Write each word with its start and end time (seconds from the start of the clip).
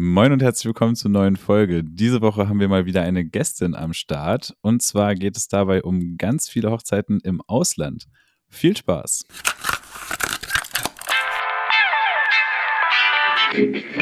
Moin 0.00 0.30
und 0.30 0.40
herzlich 0.42 0.66
willkommen 0.66 0.94
zur 0.94 1.10
neuen 1.10 1.34
Folge. 1.34 1.82
Diese 1.82 2.20
Woche 2.20 2.48
haben 2.48 2.60
wir 2.60 2.68
mal 2.68 2.86
wieder 2.86 3.02
eine 3.02 3.24
Gästin 3.24 3.74
am 3.74 3.92
Start. 3.92 4.54
Und 4.60 4.80
zwar 4.80 5.16
geht 5.16 5.36
es 5.36 5.48
dabei 5.48 5.82
um 5.82 6.16
ganz 6.16 6.48
viele 6.48 6.70
Hochzeiten 6.70 7.18
im 7.18 7.42
Ausland. 7.48 8.04
Viel 8.46 8.76
Spaß! 8.76 9.24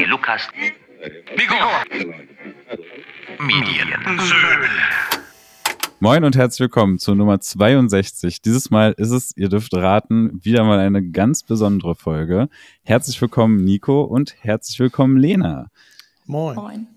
Lukas. 0.05 0.47
Nico. 1.35 1.55
Mediensöhne. 3.39 4.69
Moin 5.99 6.23
und 6.23 6.35
herzlich 6.35 6.59
willkommen 6.59 6.99
zur 6.99 7.15
Nummer 7.15 7.39
62. 7.39 8.43
Dieses 8.43 8.69
Mal 8.69 8.93
ist 8.97 9.09
es, 9.09 9.35
ihr 9.35 9.49
dürft 9.49 9.73
raten, 9.73 10.39
wieder 10.43 10.63
mal 10.63 10.77
eine 10.77 11.09
ganz 11.09 11.41
besondere 11.41 11.95
Folge. 11.95 12.49
Herzlich 12.83 13.19
willkommen 13.19 13.65
Nico 13.65 14.03
und 14.03 14.35
herzlich 14.41 14.79
willkommen 14.79 15.17
Lena. 15.17 15.71
Moin. 16.27 16.55
Moin. 16.55 16.87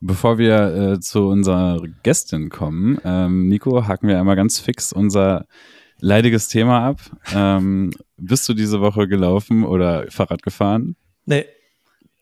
Bevor 0.00 0.38
wir 0.38 0.74
äh, 0.74 1.00
zu 1.00 1.28
unserer 1.28 1.80
Gästin 2.02 2.48
kommen, 2.48 2.98
ähm, 3.04 3.48
Nico, 3.48 3.86
haken 3.86 4.08
wir 4.08 4.18
einmal 4.18 4.34
ganz 4.34 4.58
fix 4.58 4.92
unser 4.92 5.46
leidiges 6.00 6.48
Thema 6.48 6.84
ab. 6.84 7.00
Ähm, 7.32 7.92
bist 8.16 8.48
du 8.48 8.54
diese 8.54 8.80
Woche 8.80 9.06
gelaufen 9.06 9.62
oder 9.62 10.10
Fahrrad 10.10 10.42
gefahren? 10.42 10.96
Nee, 11.26 11.44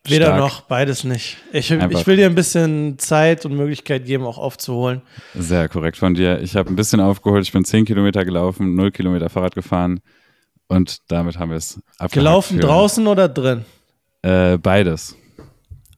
weder 0.05 0.27
Stark. 0.27 0.39
noch, 0.41 0.61
beides 0.63 1.05
nicht. 1.05 1.37
Ich, 1.53 1.71
ich 1.71 2.07
will 2.07 2.17
dir 2.17 2.27
ein 2.27 2.35
bisschen 2.35 2.99
Zeit 2.99 3.45
und 3.47 3.55
Möglichkeit 3.57 4.05
geben, 4.07 4.25
auch 4.25 4.39
aufzuholen. 4.39 5.03
Sehr 5.35 5.69
korrekt 5.69 5.97
von 5.97 6.15
dir. 6.15 6.41
Ich 6.41 6.57
habe 6.57 6.71
ein 6.71 6.77
bisschen 6.77 7.01
aufgeholt. 7.01 7.45
Ich 7.45 7.53
bin 7.53 7.65
10 7.65 7.85
Kilometer 7.85 8.25
gelaufen, 8.25 8.75
0 8.75 8.91
Kilometer 8.91 9.29
Fahrrad 9.29 9.55
gefahren 9.55 10.01
und 10.69 10.99
damit 11.09 11.39
haben 11.39 11.51
wir 11.51 11.57
es 11.57 11.77
abgehakt. 11.99 12.13
Gelaufen 12.15 12.57
für- 12.57 12.67
draußen 12.67 13.07
oder 13.07 13.29
drin? 13.29 13.65
Äh, 14.23 14.59
beides. 14.59 15.17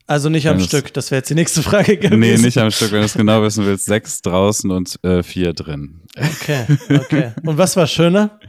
Also 0.07 0.29
nicht 0.29 0.47
am 0.47 0.55
Wenn 0.57 0.61
es- 0.61 0.67
Stück, 0.67 0.93
das 0.93 1.09
wäre 1.09 1.19
jetzt 1.19 1.29
die 1.31 1.35
nächste 1.35 1.63
Frage 1.63 1.97
gewesen. 1.97 2.19
Nee, 2.19 2.37
nicht 2.37 2.57
am 2.59 2.69
Stück, 2.69 2.91
wenn 2.91 2.99
du 2.99 3.05
es 3.05 3.13
genau 3.15 3.41
wissen 3.41 3.65
willst. 3.65 3.85
Sechs 3.85 4.21
draußen 4.21 4.69
und 4.69 5.03
äh, 5.03 5.23
vier 5.23 5.53
drin. 5.53 6.01
Okay, 6.15 6.65
okay. 6.89 7.31
Und 7.43 7.57
was 7.57 7.75
war 7.75 7.87
schöner? 7.87 8.39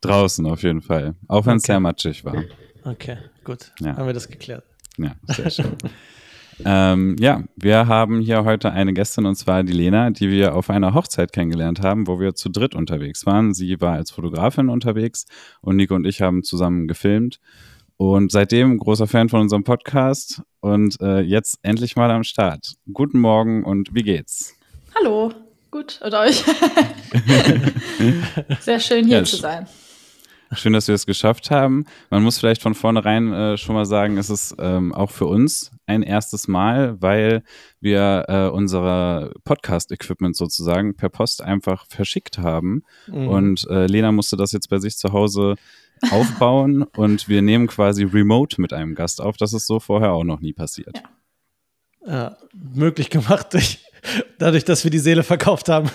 Draußen 0.00 0.44
auf 0.46 0.62
jeden 0.64 0.82
Fall. 0.82 1.14
Auch 1.28 1.46
wenn 1.46 1.56
es 1.58 1.62
Okay. 1.62 1.72
sehr 1.72 1.80
matschig 1.80 2.24
war. 2.24 2.42
Okay, 2.84 3.18
gut. 3.44 3.72
Ja. 3.80 3.96
Haben 3.96 4.06
wir 4.06 4.12
das 4.14 4.28
geklärt. 4.28 4.64
Ja, 4.98 5.14
sehr 5.24 5.50
schön. 5.50 5.76
ähm, 6.64 7.16
ja, 7.18 7.42
wir 7.56 7.86
haben 7.86 8.20
hier 8.20 8.44
heute 8.44 8.72
eine 8.72 8.92
Gästin 8.92 9.26
und 9.26 9.36
zwar 9.36 9.62
die 9.62 9.72
Lena, 9.72 10.10
die 10.10 10.30
wir 10.30 10.54
auf 10.54 10.70
einer 10.70 10.94
Hochzeit 10.94 11.32
kennengelernt 11.32 11.80
haben, 11.80 12.06
wo 12.06 12.20
wir 12.20 12.34
zu 12.34 12.48
dritt 12.48 12.74
unterwegs 12.74 13.26
waren. 13.26 13.54
Sie 13.54 13.80
war 13.80 13.94
als 13.94 14.10
Fotografin 14.10 14.68
unterwegs 14.68 15.26
und 15.60 15.76
Nico 15.76 15.94
und 15.94 16.06
ich 16.06 16.22
haben 16.22 16.42
zusammen 16.42 16.88
gefilmt. 16.88 17.38
Und 17.98 18.30
seitdem 18.30 18.78
großer 18.78 19.06
Fan 19.06 19.30
von 19.30 19.40
unserem 19.40 19.64
Podcast 19.64 20.42
und 20.60 21.00
äh, 21.00 21.20
jetzt 21.20 21.58
endlich 21.62 21.96
mal 21.96 22.10
am 22.10 22.24
Start. 22.24 22.74
Guten 22.92 23.18
Morgen 23.18 23.64
und 23.64 23.94
wie 23.94 24.02
geht's? 24.02 24.54
Hallo. 24.94 25.32
Gut, 25.70 26.00
und 26.02 26.14
euch? 26.14 26.42
Sehr 28.60 28.80
schön 28.80 29.06
hier 29.06 29.18
Ja, 29.18 29.24
zu 29.24 29.36
sein. 29.36 29.66
Schön, 30.52 30.72
dass 30.72 30.86
wir 30.86 30.94
es 30.94 31.06
geschafft 31.06 31.50
haben. 31.50 31.86
Man 32.10 32.22
muss 32.22 32.38
vielleicht 32.38 32.62
von 32.62 32.74
vornherein 32.74 33.32
äh, 33.32 33.56
schon 33.56 33.74
mal 33.74 33.84
sagen, 33.84 34.16
es 34.16 34.30
ist 34.30 34.54
ähm, 34.58 34.94
auch 34.94 35.10
für 35.10 35.26
uns 35.26 35.72
ein 35.86 36.02
erstes 36.02 36.46
Mal, 36.46 37.00
weil 37.00 37.42
wir 37.80 38.24
äh, 38.28 38.48
unser 38.48 39.32
Podcast-Equipment 39.44 40.36
sozusagen 40.36 40.94
per 40.94 41.08
Post 41.08 41.42
einfach 41.42 41.86
verschickt 41.88 42.38
haben. 42.38 42.84
Mhm. 43.08 43.28
Und 43.28 43.66
äh, 43.70 43.86
Lena 43.86 44.12
musste 44.12 44.36
das 44.36 44.52
jetzt 44.52 44.68
bei 44.68 44.78
sich 44.78 44.96
zu 44.96 45.12
Hause 45.12 45.56
aufbauen 46.10 46.82
und 46.96 47.28
wir 47.28 47.42
nehmen 47.42 47.66
quasi 47.66 48.04
remote 48.04 48.60
mit 48.60 48.72
einem 48.72 48.94
Gast 48.94 49.20
auf. 49.20 49.36
Das 49.36 49.52
ist 49.52 49.66
so 49.66 49.80
vorher 49.80 50.12
auch 50.12 50.24
noch 50.24 50.40
nie 50.40 50.52
passiert. 50.52 51.02
Ja, 52.06 52.36
möglich 52.52 53.10
gemacht 53.10 53.52
durch, 53.52 53.80
dadurch, 54.38 54.64
dass 54.64 54.84
wir 54.84 54.90
die 54.90 54.98
Seele 54.98 55.22
verkauft 55.22 55.68
haben. 55.68 55.90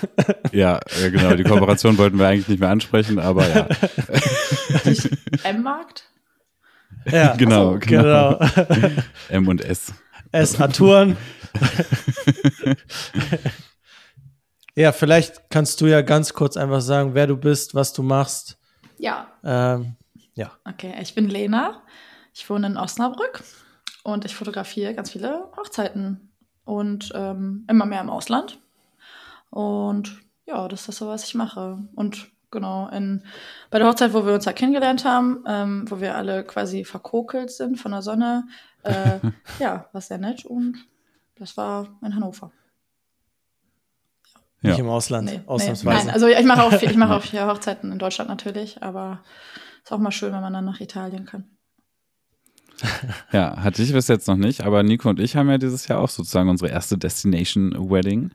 Ja, 0.51 0.79
äh, 1.01 1.11
genau. 1.11 1.33
Die 1.35 1.43
Kooperation 1.43 1.97
wollten 1.97 2.19
wir 2.19 2.27
eigentlich 2.27 2.47
nicht 2.47 2.59
mehr 2.59 2.69
ansprechen, 2.69 3.19
aber 3.19 3.47
ja. 3.47 3.67
M-Markt? 5.43 6.09
Ja, 7.09 7.35
Genau, 7.37 7.77
genau. 7.79 8.37
genau. 8.37 8.89
M 9.29 9.47
und 9.47 9.63
S. 9.63 9.93
Es 10.31 10.53
Touren. 10.53 11.17
ja, 14.75 14.91
vielleicht 14.91 15.49
kannst 15.49 15.81
du 15.81 15.87
ja 15.87 16.01
ganz 16.01 16.33
kurz 16.33 16.55
einfach 16.57 16.81
sagen, 16.81 17.13
wer 17.15 17.27
du 17.27 17.35
bist, 17.37 17.75
was 17.75 17.91
du 17.93 18.03
machst. 18.03 18.57
Ja. 18.97 19.27
Ähm, 19.43 19.95
ja. 20.35 20.51
Okay, 20.63 20.93
ich 21.01 21.15
bin 21.15 21.27
Lena. 21.29 21.83
Ich 22.33 22.49
wohne 22.49 22.67
in 22.67 22.77
Osnabrück 22.77 23.43
und 24.03 24.23
ich 24.23 24.35
fotografiere 24.35 24.93
ganz 24.93 25.11
viele 25.11 25.49
Hochzeiten 25.57 26.30
und 26.65 27.11
ähm, 27.15 27.65
immer 27.69 27.85
mehr 27.85 28.01
im 28.01 28.09
Ausland. 28.09 28.59
Und 29.49 30.21
ja, 30.45 30.67
das 30.67 30.87
ist 30.87 30.97
so, 30.97 31.07
was 31.07 31.25
ich 31.25 31.35
mache. 31.35 31.79
Und 31.95 32.27
genau, 32.51 32.87
in, 32.89 33.23
bei 33.69 33.79
der 33.79 33.87
Hochzeit, 33.87 34.13
wo 34.13 34.25
wir 34.25 34.33
uns 34.33 34.45
ja 34.45 34.53
kennengelernt 34.53 35.05
haben, 35.05 35.43
ähm, 35.47 35.85
wo 35.89 35.99
wir 35.99 36.15
alle 36.15 36.43
quasi 36.43 36.83
verkokelt 36.85 37.51
sind 37.51 37.77
von 37.77 37.91
der 37.91 38.01
Sonne, 38.01 38.47
äh, 38.83 39.19
ja, 39.59 39.87
war 39.91 40.01
sehr 40.01 40.17
nett 40.17 40.45
und 40.45 40.77
das 41.35 41.57
war 41.57 41.87
in 42.03 42.15
Hannover. 42.15 42.51
Ja. 44.61 44.69
Nicht 44.69 44.79
im 44.79 44.89
Ausland, 44.89 45.25
Nee, 45.25 45.37
nee, 45.37 45.43
ausnahmsweise. 45.47 46.05
nein, 46.05 46.13
also 46.13 46.27
ich 46.27 46.45
mache 46.45 46.63
auch, 46.63 46.73
viel, 46.73 46.91
ich 46.91 46.97
mache 46.97 47.15
auch 47.15 47.23
viele 47.23 47.47
Hochzeiten 47.47 47.91
in 47.91 47.97
Deutschland 47.97 48.29
natürlich, 48.29 48.83
aber 48.83 49.23
ist 49.83 49.91
auch 49.91 49.97
mal 49.97 50.11
schön, 50.11 50.33
wenn 50.33 50.41
man 50.41 50.53
dann 50.53 50.65
nach 50.65 50.79
Italien 50.79 51.25
kann. 51.25 51.45
Ja, 53.31 53.57
hatte 53.57 53.81
ich 53.81 53.93
bis 53.93 54.07
jetzt 54.07 54.27
noch 54.27 54.37
nicht, 54.37 54.61
aber 54.61 54.83
Nico 54.83 55.09
und 55.09 55.19
ich 55.19 55.35
haben 55.35 55.49
ja 55.49 55.57
dieses 55.57 55.87
Jahr 55.87 55.99
auch 55.99 56.09
sozusagen 56.09 56.49
unsere 56.49 56.71
erste 56.71 56.97
Destination 56.97 57.73
Wedding. 57.89 58.31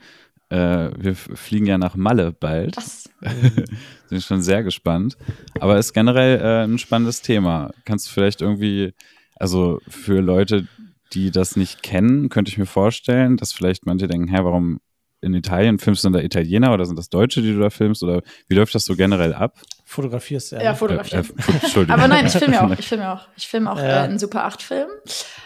Äh, 0.48 0.90
wir 0.96 1.14
fliegen 1.16 1.66
ja 1.66 1.78
nach 1.78 1.96
Malle 1.96 2.32
bald. 2.32 2.76
Was? 2.76 3.10
Sind 4.06 4.22
schon 4.22 4.42
sehr 4.42 4.62
gespannt. 4.62 5.16
Aber 5.58 5.78
ist 5.78 5.92
generell 5.92 6.40
äh, 6.40 6.64
ein 6.64 6.78
spannendes 6.78 7.22
Thema. 7.22 7.72
Kannst 7.84 8.06
du 8.06 8.12
vielleicht 8.12 8.40
irgendwie, 8.40 8.94
also 9.34 9.80
für 9.88 10.20
Leute, 10.20 10.68
die 11.12 11.30
das 11.30 11.56
nicht 11.56 11.82
kennen, 11.82 12.28
könnte 12.28 12.50
ich 12.50 12.58
mir 12.58 12.66
vorstellen, 12.66 13.36
dass 13.36 13.52
vielleicht 13.52 13.86
manche 13.86 14.06
denken, 14.06 14.28
hä, 14.28 14.38
warum 14.42 14.80
in 15.20 15.34
Italien 15.34 15.78
filmst 15.78 16.04
du 16.04 16.08
denn 16.08 16.12
da 16.14 16.20
Italiener 16.20 16.72
oder 16.72 16.84
sind 16.84 16.98
das 16.98 17.08
Deutsche, 17.08 17.42
die 17.42 17.52
du 17.52 17.60
da 17.60 17.70
filmst? 17.70 18.02
Oder 18.02 18.22
wie 18.48 18.54
läuft 18.54 18.74
das 18.74 18.84
so 18.84 18.94
generell 18.94 19.34
ab? 19.34 19.60
Fotografierst 19.88 20.50
du 20.52 20.56
Ja, 20.56 20.72
ne? 20.72 20.76
fotografieren. 20.76 21.24
Äh, 21.24 21.52
äh, 21.52 21.54
Entschuldigung. 21.62 21.98
Aber 21.98 22.08
nein, 22.08 22.26
ich 22.26 22.32
filme 22.32 22.54
ja 22.56 22.66
auch. 22.66 22.70
Ich 22.78 22.88
filme 22.88 23.04
ja 23.04 23.14
auch. 23.14 23.28
Ich 23.36 23.46
filme 23.48 23.70
auch 23.70 23.78
Ja. 23.78 24.04
äh, 24.04 24.10
in 24.10 24.18
Super 24.18 24.44
8 24.44 24.60
Filmen. 24.60 24.92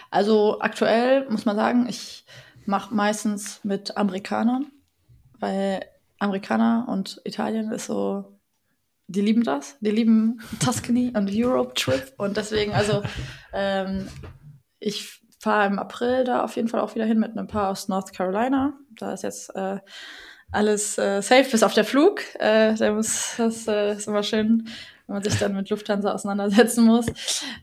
Also 0.09 0.59
aktuell 0.59 1.29
muss 1.29 1.45
man 1.45 1.55
sagen, 1.55 1.85
ich 1.87 2.25
mache 2.65 2.93
meistens 2.93 3.59
mit 3.63 3.95
Amerikanern, 3.97 4.71
weil 5.39 5.85
Amerikaner 6.19 6.85
und 6.89 7.21
Italien 7.23 7.71
ist 7.71 7.85
so, 7.85 8.39
die 9.07 9.21
lieben 9.21 9.43
das. 9.43 9.77
Die 9.79 9.91
lieben 9.91 10.41
Tuscany 10.59 11.13
und 11.15 11.29
Europe 11.31 11.73
Trip 11.75 12.11
und 12.17 12.35
deswegen, 12.37 12.73
also 12.73 13.03
ähm, 13.53 14.07
ich 14.79 15.21
fahre 15.39 15.67
im 15.67 15.79
April 15.79 16.23
da 16.23 16.43
auf 16.43 16.55
jeden 16.55 16.67
Fall 16.67 16.81
auch 16.81 16.95
wieder 16.95 17.05
hin 17.05 17.19
mit 17.19 17.31
einem 17.37 17.47
Paar 17.47 17.69
aus 17.69 17.87
North 17.87 18.13
Carolina. 18.13 18.73
Da 18.97 19.13
ist 19.13 19.23
jetzt 19.23 19.55
äh, 19.55 19.79
alles 20.51 20.97
äh, 20.97 21.21
safe, 21.21 21.49
bis 21.49 21.63
auf 21.63 21.73
der 21.73 21.85
Flug. 21.85 22.21
Äh, 22.39 22.75
der 22.75 22.93
muss, 22.93 23.33
das 23.37 23.67
äh, 23.67 23.93
ist 23.93 24.07
immer 24.07 24.23
schön, 24.23 24.67
wenn 25.07 25.15
man 25.15 25.23
sich 25.23 25.37
dann 25.39 25.55
mit 25.55 25.69
Lufthansa 25.69 26.13
auseinandersetzen 26.13 26.85
muss, 26.85 27.07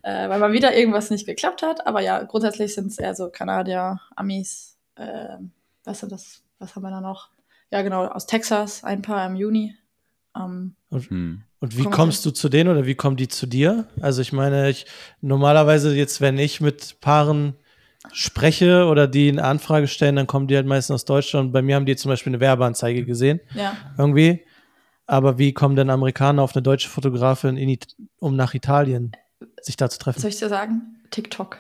äh, 0.02 0.28
weil 0.28 0.38
mal 0.38 0.52
wieder 0.52 0.76
irgendwas 0.76 1.10
nicht 1.10 1.26
geklappt 1.26 1.62
hat. 1.62 1.86
Aber 1.86 2.00
ja, 2.00 2.22
grundsätzlich 2.22 2.74
sind 2.74 2.88
es 2.88 2.98
eher 2.98 3.14
so 3.14 3.30
Kanadier, 3.30 4.00
Amis, 4.16 4.76
äh, 4.96 5.36
was 5.84 6.00
sind 6.00 6.12
das, 6.12 6.42
was 6.58 6.74
haben 6.74 6.82
wir 6.82 6.90
da 6.90 7.00
noch? 7.00 7.30
Ja, 7.70 7.82
genau, 7.82 8.06
aus 8.06 8.26
Texas, 8.26 8.82
ein 8.84 9.02
paar 9.02 9.26
im 9.26 9.36
Juni. 9.36 9.76
Ähm, 10.36 10.74
Hm. 10.90 11.42
Und 11.60 11.76
wie 11.76 11.84
kommst 11.84 12.24
du 12.24 12.30
zu 12.30 12.48
denen 12.48 12.70
oder 12.70 12.86
wie 12.86 12.94
kommen 12.94 13.16
die 13.16 13.28
zu 13.28 13.46
dir? 13.46 13.86
Also 14.00 14.22
ich 14.22 14.32
meine, 14.32 14.70
ich 14.70 14.86
normalerweise 15.20 15.94
jetzt, 15.94 16.20
wenn 16.20 16.38
ich 16.38 16.60
mit 16.60 17.00
Paaren 17.00 17.54
spreche 18.12 18.86
oder 18.86 19.06
die 19.06 19.28
eine 19.28 19.44
Anfrage 19.44 19.88
stellen, 19.88 20.16
dann 20.16 20.26
kommen 20.26 20.46
die 20.46 20.56
halt 20.56 20.66
meistens 20.66 20.94
aus 20.94 21.04
Deutschland. 21.04 21.46
Und 21.46 21.52
bei 21.52 21.62
mir 21.62 21.76
haben 21.76 21.86
die 21.86 21.96
zum 21.96 22.10
Beispiel 22.10 22.30
eine 22.30 22.40
Werbeanzeige 22.40 23.04
gesehen, 23.04 23.40
ja, 23.54 23.76
irgendwie. 23.96 24.44
Aber 25.06 25.38
wie 25.38 25.54
kommen 25.54 25.74
denn 25.74 25.88
Amerikaner 25.90 26.42
auf 26.42 26.54
eine 26.54 26.62
deutsche 26.62 26.88
Fotografin, 26.88 27.56
in 27.56 27.78
um 28.18 28.36
nach 28.36 28.54
Italien 28.54 29.12
sich 29.62 29.76
da 29.76 29.88
zu 29.88 29.98
treffen? 29.98 30.20
soll 30.20 30.30
ich 30.30 30.38
dir 30.38 30.48
sagen? 30.48 30.96
TikTok. 31.10 31.56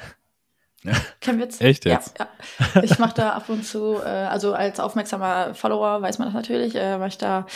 Kein 1.20 1.40
Witz. 1.40 1.60
Echt 1.60 1.84
jetzt? 1.84 2.18
Ja, 2.18 2.28
ja. 2.74 2.82
Ich 2.82 2.98
mache 2.98 3.14
da 3.16 3.30
ab 3.30 3.48
und 3.48 3.64
zu, 3.64 3.96
äh, 3.96 4.06
also 4.06 4.52
als 4.52 4.78
aufmerksamer 4.80 5.54
Follower 5.54 6.00
weiß 6.02 6.18
man 6.18 6.28
das 6.28 6.34
natürlich, 6.34 6.74
äh, 6.76 6.98
mache 6.98 7.08
ich 7.08 7.18
da 7.18 7.46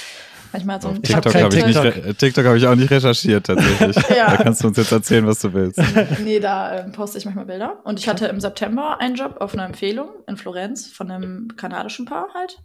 manchmal 0.52 0.80
so 0.80 0.88
ein 0.88 1.02
TikTok 1.02 1.32
kein 1.32 1.44
habe 1.44 1.56
ich, 1.56 1.64
nicht 1.66 1.80
TikTok. 1.80 2.18
TikTok 2.18 2.44
hab 2.46 2.56
ich 2.56 2.66
auch 2.66 2.74
nicht 2.74 2.90
recherchiert, 2.90 3.46
tatsächlich. 3.46 3.96
Ja. 4.16 4.36
Da 4.36 4.42
kannst 4.42 4.62
du 4.62 4.68
uns 4.68 4.76
jetzt 4.76 4.92
erzählen, 4.92 5.26
was 5.26 5.40
du 5.40 5.52
willst. 5.52 5.80
Nee, 6.22 6.40
da 6.40 6.80
ähm, 6.80 6.92
poste 6.92 7.18
ich 7.18 7.24
manchmal 7.24 7.46
Bilder. 7.46 7.80
Und 7.84 7.98
ich 7.98 8.08
hatte 8.08 8.26
im 8.26 8.40
September 8.40 9.00
einen 9.00 9.14
Job 9.14 9.36
auf 9.40 9.54
einer 9.54 9.64
Empfehlung 9.64 10.10
in 10.26 10.36
Florenz 10.36 10.86
von 10.88 11.10
einem 11.10 11.48
kanadischen 11.56 12.04
Paar 12.06 12.28
halt 12.34 12.58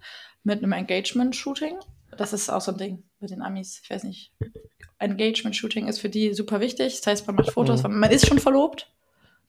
mit 0.44 0.64
einem 0.64 0.72
Engagement-Shooting. 0.72 1.78
Das 2.18 2.34
ist 2.34 2.50
auch 2.50 2.62
so 2.62 2.72
ein 2.72 2.78
Ding 2.78 3.04
mit 3.20 3.30
den 3.32 3.42
Amis. 3.42 3.82
Ich 3.84 3.90
weiß 3.90 4.04
nicht. 4.04 4.32
Engagement-Shooting 5.00 5.88
ist 5.88 6.00
für 6.00 6.10
die 6.10 6.34
super 6.34 6.60
wichtig. 6.60 6.96
Das 6.98 7.08
heißt, 7.08 7.28
man 7.28 7.36
macht 7.36 7.52
Fotos, 7.52 7.84
Mhm. 7.84 8.00
man 8.00 8.12
ist 8.12 8.28
schon 8.28 8.40
verlobt 8.40 8.92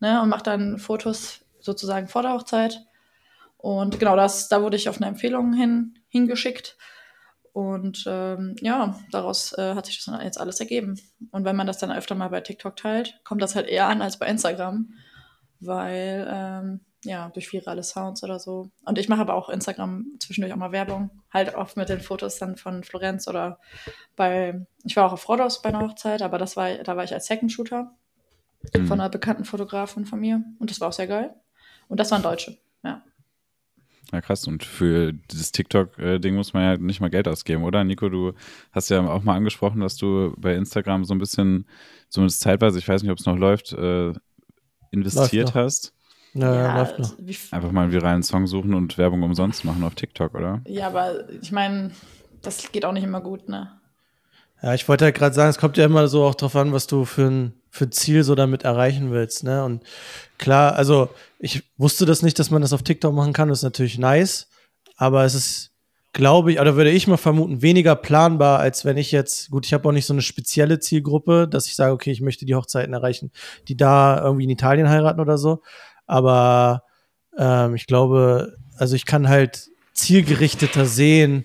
ne, 0.00 0.20
und 0.22 0.28
macht 0.28 0.46
dann 0.46 0.78
Fotos 0.78 1.40
sozusagen 1.60 2.08
vor 2.08 2.22
der 2.22 2.32
Hochzeit. 2.32 2.80
Und 3.56 3.98
genau 3.98 4.14
das, 4.16 4.48
da 4.48 4.62
wurde 4.62 4.76
ich 4.76 4.88
auf 4.88 4.98
eine 4.98 5.06
Empfehlung 5.06 5.52
hin, 5.52 5.98
hingeschickt. 6.08 6.76
Und 7.58 8.04
ähm, 8.06 8.54
ja, 8.60 8.96
daraus 9.10 9.52
äh, 9.58 9.74
hat 9.74 9.86
sich 9.86 9.96
das 9.96 10.04
dann 10.04 10.24
jetzt 10.24 10.38
alles 10.38 10.60
ergeben. 10.60 10.96
Und 11.32 11.44
wenn 11.44 11.56
man 11.56 11.66
das 11.66 11.78
dann 11.78 11.90
öfter 11.90 12.14
mal 12.14 12.28
bei 12.28 12.40
TikTok 12.40 12.76
teilt, 12.76 13.18
kommt 13.24 13.42
das 13.42 13.56
halt 13.56 13.66
eher 13.66 13.88
an 13.88 14.00
als 14.00 14.20
bei 14.20 14.26
Instagram, 14.28 14.92
weil 15.58 16.24
ähm, 16.30 16.80
ja, 17.02 17.30
durch 17.30 17.52
virale 17.52 17.82
Sounds 17.82 18.22
oder 18.22 18.38
so. 18.38 18.70
Und 18.84 18.96
ich 18.96 19.08
mache 19.08 19.22
aber 19.22 19.34
auch 19.34 19.48
Instagram 19.48 20.06
zwischendurch 20.20 20.52
auch 20.52 20.58
mal 20.58 20.70
Werbung, 20.70 21.10
halt 21.32 21.56
oft 21.56 21.76
mit 21.76 21.88
den 21.88 22.00
Fotos 22.00 22.38
dann 22.38 22.56
von 22.56 22.84
Florenz 22.84 23.26
oder 23.26 23.58
bei, 24.14 24.64
ich 24.84 24.94
war 24.94 25.06
auch 25.06 25.14
auf 25.14 25.28
Rhodos 25.28 25.60
bei 25.60 25.70
einer 25.70 25.80
Hochzeit, 25.80 26.22
aber 26.22 26.38
das 26.38 26.56
war, 26.56 26.72
da 26.76 26.96
war 26.96 27.02
ich 27.02 27.12
als 27.12 27.26
Second 27.26 27.50
Shooter 27.50 27.90
Mhm. 28.76 28.86
von 28.86 29.00
einer 29.00 29.08
bekannten 29.08 29.44
Fotografin 29.44 30.04
von 30.04 30.20
mir 30.20 30.42
und 30.58 30.70
das 30.70 30.80
war 30.80 30.88
auch 30.88 30.92
sehr 30.92 31.06
geil. 31.06 31.34
Und 31.88 31.98
das 32.00 32.10
waren 32.10 32.22
Deutsche, 32.22 32.58
ja. 32.82 33.02
Ja, 34.12 34.20
krass. 34.20 34.46
Und 34.46 34.64
für 34.64 35.12
dieses 35.12 35.52
TikTok-Ding 35.52 36.34
muss 36.34 36.54
man 36.54 36.62
ja 36.62 36.76
nicht 36.76 37.00
mal 37.00 37.10
Geld 37.10 37.28
ausgeben, 37.28 37.62
oder? 37.64 37.84
Nico, 37.84 38.08
du 38.08 38.32
hast 38.72 38.88
ja 38.88 39.06
auch 39.06 39.22
mal 39.22 39.34
angesprochen, 39.34 39.80
dass 39.80 39.96
du 39.96 40.34
bei 40.38 40.54
Instagram 40.54 41.04
so 41.04 41.14
ein 41.14 41.18
bisschen, 41.18 41.66
zumindest 42.08 42.40
zeitweise, 42.40 42.78
ich 42.78 42.88
weiß 42.88 43.02
nicht, 43.02 43.12
ob 43.12 43.18
es 43.18 43.26
noch 43.26 43.36
läuft, 43.36 43.72
äh, 43.72 44.12
investiert 44.90 45.48
Läuft 45.48 45.54
hast. 45.56 45.94
Ja, 46.34 46.78
läuft 46.78 46.98
noch. 46.98 47.16
Einfach 47.50 47.72
mal 47.72 47.82
einen 47.82 47.92
viralen 47.92 48.22
Song 48.22 48.46
suchen 48.46 48.74
und 48.74 48.96
Werbung 48.96 49.22
umsonst 49.22 49.64
machen 49.64 49.82
auf 49.82 49.94
TikTok, 49.94 50.34
oder? 50.34 50.62
ja, 50.66 50.86
aber 50.86 51.28
ich 51.40 51.52
meine, 51.52 51.90
das 52.42 52.70
geht 52.72 52.84
auch 52.84 52.92
nicht 52.92 53.04
immer 53.04 53.20
gut, 53.20 53.48
ne? 53.48 53.72
Ja, 54.62 54.74
ich 54.74 54.88
wollte 54.88 55.04
ja 55.04 55.10
gerade 55.10 55.34
sagen, 55.34 55.50
es 55.50 55.58
kommt 55.58 55.76
ja 55.76 55.84
immer 55.84 56.08
so 56.08 56.24
auch 56.24 56.34
drauf 56.34 56.56
an, 56.56 56.72
was 56.72 56.86
du 56.86 57.04
für 57.04 57.30
ein, 57.30 57.52
für 57.70 57.90
Ziel 57.90 58.24
so 58.24 58.34
damit 58.34 58.64
erreichen 58.64 59.10
willst, 59.10 59.44
ne? 59.44 59.64
Und 59.64 59.82
klar, 60.38 60.74
also 60.74 61.10
ich 61.38 61.62
wusste 61.76 62.06
das 62.06 62.22
nicht, 62.22 62.38
dass 62.38 62.50
man 62.50 62.62
das 62.62 62.72
auf 62.72 62.82
TikTok 62.82 63.14
machen 63.14 63.32
kann, 63.32 63.48
das 63.48 63.58
ist 63.58 63.64
natürlich 63.64 63.98
nice, 63.98 64.48
aber 64.96 65.24
es 65.24 65.34
ist, 65.34 65.70
glaube 66.12 66.52
ich, 66.52 66.60
oder 66.60 66.76
würde 66.76 66.90
ich 66.90 67.06
mal 67.06 67.16
vermuten, 67.16 67.62
weniger 67.62 67.94
planbar, 67.94 68.58
als 68.58 68.84
wenn 68.84 68.96
ich 68.96 69.12
jetzt, 69.12 69.50
gut, 69.50 69.66
ich 69.66 69.74
habe 69.74 69.88
auch 69.88 69.92
nicht 69.92 70.06
so 70.06 70.14
eine 70.14 70.22
spezielle 70.22 70.80
Zielgruppe, 70.80 71.46
dass 71.48 71.66
ich 71.66 71.76
sage, 71.76 71.92
okay, 71.92 72.10
ich 72.10 72.20
möchte 72.20 72.46
die 72.46 72.54
Hochzeiten 72.54 72.94
erreichen, 72.94 73.30
die 73.68 73.76
da 73.76 74.20
irgendwie 74.22 74.44
in 74.44 74.50
Italien 74.50 74.88
heiraten 74.88 75.20
oder 75.20 75.38
so, 75.38 75.62
aber 76.06 76.82
ähm, 77.36 77.74
ich 77.74 77.86
glaube, 77.86 78.56
also 78.76 78.96
ich 78.96 79.06
kann 79.06 79.28
halt 79.28 79.68
zielgerichteter 79.92 80.86
sehen, 80.86 81.44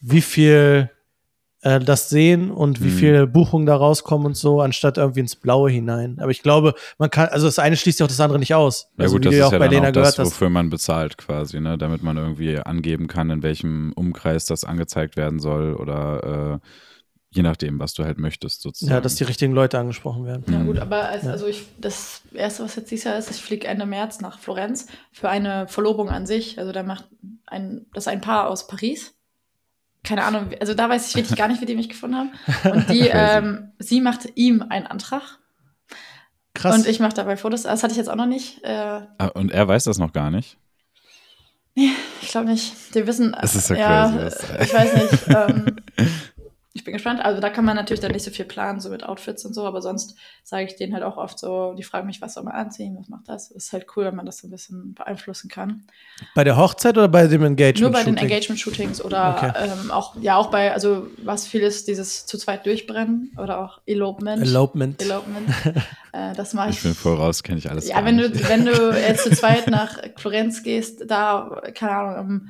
wie 0.00 0.20
viel 0.20 0.90
äh, 1.66 1.80
das 1.80 2.08
sehen 2.08 2.50
und 2.50 2.80
wie 2.80 2.86
Mhm. 2.88 2.90
viele 2.90 3.26
Buchungen 3.26 3.66
da 3.66 3.74
rauskommen 3.76 4.26
und 4.26 4.36
so, 4.36 4.60
anstatt 4.60 4.98
irgendwie 4.98 5.20
ins 5.20 5.34
Blaue 5.36 5.70
hinein. 5.70 6.18
Aber 6.20 6.30
ich 6.30 6.42
glaube, 6.42 6.74
man 6.98 7.10
kann, 7.10 7.28
also 7.28 7.46
das 7.46 7.58
eine 7.58 7.76
schließt 7.76 7.98
ja 8.00 8.04
auch 8.06 8.08
das 8.08 8.20
andere 8.20 8.38
nicht 8.38 8.54
aus. 8.54 8.88
Ja 8.96 9.04
also 9.04 9.16
gut, 9.16 9.22
wie 9.22 9.24
das 9.24 9.30
du 9.32 9.36
ist 9.36 9.40
ja 9.40 9.46
auch 9.48 9.52
ja 9.52 9.58
bei 9.58 9.64
dann 9.66 9.74
Lena 9.74 9.88
auch 9.88 9.92
das, 9.92 10.18
wofür 10.18 10.48
man 10.48 10.70
bezahlt 10.70 11.18
quasi, 11.18 11.60
ne? 11.60 11.76
Damit 11.76 12.02
man 12.02 12.16
irgendwie 12.16 12.58
angeben 12.58 13.08
kann, 13.08 13.30
in 13.30 13.42
welchem 13.42 13.92
Umkreis 13.94 14.44
das 14.46 14.62
angezeigt 14.64 15.16
werden 15.16 15.40
soll 15.40 15.74
oder 15.74 16.60
äh, 16.62 16.66
je 17.30 17.42
nachdem, 17.42 17.78
was 17.80 17.92
du 17.94 18.04
halt 18.04 18.18
möchtest 18.18 18.62
sozusagen. 18.62 18.94
Ja, 18.94 19.00
dass 19.00 19.16
die 19.16 19.24
richtigen 19.24 19.52
Leute 19.52 19.78
angesprochen 19.78 20.24
werden. 20.24 20.44
Ja 20.48 20.60
Mhm. 20.60 20.66
gut, 20.66 20.78
aber 20.78 21.08
als, 21.08 21.24
Ja. 21.24 21.32
also 21.32 21.46
ich, 21.46 21.64
das 21.80 22.22
erste, 22.32 22.62
was 22.62 22.76
jetzt 22.76 22.90
dieses 22.90 23.04
Jahr 23.04 23.18
ist, 23.18 23.30
ich 23.30 23.42
fliege 23.42 23.66
Ende 23.66 23.84
März 23.86 24.20
nach 24.20 24.38
Florenz 24.38 24.86
für 25.12 25.28
eine 25.28 25.66
Verlobung 25.68 26.08
an 26.10 26.26
sich. 26.26 26.58
Also 26.58 26.70
da 26.72 26.82
macht 26.84 27.06
ein, 27.46 27.86
das 27.92 28.04
ist 28.04 28.08
ein 28.08 28.20
Paar 28.20 28.48
aus 28.48 28.68
Paris. 28.68 29.14
Keine 30.06 30.24
Ahnung, 30.24 30.50
also 30.60 30.72
da 30.72 30.88
weiß 30.88 31.08
ich 31.08 31.16
wirklich 31.16 31.36
gar 31.38 31.48
nicht, 31.48 31.60
wie 31.60 31.66
die 31.66 31.74
mich 31.74 31.88
gefunden 31.88 32.16
haben. 32.16 32.30
Und 32.72 32.88
die, 32.88 33.00
ähm, 33.12 33.72
sie 33.78 34.00
macht 34.00 34.20
ihm 34.36 34.62
einen 34.68 34.86
Antrag 34.86 35.22
Krass. 36.54 36.74
und 36.74 36.86
ich 36.86 37.00
mache 37.00 37.12
dabei 37.14 37.36
Fotos. 37.36 37.64
Das 37.64 37.82
hatte 37.82 37.92
ich 37.92 37.98
jetzt 37.98 38.08
auch 38.08 38.14
noch 38.16 38.26
nicht. 38.26 38.62
Äh, 38.64 39.00
Ah, 39.18 39.26
Und 39.34 39.50
er 39.52 39.66
weiß 39.68 39.84
das 39.84 39.98
noch 39.98 40.12
gar 40.12 40.30
nicht. 40.30 40.56
ich 41.74 42.28
glaube 42.28 42.48
nicht. 42.48 42.94
Die 42.94 43.06
wissen. 43.06 43.36
Das 43.38 43.54
ist 43.54 43.68
ja 43.68 43.76
ja, 43.76 44.10
crazy, 44.10 44.36
Ich 44.62 44.74
weiß 44.74 44.94
nicht. 44.94 45.28
Ähm, 45.28 45.76
ich 46.76 46.84
bin 46.84 46.92
gespannt. 46.92 47.24
Also 47.24 47.40
da 47.40 47.48
kann 47.50 47.64
man 47.64 47.74
natürlich 47.74 48.00
dann 48.00 48.12
nicht 48.12 48.22
so 48.24 48.30
viel 48.30 48.44
planen, 48.44 48.80
so 48.80 48.90
mit 48.90 49.02
Outfits 49.02 49.44
und 49.44 49.54
so, 49.54 49.64
aber 49.64 49.80
sonst 49.82 50.14
sage 50.44 50.66
ich 50.66 50.76
denen 50.76 50.92
halt 50.92 51.02
auch 51.02 51.16
oft 51.16 51.38
so, 51.38 51.72
die 51.74 51.82
fragen 51.82 52.06
mich, 52.06 52.20
was 52.20 52.34
soll 52.34 52.44
man 52.44 52.54
anziehen, 52.54 52.96
was 53.00 53.08
macht 53.08 53.28
das? 53.28 53.50
ist 53.50 53.72
halt 53.72 53.86
cool, 53.96 54.04
wenn 54.04 54.14
man 54.14 54.26
das 54.26 54.38
so 54.38 54.46
ein 54.46 54.50
bisschen 54.50 54.94
beeinflussen 54.94 55.48
kann. 55.48 55.84
bei 56.34 56.44
der 56.44 56.56
Hochzeit 56.56 56.96
oder 56.98 57.08
bei 57.08 57.26
dem 57.26 57.42
Engagement? 57.42 57.80
Nur 57.80 57.90
bei 57.90 58.04
den 58.04 58.14
Shooting? 58.16 58.28
Engagement-Shootings 58.30 59.02
oder 59.04 59.36
Okay. 59.36 59.52
ähm, 59.82 59.90
auch, 59.90 60.14
ja, 60.20 60.36
auch 60.36 60.50
bei, 60.50 60.72
also 60.72 61.06
was 61.24 61.46
viel 61.46 61.62
ist, 61.62 61.88
dieses 61.88 62.26
zu 62.26 62.36
zweit 62.38 62.66
durchbrennen 62.66 63.32
oder 63.42 63.58
auch 63.60 63.80
Elopement. 63.86 64.42
Elopement. 64.42 65.02
Elopement. 65.02 65.48
äh, 66.12 66.34
das 66.34 66.52
mache 66.54 66.70
Ich 66.70 66.76
ich. 66.76 66.82
bin 66.82 66.94
voll 66.94 67.16
raus, 67.16 67.42
kenne 67.42 67.58
ich 67.58 67.70
alles. 67.70 67.88
Ja, 67.88 67.96
gar 67.96 68.04
wenn 68.04 68.18
du, 68.18 68.28
nicht. 68.28 68.48
wenn 68.48 68.66
du 68.66 68.90
jetzt 69.08 69.24
zu 69.24 69.30
zweit 69.30 69.68
nach 69.68 69.98
Florenz 70.16 70.62
gehst, 70.62 71.04
da, 71.10 71.62
keine 71.74 71.92
Ahnung, 71.92 72.18
im 72.30 72.48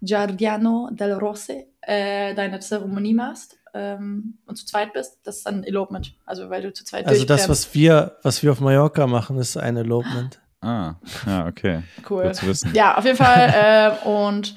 Giardiano 0.00 0.90
del 0.92 1.12
Rosse 1.14 1.64
äh, 1.80 2.34
deine 2.34 2.60
Zeremonie 2.60 3.14
machst 3.14 3.58
ähm, 3.74 4.38
und 4.46 4.56
zu 4.56 4.64
zweit 4.66 4.92
bist, 4.92 5.18
das 5.24 5.38
ist 5.38 5.46
dann 5.46 5.64
Elopement. 5.64 6.14
Also 6.24 6.48
weil 6.48 6.62
du 6.62 6.72
zu 6.72 6.84
zweit 6.84 7.06
Also 7.06 7.24
das, 7.24 7.48
was 7.48 7.74
wir, 7.74 8.16
was 8.22 8.42
wir 8.42 8.52
auf 8.52 8.60
Mallorca 8.60 9.06
machen, 9.06 9.36
ist 9.38 9.56
ein 9.56 9.76
Elopement. 9.76 10.40
Ah, 10.60 10.94
ja, 11.26 11.46
okay. 11.46 11.82
cool. 12.08 12.22
Gut 12.24 12.36
zu 12.36 12.46
wissen. 12.46 12.72
Ja, 12.74 12.96
auf 12.96 13.04
jeden 13.04 13.18
Fall. 13.18 13.98
äh, 14.04 14.08
und 14.08 14.56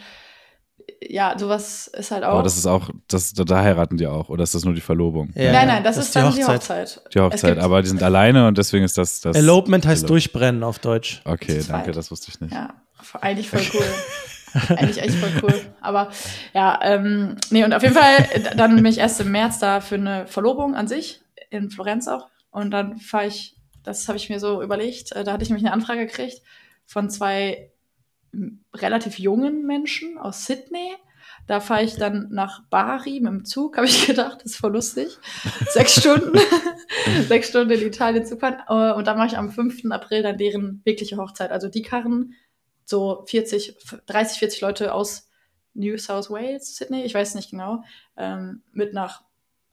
ja, 1.02 1.38
sowas 1.38 1.88
ist 1.88 2.12
halt 2.12 2.24
auch. 2.24 2.34
Aber 2.34 2.44
das 2.44 2.58
ist 2.58 2.66
auch, 2.66 2.90
das, 3.08 3.34
da, 3.34 3.44
da 3.44 3.62
heiraten 3.62 3.98
die 3.98 4.08
auch, 4.08 4.30
oder 4.30 4.44
ist 4.44 4.56
das 4.56 4.64
nur 4.66 4.74
die 4.74 4.82
Verlobung? 4.82 5.32
Ja, 5.36 5.52
nein, 5.52 5.68
nein, 5.68 5.84
das, 5.84 5.98
ist 5.98 6.16
die 6.16 6.20
dann 6.20 6.30
Hochzeit. 6.30 6.46
die 6.46 6.54
Hochzeit. 6.54 7.02
Die 7.14 7.20
Hochzeit, 7.20 7.58
aber 7.60 7.82
die 7.82 7.90
sind 7.90 8.04
alleine 8.04 8.48
und 8.48 8.58
deswegen 8.58 8.86
ist 8.86 8.98
das 8.98 9.22
das. 9.22 9.36
Elopement 9.36 9.86
heißt 9.86 10.04
Elop- 10.06 10.08
durchbrennen 10.08 10.64
auf 10.64 10.80
Deutsch. 10.80 11.22
Okay, 11.26 11.64
danke, 11.68 11.92
das 11.92 12.10
wusste 12.12 12.30
ich 12.30 12.40
nicht. 12.40 12.54
Ja, 12.54 12.74
eigentlich 13.22 13.50
voll 13.50 13.62
cool. 13.74 13.86
eigentlich 14.54 15.02
echt 15.02 15.16
voll 15.16 15.32
cool. 15.44 15.62
Aber 15.82 16.12
ja, 16.54 16.80
ähm, 16.82 17.38
nee, 17.50 17.64
und 17.64 17.74
auf 17.74 17.84
jeden 17.84 17.96
Fall, 17.96 18.28
dann 18.56 18.76
bin 18.76 18.86
ich 18.86 18.98
erst 18.98 19.20
im 19.22 19.32
März 19.32 19.60
da 19.60 19.82
für 19.82 19.96
eine 19.96 20.28
Verlobung 20.28 20.76
an 20.76 20.88
sich, 20.88 21.22
in 21.50 21.70
Florenz 21.70 22.08
auch. 22.08 22.28
Und 22.52 22.72
dann 22.72 22.98
fahre 22.98 23.28
ich, 23.28 23.56
das 23.84 24.08
habe 24.08 24.18
ich 24.18 24.30
mir 24.30 24.40
so 24.40 24.62
überlegt, 24.62 25.12
äh, 25.14 25.24
da 25.24 25.34
hatte 25.34 25.44
ich 25.44 25.50
nämlich 25.50 25.66
eine 25.66 25.74
Anfrage 25.74 26.06
gekriegt 26.06 26.42
von 26.86 27.10
zwei 27.10 27.72
relativ 28.74 29.20
jungen 29.20 29.66
Menschen 29.66 30.18
aus 30.18 30.46
Sydney. 30.46 30.96
Da 31.46 31.62
fahre 31.62 31.84
ich 31.84 31.96
dann 31.96 32.28
nach 32.32 32.64
Bari 32.70 33.20
mit 33.22 33.32
dem 33.32 33.46
Zug, 33.46 33.78
habe 33.78 33.88
ich 33.88 34.06
gedacht, 34.08 34.40
das 34.44 34.54
ist 34.54 34.58
voll 34.58 34.74
lustig. 34.74 35.18
Sechs 35.70 36.00
Stunden, 36.00 36.38
sechs 37.28 37.50
Stunden 37.50 37.72
in 37.72 37.88
Italien 37.88 38.26
zu 38.26 38.38
fahren. 38.38 38.58
Äh, 38.68 38.94
Und 38.98 39.08
dann 39.08 39.18
mache 39.18 39.28
ich 39.28 39.38
am 39.38 39.52
5. 39.52 39.86
April 39.92 40.24
dann 40.24 40.38
deren 40.38 40.82
wirkliche 40.84 41.18
Hochzeit. 41.18 41.52
Also 41.52 41.70
die 41.70 41.82
karren 41.82 42.34
so 42.88 43.26
40, 43.28 43.78
30, 44.06 44.40
40 44.40 44.62
Leute 44.62 44.94
aus 44.94 45.30
New 45.74 45.98
South 45.98 46.32
Wales, 46.32 46.76
Sydney, 46.76 47.04
ich 47.04 47.14
weiß 47.14 47.36
nicht 47.36 47.52
genau, 47.52 47.84
ähm, 48.16 48.64
mit 48.72 48.94
nach 48.94 49.24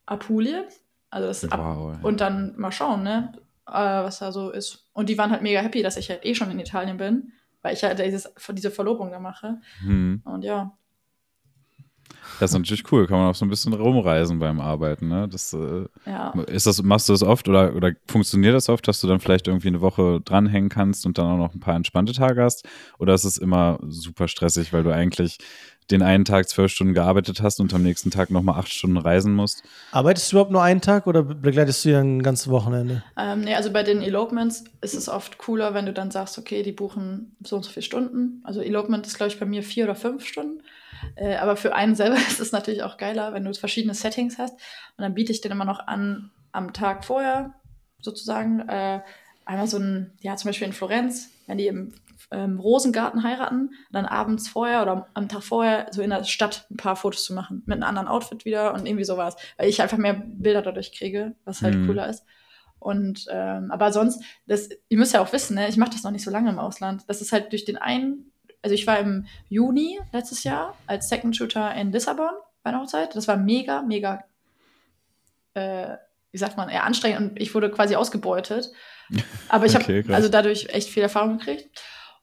Apulie. 0.04 0.66
Also 1.10 1.28
das 1.28 1.44
ist 1.44 1.52
ab 1.52 1.60
Wow. 1.60 1.96
und 2.02 2.20
dann 2.20 2.54
mal 2.56 2.72
schauen, 2.72 3.04
ne, 3.04 3.32
äh, 3.68 3.72
was 3.72 4.18
da 4.18 4.32
so 4.32 4.50
ist. 4.50 4.90
Und 4.92 5.08
die 5.08 5.16
waren 5.16 5.30
halt 5.30 5.42
mega 5.42 5.60
happy, 5.60 5.82
dass 5.82 5.96
ich 5.96 6.10
halt 6.10 6.26
eh 6.26 6.34
schon 6.34 6.50
in 6.50 6.58
Italien 6.58 6.96
bin, 6.96 7.32
weil 7.62 7.72
ich 7.74 7.84
halt 7.84 8.00
dieses, 8.00 8.30
diese 8.50 8.70
Verlobung 8.72 9.12
da 9.12 9.20
mache. 9.20 9.60
Hm. 9.80 10.22
Und 10.24 10.42
ja, 10.42 10.76
Das 12.40 12.50
ist 12.50 12.58
natürlich 12.58 12.90
cool, 12.92 13.06
kann 13.06 13.18
man 13.18 13.30
auch 13.30 13.34
so 13.34 13.44
ein 13.44 13.48
bisschen 13.48 13.72
rumreisen 13.72 14.38
beim 14.38 14.60
Arbeiten, 14.60 15.08
ne? 15.08 15.28
Das, 15.28 15.52
äh, 15.52 15.86
ja. 16.06 16.30
ist 16.46 16.66
das, 16.66 16.82
machst 16.82 17.08
du 17.08 17.12
das 17.12 17.22
oft 17.22 17.48
oder, 17.48 17.74
oder 17.74 17.92
funktioniert 18.08 18.54
das 18.54 18.68
oft, 18.68 18.86
dass 18.88 19.00
du 19.00 19.06
dann 19.06 19.20
vielleicht 19.20 19.46
irgendwie 19.48 19.68
eine 19.68 19.80
Woche 19.80 20.20
dranhängen 20.24 20.68
kannst 20.68 21.06
und 21.06 21.18
dann 21.18 21.26
auch 21.26 21.38
noch 21.38 21.54
ein 21.54 21.60
paar 21.60 21.76
entspannte 21.76 22.12
Tage 22.12 22.42
hast? 22.42 22.66
Oder 22.98 23.14
ist 23.14 23.24
es 23.24 23.36
immer 23.36 23.78
super 23.88 24.28
stressig, 24.28 24.72
weil 24.72 24.82
du 24.82 24.90
eigentlich 24.90 25.38
den 25.90 26.02
einen 26.02 26.24
Tag 26.24 26.48
zwölf 26.48 26.72
Stunden 26.72 26.94
gearbeitet 26.94 27.42
hast 27.42 27.60
und 27.60 27.72
am 27.74 27.82
nächsten 27.82 28.10
Tag 28.10 28.30
nochmal 28.30 28.58
acht 28.58 28.72
Stunden 28.72 28.96
reisen 28.96 29.34
musst? 29.34 29.62
Arbeitest 29.92 30.32
du 30.32 30.36
überhaupt 30.36 30.52
nur 30.52 30.62
einen 30.62 30.80
Tag 30.80 31.06
oder 31.06 31.22
begleitest 31.22 31.84
du 31.84 31.90
ja 31.90 32.00
ein 32.00 32.22
ganzes 32.22 32.48
Wochenende? 32.48 33.02
Ähm, 33.18 33.42
nee, 33.42 33.54
also 33.54 33.70
bei 33.70 33.82
den 33.82 34.02
Elopements 34.02 34.64
ist 34.80 34.94
es 34.94 35.08
oft 35.08 35.38
cooler, 35.38 35.74
wenn 35.74 35.86
du 35.86 35.92
dann 35.92 36.10
sagst, 36.10 36.38
okay, 36.38 36.62
die 36.62 36.72
buchen 36.72 37.36
so 37.44 37.56
und 37.56 37.64
so 37.64 37.70
viele 37.70 37.82
Stunden. 37.82 38.40
Also 38.44 38.60
Elopement 38.60 39.06
ist, 39.06 39.16
glaube 39.16 39.32
ich, 39.32 39.38
bei 39.38 39.46
mir 39.46 39.62
vier 39.62 39.84
oder 39.84 39.94
fünf 39.94 40.26
Stunden. 40.26 40.62
Äh, 41.16 41.36
aber 41.36 41.56
für 41.56 41.74
einen 41.74 41.94
selber 41.94 42.16
ist 42.28 42.40
es 42.40 42.52
natürlich 42.52 42.82
auch 42.82 42.96
geiler, 42.96 43.32
wenn 43.32 43.44
du 43.44 43.52
verschiedene 43.54 43.94
Settings 43.94 44.38
hast. 44.38 44.54
Und 44.54 45.02
dann 45.02 45.14
biete 45.14 45.32
ich 45.32 45.40
den 45.40 45.52
immer 45.52 45.64
noch 45.64 45.86
an, 45.86 46.30
am 46.52 46.72
Tag 46.72 47.04
vorher 47.04 47.54
sozusagen, 48.00 48.60
äh, 48.68 49.00
einmal 49.44 49.66
so 49.66 49.78
ein, 49.78 50.12
ja, 50.20 50.36
zum 50.36 50.48
Beispiel 50.48 50.66
in 50.66 50.72
Florenz, 50.72 51.30
wenn 51.46 51.58
die 51.58 51.66
im 51.66 51.94
ähm, 52.30 52.58
Rosengarten 52.58 53.22
heiraten, 53.22 53.70
dann 53.92 54.06
abends 54.06 54.48
vorher 54.48 54.82
oder 54.82 55.08
am 55.14 55.28
Tag 55.28 55.42
vorher 55.42 55.88
so 55.90 56.00
in 56.02 56.10
der 56.10 56.24
Stadt 56.24 56.66
ein 56.70 56.76
paar 56.76 56.96
Fotos 56.96 57.24
zu 57.24 57.34
machen. 57.34 57.62
Mit 57.66 57.76
einem 57.76 57.88
anderen 57.88 58.08
Outfit 58.08 58.44
wieder 58.44 58.72
und 58.74 58.86
irgendwie 58.86 59.04
sowas. 59.04 59.36
Weil 59.56 59.68
ich 59.68 59.82
einfach 59.82 59.98
mehr 59.98 60.14
Bilder 60.14 60.62
dadurch 60.62 60.92
kriege, 60.92 61.34
was 61.44 61.62
halt 61.62 61.74
Mhm. 61.74 61.86
cooler 61.86 62.08
ist. 62.08 62.24
Und 62.78 63.26
ähm, 63.30 63.70
aber 63.70 63.92
sonst, 63.92 64.22
das, 64.46 64.68
ihr 64.88 64.98
müsst 64.98 65.14
ja 65.14 65.22
auch 65.22 65.32
wissen, 65.32 65.54
ne, 65.54 65.68
ich 65.68 65.76
mache 65.76 65.90
das 65.90 66.02
noch 66.02 66.10
nicht 66.10 66.24
so 66.24 66.30
lange 66.30 66.50
im 66.50 66.58
Ausland. 66.58 67.02
Das 67.06 67.20
ist 67.22 67.32
halt 67.32 67.50
durch 67.52 67.64
den 67.64 67.78
einen, 67.78 68.30
also 68.64 68.74
ich 68.74 68.86
war 68.86 68.98
im 68.98 69.26
Juni 69.50 70.00
letztes 70.12 70.42
Jahr 70.42 70.74
als 70.86 71.08
Second 71.10 71.36
Shooter 71.36 71.74
in 71.74 71.92
Lissabon 71.92 72.30
bei 72.62 72.70
einer 72.70 72.80
Hochzeit. 72.80 73.14
Das 73.14 73.28
war 73.28 73.36
mega, 73.36 73.82
mega, 73.82 74.24
äh, 75.52 75.96
wie 76.32 76.38
sagt 76.38 76.56
man, 76.56 76.70
eher 76.70 76.84
anstrengend 76.84 77.20
und 77.32 77.40
ich 77.40 77.54
wurde 77.54 77.70
quasi 77.70 77.94
ausgebeutet. 77.94 78.72
Aber 79.50 79.66
ich 79.66 79.74
habe 79.74 79.84
Okay, 79.84 80.02
krass. 80.02 80.16
also 80.16 80.28
dadurch 80.30 80.68
echt 80.70 80.88
viel 80.88 81.02
Erfahrung 81.02 81.36
gekriegt. 81.38 81.68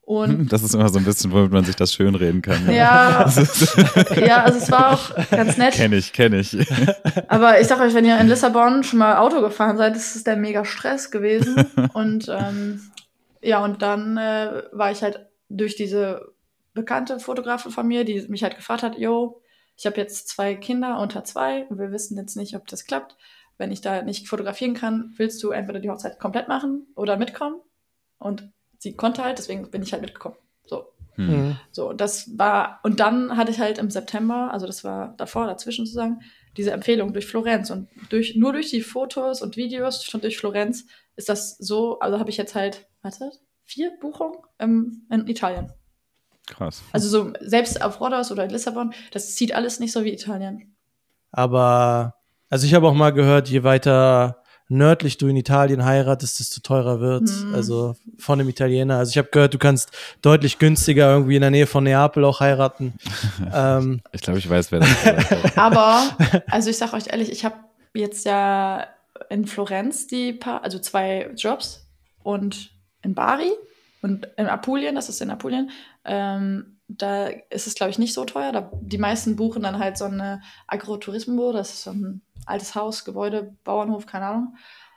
Und 0.01 0.47
Das 0.51 0.63
ist 0.63 0.73
immer 0.73 0.89
so 0.89 0.97
ein 0.97 1.05
bisschen, 1.05 1.31
womit 1.31 1.51
man 1.51 1.63
sich 1.63 1.75
das 1.75 1.93
schönreden 1.93 2.41
kann. 2.41 2.65
ne? 2.65 2.75
ja, 2.75 3.31
ja, 4.15 4.43
also 4.43 4.57
es 4.57 4.71
war 4.71 4.93
auch 4.93 5.29
ganz 5.29 5.57
nett. 5.57 5.75
Kenn 5.75 5.93
ich, 5.93 6.11
kenn 6.11 6.33
ich. 6.33 6.57
Aber 7.27 7.61
ich 7.61 7.67
sag 7.67 7.79
euch, 7.79 7.93
wenn 7.93 8.03
ihr 8.05 8.19
in 8.19 8.27
Lissabon 8.27 8.83
schon 8.83 8.97
mal 8.97 9.17
Auto 9.17 9.41
gefahren 9.41 9.77
seid, 9.77 9.95
ist 9.95 10.25
der 10.25 10.37
mega 10.37 10.65
Stress 10.65 11.11
gewesen. 11.11 11.67
und 11.93 12.27
ähm, 12.29 12.81
ja, 13.43 13.63
und 13.63 13.83
dann 13.83 14.17
äh, 14.17 14.63
war 14.71 14.91
ich 14.91 15.03
halt 15.03 15.19
durch 15.57 15.75
diese 15.75 16.33
bekannte 16.73 17.19
Fotografin 17.19 17.71
von 17.71 17.87
mir, 17.87 18.05
die 18.05 18.21
mich 18.27 18.43
halt 18.43 18.55
gefragt 18.55 18.83
hat, 18.83 18.97
yo, 18.97 19.41
ich 19.77 19.85
habe 19.85 19.97
jetzt 19.97 20.27
zwei 20.27 20.55
Kinder 20.55 20.99
unter 20.99 21.23
zwei 21.23 21.65
und 21.67 21.79
wir 21.79 21.91
wissen 21.91 22.17
jetzt 22.17 22.35
nicht, 22.35 22.55
ob 22.55 22.67
das 22.67 22.85
klappt. 22.85 23.17
Wenn 23.57 23.71
ich 23.71 23.81
da 23.81 24.01
nicht 24.01 24.27
fotografieren 24.27 24.73
kann, 24.73 25.13
willst 25.17 25.41
du 25.43 25.51
entweder 25.51 25.79
die 25.79 25.89
Hochzeit 25.89 26.19
komplett 26.19 26.47
machen 26.47 26.87
oder 26.95 27.17
mitkommen? 27.17 27.61
Und 28.17 28.51
sie 28.79 28.95
konnte 28.95 29.23
halt, 29.23 29.37
deswegen 29.37 29.69
bin 29.69 29.83
ich 29.83 29.93
halt 29.93 30.01
mitgekommen. 30.01 30.37
So. 30.65 30.85
Hm. 31.15 31.27
Mhm. 31.27 31.59
So, 31.71 31.93
das 31.93 32.37
war, 32.37 32.79
und 32.83 32.99
dann 32.99 33.37
hatte 33.37 33.51
ich 33.51 33.59
halt 33.59 33.77
im 33.77 33.89
September, 33.89 34.51
also 34.51 34.65
das 34.65 34.83
war 34.83 35.13
davor, 35.17 35.47
dazwischen 35.47 35.85
sozusagen, 35.85 36.21
diese 36.57 36.71
Empfehlung 36.71 37.13
durch 37.13 37.27
Florenz. 37.27 37.69
Und 37.69 37.89
durch, 38.09 38.35
nur 38.35 38.53
durch 38.53 38.69
die 38.69 38.81
Fotos 38.81 39.41
und 39.41 39.57
Videos 39.57 40.13
und 40.13 40.23
durch 40.23 40.37
Florenz 40.37 40.85
ist 41.15 41.29
das 41.29 41.57
so, 41.57 41.99
also 41.99 42.19
habe 42.19 42.29
ich 42.29 42.37
jetzt 42.37 42.55
halt, 42.55 42.87
warte, 43.01 43.31
vier 43.71 43.91
Buchungen 43.99 44.37
im, 44.59 45.03
in 45.09 45.27
Italien. 45.27 45.71
Krass. 46.47 46.83
Also 46.91 47.07
so, 47.07 47.33
selbst 47.39 47.81
auf 47.81 48.01
Rhodos 48.01 48.31
oder 48.31 48.43
in 48.43 48.49
Lissabon, 48.49 48.93
das 49.11 49.35
zieht 49.35 49.53
alles 49.53 49.79
nicht 49.79 49.93
so 49.93 50.03
wie 50.03 50.13
Italien. 50.13 50.75
Aber, 51.31 52.15
also 52.49 52.65
ich 52.65 52.73
habe 52.73 52.87
auch 52.87 52.93
mal 52.93 53.11
gehört, 53.11 53.47
je 53.47 53.63
weiter 53.63 54.43
nördlich 54.67 55.17
du 55.17 55.27
in 55.27 55.35
Italien 55.35 55.83
heiratest, 55.85 56.39
desto 56.39 56.61
teurer 56.61 56.99
wird. 56.99 57.29
Mhm. 57.29 57.55
Also 57.55 57.95
von 58.17 58.39
einem 58.39 58.49
Italiener. 58.49 58.97
Also 58.97 59.11
ich 59.11 59.17
habe 59.17 59.29
gehört, 59.29 59.53
du 59.53 59.57
kannst 59.57 59.91
deutlich 60.21 60.59
günstiger 60.59 61.11
irgendwie 61.11 61.35
in 61.35 61.41
der 61.41 61.51
Nähe 61.51 61.67
von 61.67 61.83
Neapel 61.83 62.25
auch 62.25 62.39
heiraten. 62.39 62.93
ähm, 63.53 64.01
Ich 64.11 64.21
glaube, 64.21 64.39
ich 64.39 64.49
weiß, 64.49 64.71
wer 64.71 64.79
das 64.79 65.05
hat. 65.05 65.57
Aber, 65.57 66.03
also 66.47 66.69
ich 66.69 66.77
sag 66.77 66.93
euch 66.93 67.07
ehrlich, 67.07 67.31
ich 67.31 67.45
habe 67.45 67.55
jetzt 67.93 68.25
ja 68.25 68.87
in 69.29 69.45
Florenz 69.45 70.07
die 70.07 70.33
paar, 70.33 70.63
also 70.63 70.79
zwei 70.79 71.29
Jobs 71.35 71.87
und 72.23 72.71
in 73.03 73.15
Bari 73.15 73.51
und 74.01 74.27
in 74.37 74.47
Apulien, 74.47 74.95
das 74.95 75.09
ist 75.09 75.21
in 75.21 75.29
Apulien, 75.29 75.71
ähm, 76.05 76.77
da 76.87 77.27
ist 77.27 77.67
es, 77.67 77.75
glaube 77.75 77.91
ich, 77.91 77.99
nicht 77.99 78.13
so 78.13 78.25
teuer. 78.25 78.51
Da, 78.51 78.71
die 78.81 78.97
meisten 78.97 79.35
buchen 79.35 79.63
dann 79.63 79.79
halt 79.79 79.97
so 79.97 80.05
eine 80.05 80.41
Agrotourismo, 80.67 81.51
das 81.53 81.73
ist 81.73 81.83
so 81.83 81.91
ein 81.91 82.21
altes 82.45 82.75
Haus, 82.75 83.05
Gebäude, 83.05 83.55
Bauernhof, 83.63 84.05
keine 84.07 84.25
Ahnung. 84.25 84.55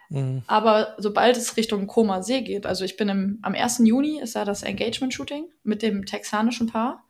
mh. 0.08 0.42
Aber 0.46 0.94
sobald 0.98 1.36
es 1.36 1.56
Richtung 1.56 1.86
Koma 1.86 2.22
See 2.22 2.42
geht, 2.42 2.66
also 2.66 2.84
ich 2.84 2.96
bin 2.96 3.08
im, 3.08 3.38
am 3.42 3.54
1. 3.54 3.80
Juni 3.84 4.20
ist 4.20 4.34
ja 4.34 4.44
das 4.44 4.62
Engagement-Shooting 4.62 5.46
mit 5.62 5.82
dem 5.82 6.04
texanischen 6.06 6.66
Paar, 6.68 7.04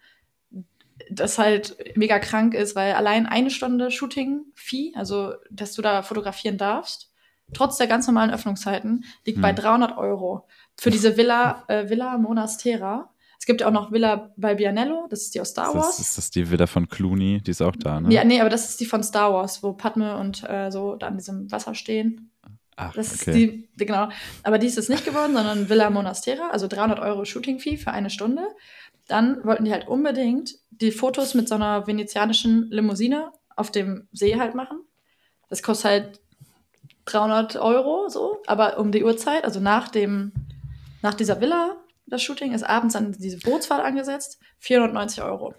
das 1.11 1.39
halt 1.39 1.77
mega 1.97 2.19
krank 2.19 2.55
ist, 2.55 2.77
weil 2.77 2.93
allein 2.95 3.27
eine 3.27 3.51
Stunde 3.51 3.91
Shooting-Fee, 3.91 4.93
also 4.95 5.35
dass 5.51 5.73
du 5.75 5.83
da 5.83 6.03
fotografieren 6.03 6.57
darfst, 6.59 7.13
trotz 7.53 7.77
der 7.77 7.87
ganz 7.87 8.07
normalen 8.07 8.31
Öffnungszeiten, 8.31 9.05
liegt 9.27 9.41
bei 9.41 9.51
Hm. 9.51 9.57
300 9.57 9.99
Euro. 9.99 10.47
Für 10.79 10.91
diese 10.91 11.17
Villa, 11.17 11.65
äh, 11.69 11.89
Villa 11.89 12.19
Monastera. 12.19 13.11
Es 13.39 13.47
gibt 13.47 13.61
ja 13.61 13.67
auch 13.69 13.73
noch 13.73 13.93
Villa 13.93 14.33
Balbianello, 14.37 15.07
das 15.11 15.23
ist 15.23 15.35
die 15.35 15.41
aus 15.41 15.51
Star 15.51 15.69
Ist 15.69 15.75
Wars. 15.75 15.87
das, 15.99 16.01
ist 16.09 16.19
das 16.19 16.31
die 16.31 16.51
Villa 16.51 16.67
von 16.67 16.89
Clooney? 16.89 17.43
Die 17.43 17.51
ist 17.51 17.61
auch 17.61 17.77
da, 17.77 18.01
ne? 18.01 18.13
Ja, 18.13 18.25
nee, 18.25 18.41
aber 18.41 18.49
das 18.49 18.71
ist 18.71 18.81
die 18.81 18.87
von 18.87 19.03
Star 19.03 19.33
Wars, 19.35 19.63
wo 19.63 19.73
Padme 19.75 20.17
und 20.17 20.43
äh, 20.49 20.71
so 20.71 20.97
da 20.97 21.09
an 21.09 21.17
diesem 21.19 21.51
Wasser 21.53 21.75
stehen. 21.75 22.31
Ach, 22.77 22.95
Das 22.95 23.13
okay. 23.21 23.31
ist 23.31 23.37
die, 23.37 23.69
die, 23.77 23.87
genau. 23.87 24.09
Aber 24.43 24.59
die 24.59 24.67
ist 24.67 24.79
es 24.79 24.89
nicht 24.89 25.05
geworden, 25.05 25.35
sondern 25.35 25.69
Villa 25.69 25.91
Monastera, 25.91 26.49
also 26.51 26.67
300 26.69 26.99
Euro 27.01 27.25
Shooting-Fee 27.25 27.77
für 27.77 27.91
eine 27.91 28.11
Stunde. 28.11 28.43
Dann 29.09 29.45
wollten 29.45 29.65
die 29.67 29.73
halt 29.73 29.87
unbedingt 29.87 30.55
die 30.71 30.91
Fotos 30.91 31.35
mit 31.35 31.49
so 31.49 31.55
einer 31.55 31.87
venezianischen 31.87 32.69
Limousine 32.71 33.31
auf 33.57 33.71
dem 33.71 34.09
See 34.13 34.39
halt 34.39 34.55
machen. 34.55 34.79
Das 35.51 35.63
kostet 35.63 35.91
halt 35.91 36.21
300 37.05 37.57
Euro 37.57 38.09
so, 38.09 38.39
aber 38.47 38.79
um 38.79 38.91
die 38.91 39.05
Uhrzeit, 39.05 39.45
also 39.45 39.61
nach 39.61 39.89
dem, 39.89 40.33
nach 41.05 41.15
dieser 41.15 41.41
Villa, 41.41 41.77
das 42.07 42.23
Shooting, 42.23 42.53
ist 42.53 42.65
abends 42.65 42.95
dann 42.95 43.13
diese 43.13 43.39
Bootsfahrt 43.39 43.85
angesetzt, 43.85 44.41
490 44.59 45.23
Euro. 45.23 45.55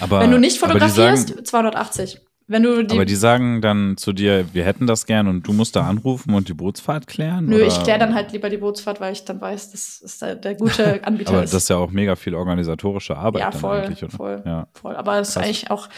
aber, 0.00 0.20
Wenn 0.20 0.32
du 0.32 0.38
nicht 0.38 0.58
fotografierst, 0.58 1.28
sagen, 1.28 1.44
280. 1.44 2.20
Wenn 2.46 2.62
du 2.62 2.80
aber 2.80 3.06
die 3.06 3.14
sagen 3.14 3.62
dann 3.62 3.96
zu 3.96 4.12
dir, 4.12 4.52
wir 4.52 4.66
hätten 4.66 4.86
das 4.86 5.06
gern 5.06 5.28
und 5.28 5.44
du 5.44 5.54
musst 5.54 5.76
da 5.76 5.86
anrufen 5.86 6.34
und 6.34 6.48
die 6.48 6.52
Bootsfahrt 6.52 7.06
klären? 7.06 7.46
Nö, 7.46 7.56
oder? 7.56 7.66
ich 7.68 7.82
kläre 7.82 7.98
dann 7.98 8.14
halt 8.14 8.32
lieber 8.32 8.50
die 8.50 8.58
Bootsfahrt, 8.58 9.00
weil 9.00 9.14
ich 9.14 9.24
dann 9.24 9.40
weiß, 9.40 9.70
das 9.70 10.02
ist 10.02 10.20
der, 10.20 10.34
der 10.34 10.54
gute 10.54 11.02
Anbieter. 11.06 11.30
Aber 11.30 11.44
ist. 11.44 11.54
das 11.54 11.62
ist 11.62 11.68
ja 11.70 11.76
auch 11.76 11.90
mega 11.90 12.16
viel 12.16 12.34
organisatorische 12.34 13.16
Arbeit 13.16 13.40
ja, 13.40 13.52
voll, 13.52 13.80
eigentlich, 13.80 14.12
voll, 14.12 14.42
Ja. 14.44 14.66
voll. 14.74 14.94
Aber 14.94 15.18
es 15.20 15.30
ist 15.30 15.38
eigentlich 15.38 15.70
auch 15.70 15.88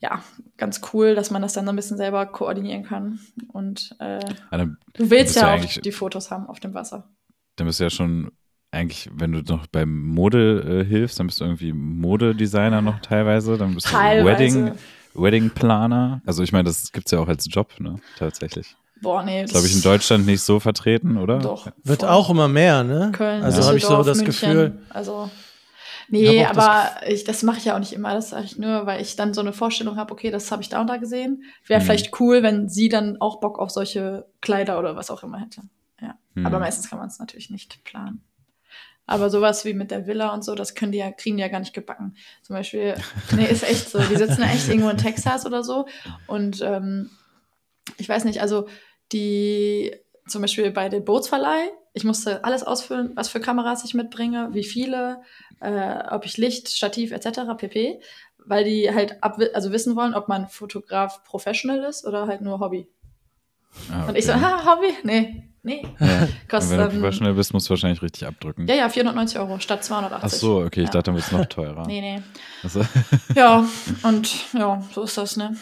ja, 0.00 0.22
ganz 0.56 0.80
cool, 0.92 1.14
dass 1.14 1.30
man 1.30 1.42
das 1.42 1.52
dann 1.54 1.64
so 1.64 1.70
ein 1.72 1.76
bisschen 1.76 1.96
selber 1.96 2.26
koordinieren 2.26 2.82
kann. 2.84 3.18
Und 3.52 3.94
äh, 4.00 4.20
Ja, 4.20 4.58
dann, 4.58 4.76
du 4.94 5.10
willst 5.10 5.36
du 5.36 5.40
ja 5.40 5.56
ja 5.56 5.62
auch 5.62 5.66
die 5.66 5.92
Fotos 5.92 6.30
haben 6.30 6.46
auf 6.46 6.60
dem 6.60 6.74
Wasser. 6.74 7.08
dann 7.56 7.66
bist 7.66 7.80
du 7.80 7.84
ja 7.84 7.90
schon 7.90 8.30
eigentlich, 8.72 9.08
wenn 9.14 9.32
du 9.32 9.40
noch 9.40 9.66
beim 9.68 10.06
Mode 10.06 10.82
äh, 10.82 10.84
hilfst, 10.84 11.18
dann 11.18 11.28
bist 11.28 11.40
du 11.40 11.44
irgendwie 11.44 11.72
Modedesigner 11.72 12.82
noch 12.82 13.00
teilweise, 13.00 13.56
dann 13.56 13.74
bist 13.74 13.86
du 13.86 13.90
Teilweise. 13.92 14.38
Wedding, 14.38 14.72
Wedding 15.14 15.50
Planer. 15.50 16.20
Also 16.26 16.42
ich 16.42 16.52
meine, 16.52 16.64
das 16.64 16.92
gibt's 16.92 17.10
ja 17.10 17.20
auch 17.20 17.28
als 17.28 17.46
Job, 17.50 17.72
ne? 17.78 17.96
Tatsächlich. 18.18 18.76
Boah, 19.00 19.22
nee. 19.22 19.42
Das 19.42 19.52
glaube 19.52 19.66
ich 19.66 19.74
in 19.76 19.82
Deutschland 19.82 20.26
nicht 20.26 20.42
so 20.42 20.58
vertreten, 20.60 21.16
oder? 21.16 21.38
Doch. 21.38 21.68
Wird 21.84 22.04
auch 22.04 22.28
immer 22.30 22.48
mehr, 22.48 22.82
ne? 22.84 23.12
Köln, 23.14 23.42
Also 23.42 23.62
habe 23.64 23.76
ich 23.76 23.84
so 23.84 24.02
das 24.02 24.18
München, 24.18 24.48
Gefühl. 24.50 24.78
Also. 24.90 25.30
Nee, 26.08 26.44
auch 26.46 26.52
das 26.52 26.58
aber 26.58 27.08
ich, 27.08 27.24
das 27.24 27.42
mache 27.42 27.58
ich 27.58 27.64
ja 27.64 27.74
auch 27.74 27.80
nicht 27.80 27.92
immer. 27.92 28.14
Das 28.14 28.30
sage 28.30 28.44
ich 28.44 28.58
nur, 28.58 28.86
weil 28.86 29.00
ich 29.02 29.16
dann 29.16 29.34
so 29.34 29.40
eine 29.40 29.52
Vorstellung 29.52 29.96
habe, 29.96 30.12
okay, 30.12 30.30
das 30.30 30.50
habe 30.52 30.62
ich 30.62 30.68
da 30.68 30.80
und 30.80 30.86
da 30.86 30.96
gesehen. 30.98 31.42
Wäre 31.66 31.80
Mhm. 31.80 31.84
vielleicht 31.84 32.20
cool, 32.20 32.42
wenn 32.42 32.68
sie 32.68 32.88
dann 32.88 33.20
auch 33.20 33.40
Bock 33.40 33.58
auf 33.58 33.70
solche 33.70 34.26
Kleider 34.40 34.78
oder 34.78 34.96
was 34.96 35.10
auch 35.10 35.22
immer 35.22 35.40
hätte. 35.40 35.62
Ja. 36.00 36.16
Mhm. 36.34 36.46
Aber 36.46 36.58
meistens 36.60 36.88
kann 36.88 36.98
man 36.98 37.08
es 37.08 37.18
natürlich 37.18 37.50
nicht 37.50 37.82
planen. 37.84 38.22
Aber 39.08 39.30
sowas 39.30 39.64
wie 39.64 39.72
mit 39.74 39.92
der 39.92 40.06
Villa 40.08 40.34
und 40.34 40.44
so, 40.44 40.54
das 40.56 40.74
können 40.74 40.90
die 40.90 40.98
ja, 40.98 41.12
kriegen 41.12 41.36
die 41.36 41.40
ja 41.42 41.48
gar 41.48 41.60
nicht 41.60 41.72
gebacken. 41.74 42.16
Zum 42.42 42.54
Beispiel, 42.54 42.94
nee, 43.36 43.46
ist 43.46 43.62
echt 43.62 43.88
so. 43.88 43.98
Die 44.00 44.16
sitzen 44.16 44.42
ja 44.42 44.48
echt 44.48 44.68
irgendwo 44.68 44.88
in 44.90 44.98
Texas 44.98 45.46
oder 45.46 45.62
so. 45.62 45.86
Und 46.26 46.60
ähm, 46.62 47.10
ich 47.98 48.08
weiß 48.08 48.24
nicht, 48.24 48.40
also 48.40 48.66
die, 49.12 49.94
zum 50.28 50.42
Beispiel 50.42 50.70
bei 50.70 50.88
dem 50.88 51.04
Bootsverleih, 51.04 51.70
ich 51.92 52.04
musste 52.04 52.44
alles 52.44 52.62
ausfüllen, 52.62 53.12
was 53.14 53.28
für 53.28 53.40
Kameras 53.40 53.84
ich 53.84 53.94
mitbringe, 53.94 54.48
wie 54.52 54.64
viele, 54.64 55.22
äh, 55.60 55.98
ob 56.10 56.24
ich 56.26 56.36
Licht, 56.36 56.68
Stativ 56.68 57.12
etc. 57.12 57.40
pp. 57.56 58.00
Weil 58.48 58.64
die 58.64 58.92
halt 58.94 59.22
ab, 59.22 59.40
also 59.54 59.72
wissen 59.72 59.96
wollen, 59.96 60.14
ob 60.14 60.28
man 60.28 60.46
Fotograf 60.48 61.24
professional 61.24 61.78
ist 61.84 62.04
oder 62.06 62.26
halt 62.28 62.42
nur 62.42 62.60
Hobby. 62.60 62.86
Ah, 63.92 64.06
Und 64.06 64.16
ich 64.16 64.24
so, 64.26 64.32
okay. 64.32 64.40
ha, 64.42 64.64
Hobby? 64.66 64.94
Nee, 65.02 65.48
nee. 65.62 65.82
Ja. 66.00 66.28
Kostet 66.48 66.78
wenn 66.78 66.90
du 66.90 67.00
professional 67.00 67.34
bist, 67.34 67.52
musst 67.52 67.66
du 67.68 67.70
wahrscheinlich 67.70 68.02
richtig 68.02 68.26
abdrücken. 68.26 68.66
ja, 68.68 68.74
ja, 68.74 68.88
490 68.88 69.38
Euro 69.40 69.58
statt 69.58 69.84
280. 69.84 70.22
Ach 70.24 70.28
so, 70.40 70.58
okay, 70.60 70.82
ich 70.82 70.86
Ja. 70.88 70.92
dachte, 70.92 71.02
dann 71.04 71.14
wird 71.16 71.24
es 71.26 71.32
noch 71.32 71.46
teurer. 71.46 71.86
Nee, 71.86 72.00
nee. 72.00 72.22
Also, 72.62 72.82
Ja, 73.34 73.66
und 74.02 74.52
ja, 74.52 74.82
so 74.94 75.02
ist 75.02 75.18
das, 75.18 75.36
ne? 75.36 75.56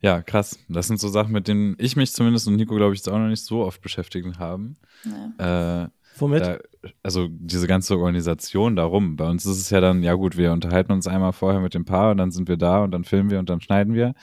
Ja, 0.00 0.22
krass. 0.22 0.58
Das 0.68 0.86
sind 0.86 1.00
so 1.00 1.08
Sachen, 1.08 1.32
mit 1.32 1.48
denen 1.48 1.74
ich 1.78 1.96
mich 1.96 2.12
zumindest 2.12 2.46
und 2.48 2.56
Nico, 2.56 2.74
glaube 2.74 2.94
ich, 2.94 3.00
jetzt 3.00 3.08
auch 3.08 3.18
noch 3.18 3.28
nicht 3.28 3.44
so 3.44 3.64
oft 3.64 3.80
beschäftigt 3.80 4.38
haben. 4.38 4.76
Nee. 5.04 5.44
Äh, 5.44 5.88
Womit? 6.18 6.42
Da, 6.42 6.58
also 7.02 7.28
diese 7.30 7.66
ganze 7.66 7.98
Organisation 7.98 8.74
darum. 8.76 9.16
Bei 9.16 9.28
uns 9.28 9.44
ist 9.44 9.58
es 9.60 9.68
ja 9.70 9.80
dann, 9.80 10.02
ja 10.02 10.14
gut, 10.14 10.36
wir 10.38 10.52
unterhalten 10.52 10.92
uns 10.92 11.06
einmal 11.06 11.32
vorher 11.32 11.60
mit 11.60 11.74
dem 11.74 11.84
Paar 11.84 12.12
und 12.12 12.16
dann 12.18 12.30
sind 12.30 12.48
wir 12.48 12.56
da 12.56 12.82
und 12.84 12.90
dann 12.92 13.04
filmen 13.04 13.28
wir 13.30 13.38
und 13.38 13.50
dann 13.50 13.60
schneiden 13.60 13.92
wir. 13.94 14.14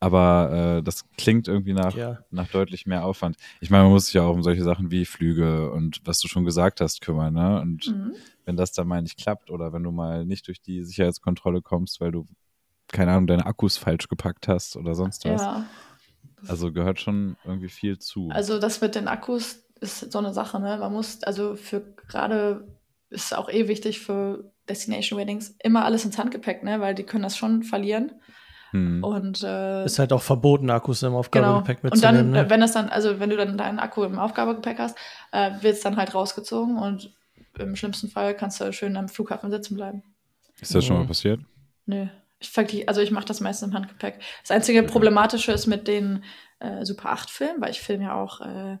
Aber 0.00 0.76
äh, 0.78 0.82
das 0.82 1.06
klingt 1.16 1.48
irgendwie 1.48 1.72
nach, 1.72 1.96
Ja. 1.96 2.18
nach 2.30 2.48
deutlich 2.48 2.86
mehr 2.86 3.04
Aufwand. 3.04 3.36
Ich 3.60 3.70
meine, 3.70 3.84
man 3.84 3.92
muss 3.92 4.06
sich 4.06 4.14
ja 4.14 4.22
auch 4.22 4.34
um 4.34 4.42
solche 4.42 4.62
Sachen 4.62 4.90
wie 4.90 5.06
Flüge 5.06 5.70
und 5.72 6.00
was 6.04 6.20
du 6.20 6.28
schon 6.28 6.44
gesagt 6.44 6.80
hast 6.80 7.00
kümmern. 7.00 7.32
Ne? 7.34 7.60
Und 7.60 7.86
Mhm. 7.88 8.12
wenn 8.44 8.56
das 8.56 8.72
dann 8.72 8.86
mal 8.86 9.00
nicht 9.02 9.16
klappt 9.18 9.50
oder 9.50 9.72
wenn 9.72 9.82
du 9.82 9.90
mal 9.92 10.26
nicht 10.26 10.46
durch 10.46 10.60
die 10.60 10.82
Sicherheitskontrolle 10.82 11.62
kommst, 11.62 12.00
weil 12.00 12.12
du, 12.12 12.26
keine 12.94 13.10
Ahnung, 13.12 13.26
deine 13.26 13.44
Akkus 13.46 13.76
falsch 13.76 14.08
gepackt 14.08 14.48
hast 14.48 14.76
oder 14.76 14.94
sonst 14.94 15.24
was. 15.26 15.42
Ja, 15.42 15.64
Also 16.48 16.72
gehört 16.72 17.00
schon 17.00 17.36
irgendwie 17.44 17.68
viel 17.68 17.98
zu. 17.98 18.30
also 18.30 18.58
das 18.58 18.80
mit 18.80 18.94
den 18.94 19.08
Akkus 19.08 19.62
ist 19.80 20.10
so 20.12 20.18
eine 20.18 20.32
Sache, 20.32 20.60
ne? 20.60 20.78
Man 20.78 20.92
muss, 20.92 21.22
also 21.24 21.56
für 21.56 21.80
gerade 22.08 22.66
ist 23.10 23.34
auch 23.36 23.48
eh 23.50 23.68
wichtig 23.68 24.00
für 24.00 24.50
Destination 24.68 25.18
Weddings 25.18 25.54
immer 25.62 25.84
alles 25.84 26.04
ins 26.04 26.16
Handgepäck, 26.18 26.62
ne? 26.62 26.80
Weil 26.80 26.94
die 26.94 27.02
können 27.04 27.22
das 27.24 27.36
schon 27.36 27.62
verlieren. 27.62 28.12
hm. 28.70 29.02
Und 29.04 29.42
äh, 29.42 29.84
Ist 29.84 29.98
halt 29.98 30.12
auch 30.12 30.22
verboten, 30.22 30.70
Akkus 30.70 31.02
im 31.02 31.08
genau. 31.10 31.18
Aufgabegepäck 31.18 31.78
Und 31.84 31.90
mitzunehmen. 31.92 32.32
dann, 32.32 32.34
äh, 32.34 32.42
ne? 32.44 32.50
wenn 32.50 32.60
das 32.60 32.72
dann, 32.72 32.88
also 32.88 33.20
wenn 33.20 33.30
du 33.30 33.36
dann 33.36 33.58
deinen 33.58 33.78
Akku 33.78 34.04
im 34.04 34.18
Aufgabegepäck 34.18 34.78
hast, 34.78 34.96
äh, 35.32 35.50
wird 35.60 35.74
es 35.74 35.80
dann 35.80 35.96
halt 35.96 36.14
rausgezogen 36.14 36.78
und 36.78 37.12
im 37.58 37.76
schlimmsten 37.76 38.08
Fall 38.08 38.34
kannst 38.36 38.60
du 38.60 38.72
schön 38.72 38.96
am 38.96 39.08
Flughafen 39.08 39.50
sitzen 39.50 39.74
bleiben. 39.76 40.02
Ist 40.60 40.74
das 40.74 40.84
schon 40.84 40.96
mal 40.96 41.02
Mhm. 41.04 41.08
passiert? 41.08 41.40
Nö. 41.86 42.06
Vergleich, 42.46 42.88
also 42.88 43.00
ich 43.00 43.10
mache 43.10 43.26
das 43.26 43.40
meistens 43.40 43.68
im 43.68 43.74
Handgepäck. 43.74 44.20
Das 44.42 44.50
einzige 44.50 44.82
Problematische 44.82 45.52
ist 45.52 45.66
mit 45.66 45.88
den 45.88 46.24
äh, 46.60 46.84
Super 46.84 47.10
8 47.10 47.30
Filmen, 47.30 47.60
weil 47.60 47.70
ich 47.70 47.80
filme 47.80 48.04
ja 48.04 48.14
auch 48.14 48.40
äh, 48.40 48.78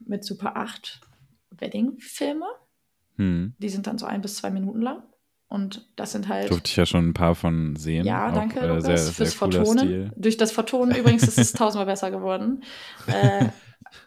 mit 0.00 0.24
Super 0.24 0.56
8 0.56 1.00
Wedding-Filme. 1.50 2.46
Hm. 3.16 3.54
Die 3.58 3.68
sind 3.68 3.86
dann 3.86 3.98
so 3.98 4.06
ein 4.06 4.22
bis 4.22 4.36
zwei 4.36 4.50
Minuten 4.50 4.80
lang. 4.80 5.02
Und 5.48 5.88
das 5.96 6.12
sind 6.12 6.28
halt. 6.28 6.48
Durfte 6.48 6.68
ich 6.68 6.76
ja 6.76 6.86
schon 6.86 7.08
ein 7.08 7.14
paar 7.14 7.34
von 7.34 7.74
sehen. 7.74 8.06
Ja, 8.06 8.28
Auch, 8.28 8.34
danke, 8.34 8.60
äh, 8.60 8.68
Lukas, 8.68 8.84
sehr, 8.84 8.98
fürs 8.98 9.16
sehr 9.16 9.26
Vertonen. 9.26 9.78
Stil. 9.78 10.12
Durch 10.16 10.36
das 10.36 10.52
Vertonen 10.52 10.94
übrigens 10.94 11.24
ist 11.24 11.38
es 11.38 11.52
tausendmal 11.54 11.86
besser 11.86 12.12
geworden. 12.12 12.62
Äh, 13.08 13.46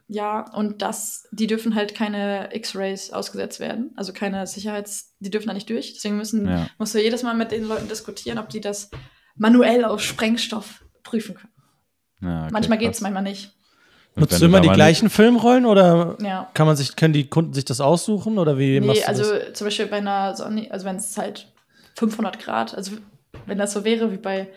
ja, 0.08 0.50
und 0.54 0.82
das, 0.82 1.28
die 1.32 1.48
dürfen 1.48 1.76
halt 1.76 1.96
keine 1.96 2.50
X-Rays 2.56 3.12
ausgesetzt 3.12 3.60
werden, 3.60 3.92
also 3.96 4.14
keine 4.14 4.46
Sicherheits, 4.48 5.16
die 5.20 5.30
dürfen 5.30 5.48
da 5.48 5.54
nicht 5.54 5.70
durch. 5.70 5.94
Deswegen 5.94 6.18
müssen, 6.18 6.48
Ja. 6.48 6.68
musst 6.78 6.94
du 6.96 7.00
jedes 7.02 7.24
Mal 7.24 7.34
mit 7.36 7.52
den 7.52 7.64
Leuten 7.66 7.88
diskutieren, 7.88 8.38
ob 8.38 8.50
die 8.50 8.62
das 8.62 8.90
manuell 9.36 9.86
auf 9.86 10.02
Sprengstoff 10.02 10.84
prüfen 11.04 11.36
können. 11.36 11.54
Ja, 12.22 12.44
okay, 12.44 12.50
manchmal 12.54 12.78
geht's, 12.78 13.02
manchmal 13.02 13.24
nicht. 13.24 13.52
Nutzt 14.16 14.40
du 14.40 14.46
immer 14.46 14.62
die 14.62 14.70
gleichen 14.70 15.10
Filmrollen 15.10 15.66
oder 15.66 16.18
Ja. 16.22 16.50
kann 16.54 16.68
man 16.68 16.76
sich, 16.76 16.96
können 16.96 17.14
die 17.14 17.28
Kunden 17.28 17.54
sich 17.54 17.66
das 17.66 17.82
aussuchen 17.82 18.38
oder 18.38 18.60
wie 18.60 18.80
machst 18.80 19.00
Nee, 19.00 19.02
du 19.02 19.08
also 19.08 19.34
das? 19.34 19.54
zum 19.58 19.66
Beispiel 19.68 19.88
bei 19.88 19.98
einer 19.98 20.36
Sonne, 20.36 20.68
also 20.70 20.86
wenn 20.86 20.98
es 20.98 21.18
halt 21.18 21.52
500 21.96 22.40
Grad, 22.40 22.76
also 22.76 22.92
wenn 23.48 23.58
das 23.58 23.74
so 23.74 23.84
wäre 23.84 24.12
wie 24.12 24.18
bei 24.18 24.50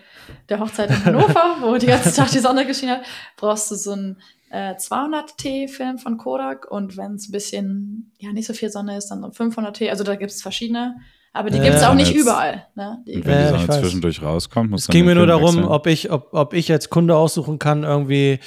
der 0.51 0.61
Hochzeit 0.61 0.91
in 0.91 1.05
Hannover, 1.07 1.57
wo 1.63 1.77
die 1.79 1.87
ganze 1.87 2.15
Tag 2.15 2.31
die 2.31 2.39
Sonne 2.39 2.67
geschienen 2.67 2.99
hat, 2.99 3.07
brauchst 3.39 3.71
du 3.71 3.75
so 3.77 3.93
einen 3.93 4.21
äh, 4.51 4.75
200T-Film 4.77 5.99
von 5.99 6.19
Kodak 6.19 6.71
und 6.71 6.97
wenn 6.97 7.15
es 7.15 7.29
ein 7.29 7.33
bisschen, 7.33 8.13
ja, 8.19 8.33
nicht 8.33 8.47
so 8.47 8.53
viel 8.55 8.71
Sonne 8.71 8.97
ist, 8.97 9.09
dann 9.09 9.21
so 9.23 9.29
500T, 9.29 9.89
also 9.91 10.05
da 10.05 10.15
gibt 10.17 10.31
es 10.31 10.43
verschiedene, 10.43 10.97
aber 11.33 11.51
die 11.51 11.59
Ja. 11.59 11.65
gibt 11.65 11.77
es 11.77 11.83
auch 11.83 11.95
nicht 11.95 12.13
Jetzt- 12.13 12.23
überall. 12.23 12.67
Ne? 12.75 13.03
Die, 13.07 13.17
Und 13.17 13.27
wenn 13.27 13.41
Ja, 13.41 13.53
die 13.53 13.57
ich 13.59 13.67
Sonne 13.67 13.81
zwischendurch 13.83 14.23
rauskommt, 14.23 14.71
muss 14.71 14.83
Es 14.83 14.89
ging 14.89 15.05
mir 15.05 15.15
nur 15.15 15.27
darum, 15.27 15.57
wechseln. 15.57 15.65
ob 15.65 15.87
ich, 15.87 16.11
ob, 16.11 16.33
ob 16.33 16.55
ich 16.55 16.71
als 16.73 16.89
Kunde 16.91 17.17
aussuchen 17.17 17.59
kann, 17.59 17.83
irgendwie 17.83 18.39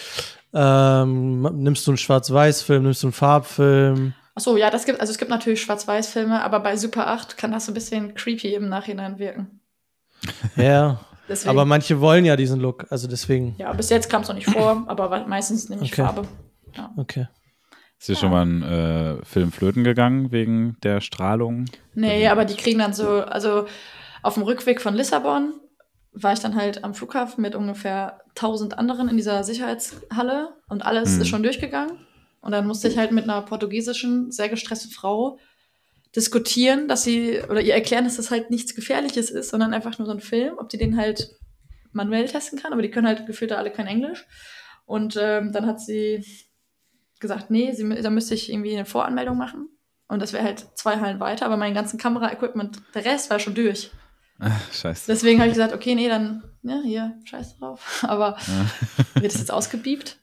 ähm, 0.53 1.41
nimmst 1.61 1.85
du 1.85 1.91
einen 1.91 1.97
Schwarz-Weiß-Film, 1.97 2.83
nimmst 2.83 3.03
du 3.03 3.07
einen 3.07 3.13
Farbfilm. 3.13 4.13
Achso, 4.33 4.57
ja, 4.57 4.69
das 4.71 4.85
gibt, 4.85 4.99
also 4.99 5.11
es 5.11 5.17
gibt 5.19 5.29
natürlich 5.29 5.61
Schwarz-Weiß-Filme, 5.61 6.41
aber 6.43 6.59
bei 6.61 6.75
Super 6.77 7.07
8 7.07 7.37
kann 7.37 7.51
das 7.51 7.65
so 7.65 7.71
ein 7.71 7.75
bisschen 7.75 8.15
creepy 8.15 8.55
im 8.55 8.69
Nachhinein 8.69 9.19
wirken. 9.19 9.59
Ja, 10.55 10.99
Deswegen, 11.29 11.49
aber 11.51 11.63
manche 11.65 12.01
wollen 12.01 12.25
ja 12.25 12.35
diesen 12.35 12.59
Look, 12.59 12.85
also 12.89 13.07
deswegen. 13.07 13.55
ja, 13.57 13.71
bis 13.73 13.89
jetzt 13.89 14.09
kam 14.09 14.23
es 14.23 14.27
noch 14.27 14.35
nicht 14.35 14.49
vor, 14.49 14.83
aber 14.87 15.25
meistens 15.27 15.69
nehme 15.69 15.83
ich 15.83 15.93
Okay. 15.93 16.01
Farbe. 16.03 16.27
Okay. 16.97 17.27
Ist 17.99 18.05
hier 18.07 18.15
schon 18.15 18.31
mal 18.31 18.45
ein 18.45 18.63
äh, 18.63 19.25
Film 19.25 19.51
flöten 19.51 19.83
gegangen 19.83 20.31
wegen 20.31 20.77
der 20.83 21.01
Strahlung? 21.01 21.65
Nee, 21.95 22.27
aber 22.27 22.45
die 22.45 22.55
kriegen 22.55 22.79
dann 22.79 22.93
so, 22.93 23.21
also 23.23 23.65
auf 24.23 24.35
dem 24.35 24.43
Rückweg 24.43 24.81
von 24.81 24.93
Lissabon 24.95 25.53
war 26.13 26.33
ich 26.33 26.39
dann 26.39 26.55
halt 26.55 26.83
am 26.83 26.93
Flughafen 26.93 27.41
mit 27.41 27.55
ungefähr 27.55 28.21
1000 28.29 28.77
anderen 28.77 29.09
in 29.09 29.17
dieser 29.17 29.43
Sicherheitshalle 29.43 30.49
und 30.67 30.85
alles 30.85 31.15
Mhm. 31.15 31.21
ist 31.21 31.27
schon 31.27 31.43
durchgegangen. 31.43 31.97
Und 32.41 32.51
dann 32.53 32.65
musste 32.65 32.87
ich 32.87 32.97
halt 32.97 33.11
mit 33.11 33.25
einer 33.25 33.41
portugiesischen, 33.41 34.31
sehr 34.31 34.47
gestressten 34.49 34.91
Frau 34.91 35.37
diskutieren, 36.15 36.87
dass 36.87 37.03
sie, 37.03 37.39
oder 37.49 37.61
ihr 37.61 37.73
erklären, 37.73 38.03
dass 38.03 38.15
das 38.17 38.31
halt 38.31 38.49
nichts 38.49 38.75
Gefährliches 38.75 39.29
ist, 39.29 39.49
sondern 39.49 39.73
einfach 39.73 39.97
nur 39.99 40.05
so 40.07 40.11
ein 40.13 40.19
Film, 40.21 40.55
ob 40.57 40.69
die 40.69 40.77
den 40.77 40.97
halt 40.97 41.35
manuell 41.91 42.27
testen 42.27 42.59
kann, 42.59 42.73
aber 42.73 42.81
die 42.81 42.91
können 42.91 43.07
halt 43.07 43.25
gefühlt 43.25 43.51
alle 43.51 43.71
kein 43.71 43.87
Englisch. 43.87 44.25
Und 44.85 45.17
ähm, 45.21 45.51
dann 45.51 45.65
hat 45.67 45.79
sie 45.79 46.25
gesagt, 47.19 47.51
nee, 47.51 47.71
sie, 47.73 47.87
da 48.01 48.09
müsste 48.09 48.33
ich 48.33 48.51
irgendwie 48.51 48.73
eine 48.75 48.85
Voranmeldung 48.85 49.37
machen. 49.37 49.67
Und 50.07 50.21
das 50.21 50.33
wäre 50.33 50.43
halt 50.43 50.65
zwei 50.75 50.99
Hallen 50.99 51.19
weiter, 51.19 51.45
aber 51.45 51.57
mein 51.57 51.75
ganzen 51.75 51.99
Kamera-Equipment, 51.99 52.81
der 52.95 53.05
Rest 53.05 53.29
war 53.29 53.39
schon 53.39 53.53
durch. 53.53 53.91
Ach, 54.39 54.73
scheiße. 54.73 55.03
Deswegen 55.07 55.39
habe 55.39 55.49
ich 55.49 55.55
gesagt, 55.55 55.73
okay, 55.73 55.93
nee, 55.95 56.07
dann, 56.07 56.43
ja, 56.63 56.81
hier, 56.83 57.19
scheiß 57.25 57.57
drauf. 57.57 58.03
Aber 58.07 58.37
Ja. 58.47 59.21
wird 59.21 59.33
das 59.33 59.39
jetzt 59.39 59.51
ausgebiebt? 59.51 60.17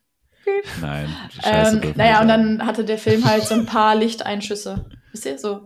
Nein, 0.80 1.14
scheiße. 1.42 1.80
Ähm, 1.84 1.92
naja, 1.96 2.20
und 2.22 2.28
dann 2.28 2.64
hatte 2.64 2.84
der 2.84 2.98
Film 2.98 3.24
halt 3.24 3.44
so 3.44 3.54
ein 3.54 3.66
paar 3.66 3.94
Lichteinschüsse. 3.94 4.86
Wisst 5.16 5.24
ihr? 5.26 5.38
So, 5.38 5.62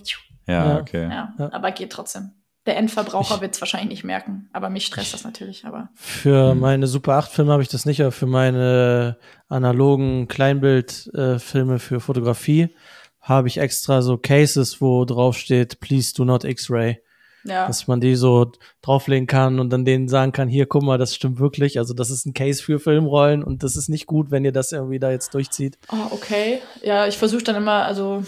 Ja, 0.47 0.75
Ja. 0.75 0.78
okay. 0.80 1.02
ja, 1.11 1.35
Ja. 1.38 1.52
aber 1.52 1.73
geht 1.73 1.90
trotzdem. 1.90 2.30
Der 2.66 2.76
Endverbraucher 2.76 3.40
wird 3.40 3.54
es 3.54 3.61
wahrscheinlich 3.61 3.88
nicht 3.90 4.05
merken, 4.05 4.48
aber 4.53 4.68
mich 4.70 4.87
stresst 4.87 5.12
das 5.14 5.25
natürlich. 5.25 5.64
Aber 5.64 5.88
Für 5.94 6.55
Mhm. 6.55 6.61
meine 6.61 6.87
Super 6.87 7.14
8 7.14 7.33
Filme 7.33 7.53
habe 7.53 7.62
ich 7.62 7.68
das 7.68 7.85
nicht, 7.87 8.01
aber 8.01 8.12
für 8.12 8.27
meine 8.27 9.16
analogen 9.48 10.29
Kleinbildfilme 10.29 11.75
äh, 11.75 11.79
für 11.79 12.01
Fotografie 12.01 12.75
habe 13.20 13.48
ich 13.48 13.59
extra 13.59 14.03
so 14.03 14.16
Cases, 14.18 14.81
wo 14.81 15.05
drauf 15.05 15.37
steht, 15.37 15.81
please 15.81 16.12
do 16.14 16.25
not 16.25 16.44
X-Ray. 16.44 17.01
ja, 17.44 17.66
Dass 17.66 17.87
man 17.87 18.01
die 18.01 18.14
so 18.16 18.53
drauflegen 18.83 19.27
kann 19.27 19.59
und 19.61 19.70
dann 19.70 19.85
denen 19.87 20.09
sagen 20.09 20.33
kann, 20.33 20.46
hier, 20.48 20.66
guck 20.66 20.83
mal, 20.83 20.98
das 20.98 21.14
stimmt 21.14 21.38
wirklich. 21.40 21.79
Also 21.79 21.94
das 21.94 22.11
ist 22.11 22.27
ein 22.27 22.35
Case 22.35 22.62
für 22.62 22.79
Filmrollen 22.79 23.42
und 23.42 23.62
das 23.62 23.77
ist 23.77 23.88
nicht 23.88 24.07
gut, 24.07 24.31
wenn 24.31 24.44
ihr 24.44 24.53
das 24.53 24.72
irgendwie 24.72 24.98
da 24.98 25.11
jetzt 25.11 25.33
durchzieht. 25.35 25.79
oh, 25.90 25.96
okay. 26.11 26.61
Ja, 26.83 27.07
ich 27.07 27.16
versuche 27.16 27.42
dann 27.44 27.57
immer, 27.57 27.85
also 27.87 28.22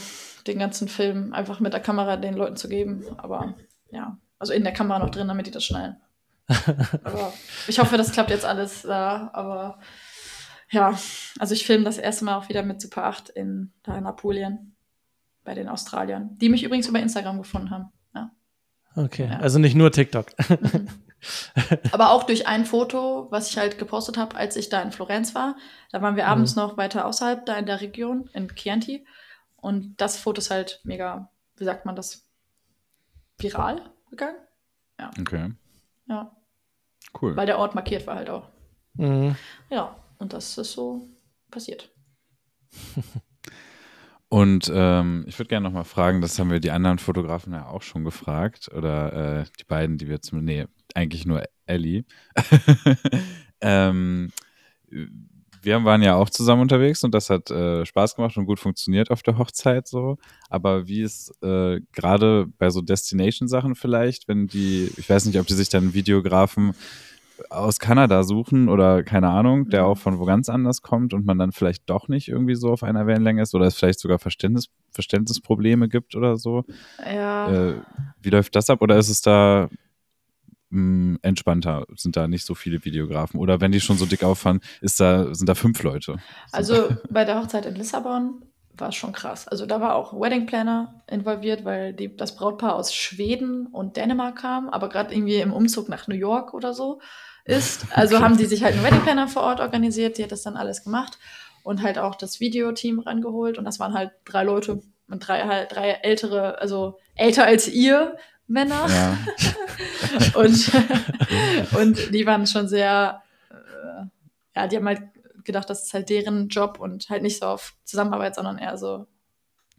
den 0.47 0.59
ganzen 0.59 0.89
Film 0.89 1.33
einfach 1.33 1.61
mit 1.61 1.73
der 1.73 1.81
Kamera 1.81 2.17
den 2.17 2.35
Leuten 2.35 2.57
zu 2.57 2.69
geben. 2.69 3.05
Aber 3.19 3.55
ja, 3.91 4.19
also 4.39 4.53
in 4.53 4.65
der 4.65 4.73
Kamera 4.73 4.99
noch 4.99 5.11
drin, 5.11 5.29
damit 5.29 5.47
die 5.47 5.51
das 5.51 5.65
schnallen. 5.65 5.97
aber 7.05 7.33
ich 7.69 7.79
hoffe, 7.79 7.97
das 7.97 8.13
klappt 8.13 8.31
jetzt 8.31 8.45
alles 8.45 8.83
da. 8.83 9.31
Aber 9.33 9.79
ja, 10.71 10.99
also 11.39 11.55
ich 11.55 11.67
filme 11.67 11.85
das 11.85 11.99
erste 11.99 12.25
Mal 12.25 12.37
auch 12.37 12.49
wieder 12.49 12.63
mit 12.63 12.81
Super 12.81 13.05
8 13.05 13.29
in, 13.31 13.73
da 13.83 13.97
in 13.97 14.07
Apulien 14.07 14.75
bei 15.45 15.55
den 15.55 15.69
Australiern, 15.69 16.37
die 16.39 16.49
mich 16.49 16.63
übrigens 16.65 16.89
über 16.89 16.99
Instagram 17.01 17.39
gefunden 17.39 17.71
haben. 17.71 17.93
Ja. 18.15 18.31
Okay, 18.97 19.29
Ja. 19.31 19.39
also 19.39 19.59
nicht 19.59 19.75
nur 19.75 19.91
TikTok. 19.93 20.27
Aber 21.93 22.11
auch 22.11 22.25
durch 22.25 22.47
ein 22.49 22.65
Foto, 22.65 23.29
was 23.31 23.49
ich 23.51 23.59
halt 23.59 23.79
gepostet 23.79 24.17
habe, 24.17 24.37
als 24.37 24.57
ich 24.57 24.69
da 24.69 24.83
in 24.83 24.93
Florenz 24.93 25.35
war. 25.35 25.57
Da 25.93 26.03
waren 26.03 26.17
wir 26.17 26.27
abends 26.27 26.57
noch 26.57 26.77
weiter 26.77 27.07
außerhalb, 27.07 27.47
da 27.47 27.57
in 27.57 27.67
der 27.67 27.81
Region, 27.81 28.29
in 28.33 28.49
Chianti. 28.49 29.07
Und 29.63 29.95
das 30.01 30.19
Foto 30.19 30.41
ist 30.41 30.51
halt 30.51 30.81
mega, 30.83 31.31
wie 31.57 31.65
sagt 31.65 31.87
man 31.87 31.97
das, 31.97 32.29
viral 33.39 33.81
gegangen. 34.11 34.37
Okay, 35.21 35.53
Ja, 36.07 36.37
cool. 37.21 37.35
weil 37.37 37.47
der 37.47 37.59
Ort 37.59 37.75
markiert 37.75 38.07
war 38.07 38.17
halt 38.17 38.29
auch. 38.29 38.51
Mhm. 38.95 39.37
Ja, 39.71 39.97
und 40.19 40.33
das 40.33 40.59
ist 40.59 40.73
so 40.73 41.09
passiert. 41.51 41.91
Und 44.29 44.73
ähm, 44.75 45.27
ich 45.29 45.39
würde 45.39 45.51
gerne 45.51 45.65
noch 45.65 45.75
mal 45.75 45.85
fragen, 45.85 46.23
das 46.23 46.39
haben 46.39 46.51
wir 46.51 46.59
die 46.59 46.71
anderen 46.71 46.99
Fotografen 46.99 47.53
ja 47.53 47.67
auch 47.67 47.83
schon 47.83 48.03
gefragt, 48.03 48.71
oder 48.75 49.41
äh, 49.43 49.45
die 49.61 49.65
beiden, 49.65 49.99
die 49.99 50.09
wir 50.09 50.23
zum, 50.23 50.43
nee, 50.43 50.65
eigentlich 50.95 51.27
nur 51.27 51.43
Ellie. 51.67 52.07
ähm, 53.61 54.33
wir 55.63 55.85
waren 55.85 56.03
ja 56.03 56.17
auch 56.17 56.29
zusammen 56.29 56.63
unterwegs 56.63 57.03
und 57.05 57.15
das 57.15 57.31
hat 57.31 57.51
äh, 57.51 57.87
Spaß 57.87 58.17
gemacht 58.17 58.37
und 58.37 58.47
gut 58.47 58.59
funktioniert 58.61 59.11
auf 59.11 59.23
der 59.23 59.39
Hochzeit 59.39 59.87
so. 59.87 60.19
Aber 60.51 60.87
wie 60.89 61.03
ist 61.03 61.33
äh, 61.43 61.81
gerade 61.93 62.47
bei 62.59 62.69
so 62.71 62.81
Destination-Sachen 62.83 63.75
vielleicht, 63.75 64.29
wenn 64.29 64.49
die, 64.49 64.91
ich 64.97 65.09
weiß 65.09 65.27
nicht, 65.27 65.39
ob 65.39 65.47
die 65.47 65.55
sich 65.55 65.69
dann 65.69 65.85
einen 65.85 65.95
Videografen 65.95 66.73
aus 67.51 67.79
Kanada 67.79 68.23
suchen 68.23 68.69
oder 68.69 69.03
keine 69.03 69.29
Ahnung, 69.29 69.69
der 69.71 69.83
Mhm. 69.83 69.87
auch 69.87 69.99
von 69.99 70.19
wo 70.19 70.25
ganz 70.25 70.49
anders 70.49 70.83
kommt 70.83 71.15
und 71.15 71.25
man 71.27 71.39
dann 71.39 71.53
vielleicht 71.53 71.89
doch 71.89 72.09
nicht 72.09 72.29
irgendwie 72.29 72.55
so 72.55 72.71
auf 72.73 72.83
einer 72.83 73.07
Wellenlänge 73.07 73.43
ist 73.43 73.55
oder 73.55 73.67
es 73.67 73.75
vielleicht 73.75 74.01
sogar 74.01 74.19
Verständnis, 74.19 74.69
Verständnisprobleme 74.91 75.89
gibt 75.89 76.15
oder 76.15 76.37
so. 76.37 76.65
Ja, 77.05 77.51
Äh, 77.51 77.83
wie 78.21 78.31
läuft 78.31 78.55
das 78.55 78.71
ab 78.71 78.83
oder 78.83 78.97
ist 78.97 79.09
es 79.09 79.23
da 79.23 79.69
mh, 80.73 81.19
entspannter? 81.23 81.87
Sind 81.95 82.17
da 82.17 82.27
nicht 82.27 82.45
so 82.45 82.55
viele 82.55 82.85
Videografen? 82.85 83.39
Oder 83.39 83.61
wenn 83.61 83.73
die 83.73 83.81
schon 83.81 83.99
so 83.99 84.07
dick 84.07 84.25
auffahren, 84.25 84.61
ist 84.81 84.99
da, 85.01 85.35
sind 85.35 85.49
da 85.49 85.55
fünf 85.55 85.83
Leute? 85.83 86.17
also 86.51 86.89
bei 87.11 87.25
der 87.25 87.41
Hochzeit 87.41 87.67
in 87.67 87.77
Lissabon 87.77 88.43
war 88.77 88.89
es 88.89 88.95
schon 88.95 89.13
krass. 89.13 89.47
Also 89.47 89.67
da 89.67 89.81
war 89.81 89.95
auch 89.95 90.19
Wedding 90.19 90.47
Planner 90.47 91.03
involviert, 91.07 91.65
weil 91.65 91.93
die, 91.93 92.17
das 92.17 92.35
Brautpaar 92.35 92.75
aus 92.75 92.95
Schweden 92.95 93.67
und 93.67 93.97
Dänemark 93.97 94.37
kam, 94.37 94.69
aber 94.71 94.89
gerade 94.89 95.15
irgendwie 95.15 95.37
im 95.37 95.53
Umzug 95.53 95.89
nach 95.89 96.09
New 96.09 96.15
York 96.17 96.55
oder 96.55 96.73
so 96.73 97.01
ist. 97.45 97.87
Also 97.95 98.21
haben 98.21 98.39
die 98.39 98.47
sich 98.47 98.65
halt 98.65 98.75
einen 98.75 98.85
Wedding 98.85 99.03
Planner 99.03 99.29
vor 99.29 99.43
Ort 99.43 99.61
organisiert, 99.61 100.17
die 100.17 100.25
hat 100.25 100.33
das 100.33 100.43
dann 100.43 100.57
alles 100.57 100.85
gemacht 100.85 101.19
und 101.63 101.83
halt 101.83 101.99
auch 101.99 102.15
das 102.15 102.41
Videoteam 102.41 103.01
rangeholt 103.01 103.59
und 103.59 103.65
das 103.65 103.79
waren 103.79 103.93
halt 103.93 104.13
drei 104.25 104.43
Leute 104.43 104.83
und 105.09 105.29
drei 105.29 105.43
halt 105.43 105.73
drei 105.73 105.91
ältere, 105.91 106.59
also 106.59 106.99
älter 107.15 107.45
als 107.45 107.69
ihr 107.69 108.17
Männer 108.53 108.87
Ja, 108.89 109.19
und, 110.35 110.71
und 111.81 112.15
die 112.15 112.27
waren 112.27 112.47
schon 112.47 112.69
sehr, 112.69 113.23
äh, 113.51 114.05
ja, 114.55 114.69
die 114.69 114.77
haben 114.77 114.87
halt 114.87 115.03
gedacht, 115.45 115.69
das 115.71 115.85
ist 115.85 115.95
halt 115.95 116.11
deren 116.11 116.49
Job 116.49 116.79
und 116.79 117.09
halt 117.11 117.23
nicht 117.23 117.41
so 117.41 117.47
auf 117.47 117.75
Zusammenarbeit, 117.85 118.35
sondern 118.35 118.59
eher 118.59 118.77
so, 118.77 119.07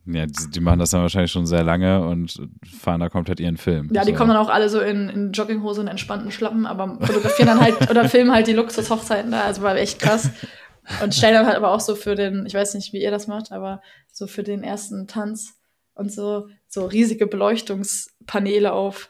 ja 0.06 0.26
die, 0.26 0.50
die 0.50 0.60
machen 0.60 0.80
das 0.80 0.90
dann 0.90 1.02
wahrscheinlich 1.02 1.32
schon 1.32 1.46
sehr 1.46 1.64
lange 1.64 2.06
und 2.06 2.42
fahren 2.82 3.00
da 3.00 3.10
komplett 3.10 3.40
ihren 3.40 3.58
Film. 3.58 3.90
ja, 3.94 4.04
die 4.04 4.12
so. 4.12 4.18
kommen 4.18 4.30
dann 4.30 4.38
auch 4.38 4.50
alle 4.50 4.68
so 4.70 4.80
in, 4.82 5.08
in 5.10 5.32
Jogginghose 5.32 5.82
und 5.82 5.88
entspannten 5.88 6.32
Schlappen, 6.32 6.66
aber 6.66 6.98
fotografieren 7.00 7.48
dann 7.48 7.62
halt 7.62 7.90
oder 7.90 8.10
filmen 8.10 8.34
halt 8.34 8.48
die 8.48 8.54
Luxus-Hochzeiten 8.54 9.32
da, 9.32 9.44
also 9.44 9.62
war 9.62 9.76
echt 9.76 10.00
krass. 10.00 10.30
Und 11.02 11.16
stellen 11.16 11.36
dann 11.36 11.46
halt 11.46 11.56
aber 11.56 11.72
auch 11.72 11.80
so 11.80 11.96
für 11.96 12.16
den, 12.16 12.46
ich 12.46 12.54
weiß 12.54 12.74
nicht, 12.74 12.92
wie 12.92 13.02
ihr 13.02 13.12
das 13.12 13.28
macht, 13.28 13.54
aber 13.54 13.82
so 14.12 14.28
für 14.28 14.44
den 14.44 14.64
ersten 14.64 15.08
Tanz 15.08 15.54
und 15.96 16.12
so, 16.12 16.48
so 16.68 16.86
riesige 16.86 17.28
Beleuchtungspaneele 18.26 18.72
auf. 18.74 19.10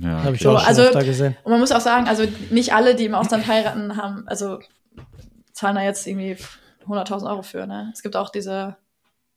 Ja, 0.00 0.22
Habe 0.22 0.36
ich 0.36 0.42
So, 0.42 0.50
auch 0.50 0.58
schon 0.60 0.68
also- 0.68 0.82
öfter 0.82 1.04
gesehen. 1.04 1.36
Und 1.42 1.50
man 1.50 1.60
muss 1.60 1.72
auch 1.72 1.80
sagen, 1.80 2.06
also 2.08 2.24
nicht 2.50 2.72
alle, 2.72 2.94
die 2.94 3.06
im 3.06 3.14
Ausland 3.14 3.46
heiraten, 3.46 3.96
haben, 3.96 4.26
also 4.28 4.60
zahlen 5.52 5.74
da 5.76 5.82
jetzt 5.82 6.06
irgendwie 6.06 6.36
100.000 6.86 7.28
Euro 7.28 7.42
für. 7.42 7.66
Ne? 7.66 7.90
Es 7.92 8.02
gibt 8.02 8.16
auch 8.16 8.30
diese 8.30 8.76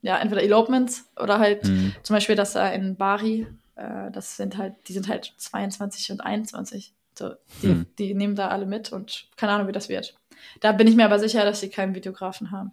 ja, 0.01 0.17
entweder 0.19 0.43
Elopements 0.43 1.05
oder 1.17 1.39
halt 1.39 1.63
Mhm. 1.63 1.95
zum 2.03 2.15
Beispiel 2.15 2.35
das 2.35 2.51
da 2.53 2.67
in 2.69 2.97
Bari, 2.97 3.47
äh, 3.75 4.11
das 4.11 4.35
sind 4.35 4.57
halt, 4.57 4.73
die 4.89 4.93
sind 4.93 5.07
halt 5.07 5.33
22 5.37 6.11
und 6.11 6.19
21. 6.21 6.93
So, 7.17 7.31
die, 7.61 7.67
Hm. 7.67 7.85
die 7.97 8.13
nehmen 8.13 8.35
da 8.35 8.49
alle 8.49 8.65
mit 8.65 8.91
und 8.91 9.27
keine 9.37 9.53
Ahnung, 9.53 9.67
wie 9.67 9.71
das 9.71 9.87
wird. 9.87 10.13
Da 10.59 10.71
bin 10.73 10.87
ich 10.87 10.95
mir 10.97 11.05
aber 11.05 11.19
sicher, 11.19 11.45
dass 11.45 11.61
sie 11.61 11.69
keinen 11.69 11.95
Videografen 11.95 12.51
haben. 12.51 12.71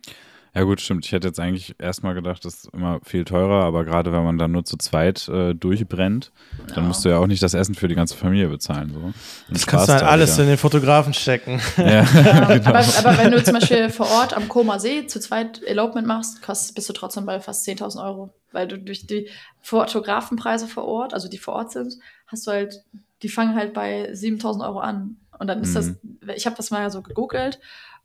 Ja 0.54 0.62
gut, 0.64 0.80
stimmt. 0.80 1.04
Ich 1.06 1.12
hätte 1.12 1.28
jetzt 1.28 1.38
eigentlich 1.38 1.76
erstmal 1.78 2.12
gedacht, 2.14 2.44
das 2.44 2.54
ist 2.64 2.74
immer 2.74 2.98
viel 3.04 3.24
teurer, 3.24 3.64
aber 3.64 3.84
gerade 3.84 4.12
wenn 4.12 4.24
man 4.24 4.36
dann 4.36 4.50
nur 4.50 4.64
zu 4.64 4.76
zweit 4.76 5.28
äh, 5.28 5.54
durchbrennt, 5.54 6.32
dann 6.68 6.76
Ja. 6.76 6.82
musst 6.82 7.04
du 7.04 7.08
ja 7.08 7.18
auch 7.18 7.28
nicht 7.28 7.40
das 7.42 7.54
Essen 7.54 7.76
für 7.76 7.86
die 7.86 7.94
ganze 7.94 8.16
Familie 8.16 8.48
bezahlen. 8.48 8.90
So. 8.92 8.98
Und 9.00 9.14
Das 9.48 9.66
kannst 9.66 9.88
du 9.88 9.92
halt 9.92 10.02
alles 10.02 10.34
wieder. 10.34 10.42
in 10.44 10.48
den 10.50 10.58
Fotografen 10.58 11.14
stecken. 11.14 11.60
Ja, 11.76 11.84
Ja, 12.02 12.02
genau. 12.58 12.70
aber, 12.70 12.84
aber 12.98 13.18
wenn 13.18 13.30
du 13.30 13.42
zum 13.44 13.54
Beispiel 13.54 13.90
vor 13.90 14.10
Ort 14.10 14.34
am 14.36 14.48
Koma 14.48 14.78
See 14.80 15.06
zu 15.06 15.20
zweit 15.20 15.62
Elopement 15.62 16.06
machst, 16.08 16.42
kostet, 16.42 16.74
bist 16.74 16.88
du 16.88 16.92
trotzdem 16.94 17.26
bei 17.26 17.38
fast 17.40 17.66
10.000 17.68 18.04
Euro. 18.04 18.30
Weil 18.52 18.66
du 18.66 18.76
durch 18.78 19.06
die 19.06 19.28
Fotografenpreise 19.62 20.66
vor 20.66 20.84
Ort, 20.84 21.14
also 21.14 21.28
die 21.28 21.38
vor 21.38 21.54
Ort 21.54 21.72
sind, 21.72 21.94
hast 22.26 22.46
du 22.46 22.50
halt, 22.50 22.82
die 23.22 23.28
fangen 23.28 23.54
halt 23.54 23.72
bei 23.72 24.10
7.000 24.12 24.64
Euro 24.66 24.80
an. 24.80 25.16
Und 25.38 25.46
dann 25.46 25.62
ist 25.62 25.74
das, 25.74 25.92
ich 26.34 26.44
habe 26.46 26.56
das 26.56 26.70
mal 26.70 26.90
so 26.90 27.00
gegoogelt, 27.00 27.60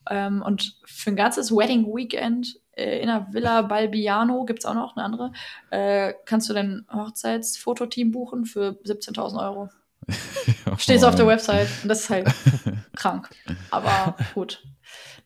ähm, 0.10 0.42
und 0.42 0.78
für 0.86 1.12
ein 1.12 1.16
ganzes 1.16 1.52
Wedding 1.52 1.86
Weekend 1.86 2.60
äh, 2.72 3.00
in 3.00 3.10
einer 3.10 3.34
Villa 3.34 3.62
Balbiano, 3.62 4.46
gibt 4.46 4.60
es 4.60 4.66
auch 4.66 4.74
noch 4.74 4.96
eine 4.96 5.06
andere, 5.06 5.32
äh, 5.72 6.14
kannst 6.26 6.50
du 6.50 6.54
dein 6.54 6.86
Hochzeitsfototeam 6.92 8.12
buchen 8.12 8.46
für 8.46 8.78
17.000 8.86 9.42
Euro. 9.42 9.70
Steht 10.78 11.02
so 11.02 11.08
auf 11.08 11.16
der 11.16 11.28
Website. 11.28 11.68
Und 11.84 11.90
das 11.90 12.02
ist 12.02 12.10
halt 12.10 12.28
krank. 12.96 13.30
Aber 13.72 14.16
gut, 14.34 14.64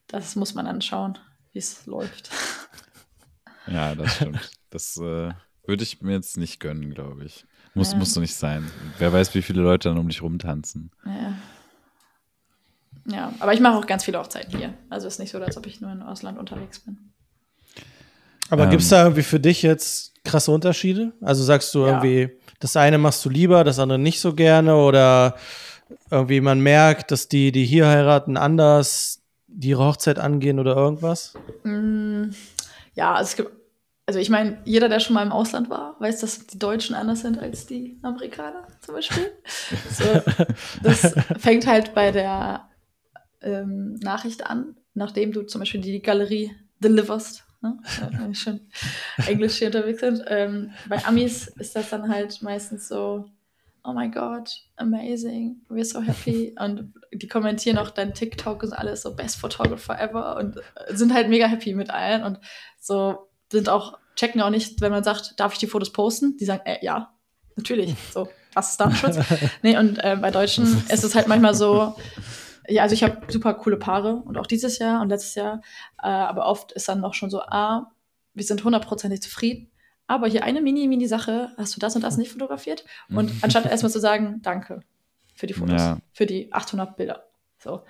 das 0.08 0.36
muss 0.36 0.54
man 0.54 0.66
dann 0.66 0.82
schauen, 0.82 1.18
wie 1.54 1.60
es 1.60 1.86
läuft. 1.86 2.30
Ja, 3.68 3.94
das 3.94 4.16
stimmt. 4.16 4.52
Das 4.72 4.98
äh, 4.98 5.32
würde 5.64 5.84
ich 5.84 6.02
mir 6.02 6.14
jetzt 6.14 6.38
nicht 6.38 6.60
gönnen, 6.60 6.92
glaube 6.92 7.26
ich. 7.26 7.46
Muss, 7.76 7.92
Ja. 7.92 8.00
Musst 8.00 8.16
du 8.16 8.20
nicht 8.20 8.34
sein. 8.34 8.66
Wer 8.98 9.14
weiß, 9.14 9.36
wie 9.36 9.44
viele 9.44 9.62
Leute 9.62 9.90
dann 9.90 10.00
um 10.00 10.08
dich 10.08 10.24
rumtanzen. 10.24 10.90
Ja, 11.06 11.36
ja 13.12 13.34
aber 13.40 13.54
ich 13.54 13.60
mache 13.60 13.76
auch 13.78 13.88
ganz 13.88 14.04
viele 14.04 14.20
Hochzeiten 14.20 14.58
hier. 14.58 14.74
Also 14.90 15.08
ist 15.08 15.20
nicht 15.20 15.32
so, 15.32 15.40
als 15.40 15.58
ob 15.58 15.66
ich 15.68 15.82
nur 15.82 15.92
im 15.92 16.02
Ausland 16.02 16.38
unterwegs 16.38 16.80
bin. 16.80 17.12
Aber 18.50 18.64
Ähm. 18.64 18.70
gibt 18.72 18.84
es 18.84 18.90
da 18.90 19.04
irgendwie 19.04 19.24
für 19.24 19.40
dich 19.40 19.62
jetzt 19.62 20.14
krasse 20.24 20.52
Unterschiede? 20.52 21.14
Also 21.22 21.44
sagst 21.44 21.74
du 21.76 21.80
Ja. 21.80 21.88
irgendwie, 21.88 22.32
das 22.60 22.76
eine 22.76 22.98
machst 22.98 23.24
du 23.26 23.30
lieber, 23.30 23.64
das 23.64 23.80
andere 23.80 24.00
nicht 24.00 24.20
so 24.20 24.34
gerne 24.34 24.76
oder 24.76 25.36
irgendwie 26.12 26.42
man 26.42 26.60
merkt, 26.60 27.12
dass 27.12 27.28
die, 27.28 27.52
die 27.52 27.66
hier 27.66 27.88
heiraten, 27.88 28.38
anders 28.38 29.22
die 29.48 29.70
ihre 29.70 29.86
Hochzeit 29.86 30.20
angehen 30.20 30.60
oder 30.60 30.76
irgendwas? 30.76 31.34
Mm, 31.64 32.26
ja, 32.94 33.16
also 33.16 33.30
es 33.30 33.36
gibt, 33.36 33.52
also 34.06 34.20
ich 34.20 34.30
meine, 34.30 34.60
jeder, 34.64 34.90
der 34.90 35.00
schon 35.00 35.14
mal 35.16 35.26
im 35.26 35.32
Ausland 35.32 35.70
war, 35.70 35.96
weiß, 36.00 36.22
dass 36.22 36.46
die 36.48 36.60
Deutschen 36.60 36.96
anders 36.96 37.22
sind 37.22 37.40
als 37.40 37.66
die 37.66 38.00
Amerikaner 38.04 38.68
zum 38.82 38.96
Beispiel. 38.96 39.32
so, 39.92 40.04
das 40.84 41.16
fängt 41.38 41.66
halt 41.68 41.94
bei 41.94 42.12
der 42.12 42.69
ähm, 43.42 43.96
Nachricht 43.96 44.46
an, 44.46 44.76
nachdem 44.94 45.32
du 45.32 45.44
zum 45.44 45.60
Beispiel 45.60 45.82
die 45.82 46.02
Galerie 46.02 46.52
deliverst. 46.80 47.46
Ne? 47.62 47.78
Ja, 48.00 48.34
schon 48.34 48.62
Englisch 49.28 49.58
hier 49.58 49.68
unterwegs 49.68 50.00
sind. 50.00 50.24
Ähm, 50.28 50.72
bei 50.88 51.04
Amis 51.06 51.48
ist 51.48 51.76
das 51.76 51.90
dann 51.90 52.10
halt 52.10 52.42
meistens 52.42 52.88
so, 52.88 53.26
oh 53.84 53.94
my 53.94 54.10
God, 54.10 54.50
amazing, 54.78 55.62
we're 55.70 55.84
so 55.84 56.02
happy. 56.02 56.56
Und 56.58 56.94
die 57.14 57.28
kommentieren 57.28 57.78
auch 57.78 57.90
dein 57.90 58.14
TikTok 58.14 58.64
und 58.64 58.74
alles 58.74 59.02
so 59.02 59.16
best 59.16 59.38
photographer 59.38 60.00
ever 60.00 60.38
und 60.38 60.58
äh, 60.58 60.96
sind 60.96 61.14
halt 61.14 61.30
mega 61.30 61.48
happy 61.48 61.74
mit 61.74 61.90
allen 61.90 62.24
und 62.24 62.40
so 62.80 63.30
sind 63.52 63.70
auch, 63.70 63.98
checken 64.16 64.42
auch 64.42 64.50
nicht, 64.50 64.82
wenn 64.82 64.92
man 64.92 65.04
sagt, 65.04 65.40
darf 65.40 65.54
ich 65.54 65.60
die 65.60 65.68
Fotos 65.68 65.92
posten? 65.92 66.38
Die 66.38 66.46
sagen, 66.46 66.62
äh, 66.66 66.78
ja, 66.82 67.14
natürlich. 67.56 67.96
So, 68.12 68.30
was 68.54 68.72
ist 68.72 68.80
Datenschutz? 68.80 69.18
nee, 69.64 69.78
und 69.78 69.98
äh, 70.04 70.18
bei 70.20 70.32
Deutschen 70.32 70.66
ist 70.90 71.04
es 71.04 71.16
halt 71.16 71.28
manchmal 71.28 71.56
so, 71.56 71.96
ja, 72.70 72.84
also 72.84 72.94
ich 72.94 73.04
habe 73.04 73.20
super 73.32 73.54
coole 73.56 73.78
Paare 73.78 74.16
und 74.16 74.38
auch 74.38 74.48
dieses 74.48 74.80
Jahr 74.80 75.02
und 75.02 75.10
letztes 75.10 75.36
Jahr, 75.36 75.62
äh, 76.02 76.08
aber 76.08 76.46
oft 76.46 76.72
ist 76.72 76.88
dann 76.88 77.02
noch 77.02 77.14
schon 77.14 77.30
so, 77.30 77.42
ah, 77.42 77.92
wir 78.34 78.44
sind 78.44 78.64
hundertprozentig 78.64 79.22
zufrieden, 79.22 79.70
aber 80.08 80.28
hier 80.28 80.44
eine 80.44 80.62
mini, 80.62 80.88
mini 80.88 81.08
Sache, 81.08 81.52
hast 81.58 81.76
du 81.76 81.80
das 81.80 81.96
und 81.96 82.04
das 82.04 82.18
nicht 82.18 82.32
fotografiert? 82.32 82.86
Und 83.10 83.32
anstatt 83.44 83.66
erstmal 83.66 83.92
zu 83.92 84.00
sagen, 84.00 84.40
danke 84.42 84.82
für 85.36 85.48
die 85.48 85.54
Fotos, 85.54 85.82
Ja. 85.82 85.98
für 86.14 86.26
die 86.26 86.52
800 86.52 86.96
Bilder. 86.98 87.26
So. 87.60 87.84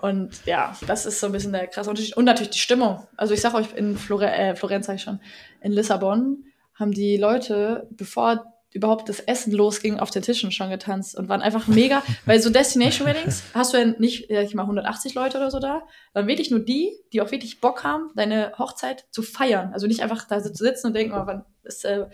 Und 0.00 0.46
ja, 0.46 0.74
das 0.86 1.04
ist 1.06 1.20
so 1.20 1.26
ein 1.26 1.32
bisschen 1.32 1.52
der 1.52 1.66
krasse 1.66 1.90
Unterschied. 1.90 2.16
Und 2.16 2.24
natürlich 2.24 2.50
die 2.50 2.58
Stimmung. 2.58 3.06
Also 3.16 3.34
ich 3.34 3.40
sag 3.40 3.54
euch, 3.54 3.74
in 3.74 3.96
Flore 3.96 4.30
äh, 4.30 4.56
Florenz 4.56 4.86
sag 4.86 4.94
ich 4.96 5.02
schon, 5.02 5.20
in 5.60 5.72
Lissabon 5.72 6.44
haben 6.74 6.92
die 6.92 7.16
Leute, 7.18 7.86
bevor 7.90 8.44
überhaupt 8.72 9.08
das 9.08 9.20
Essen 9.20 9.52
losging, 9.52 9.98
auf 9.98 10.10
den 10.10 10.22
Tischen 10.22 10.52
schon 10.52 10.70
getanzt 10.70 11.16
und 11.16 11.28
waren 11.28 11.42
einfach 11.42 11.66
mega, 11.66 12.02
weil 12.24 12.40
so 12.40 12.50
Destination 12.50 13.06
Weddings 13.06 13.42
hast 13.54 13.74
du 13.74 13.78
ja 13.78 13.84
nicht, 13.98 14.28
sag 14.30 14.44
ich 14.44 14.54
mal, 14.54 14.62
180 14.62 15.14
Leute 15.14 15.38
oder 15.38 15.50
so 15.50 15.58
da, 15.58 15.82
sondern 16.12 16.28
wirklich 16.28 16.50
nur 16.50 16.60
die, 16.60 16.96
die 17.12 17.20
auch 17.20 17.30
wirklich 17.32 17.60
Bock 17.60 17.82
haben, 17.82 18.10
deine 18.14 18.52
Hochzeit 18.58 19.06
zu 19.10 19.22
feiern. 19.22 19.72
Also 19.72 19.86
nicht 19.86 20.02
einfach 20.02 20.26
da 20.28 20.40
zu 20.40 20.52
sitzen 20.52 20.88
und 20.88 20.94
denken, 20.94 21.14
oh, 21.14 21.26
wann 21.26 21.44
ist 21.64 21.84
äh, 21.84 22.06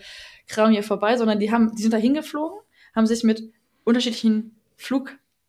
Kram 0.47 0.71
hier 0.71 0.83
vorbei, 0.83 1.17
sondern 1.17 1.39
die 1.39 1.51
haben, 1.51 1.75
die 1.75 1.81
sind 1.81 1.93
da 1.93 1.97
hingeflogen, 1.97 2.59
haben 2.95 3.05
sich 3.05 3.23
mit 3.23 3.51
unterschiedlichen 3.83 4.59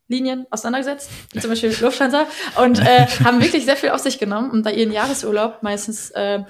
Fluglinien 0.09 0.47
auseinandergesetzt, 0.51 1.11
wie 1.33 1.39
zum 1.41 1.51
Beispiel 1.51 1.75
Lufthansa, 1.81 2.27
und 2.63 2.81
äh, 2.81 3.07
haben 3.25 3.43
wirklich 3.43 3.67
sehr 3.67 3.77
viel 3.77 3.91
auf 3.91 4.01
sich 4.01 4.19
genommen, 4.19 4.51
um 4.51 4.63
da 4.63 4.71
ihren 4.71 4.91
Jahresurlaub 4.91 5.63
meistens 5.63 6.11
äh, 6.13 6.41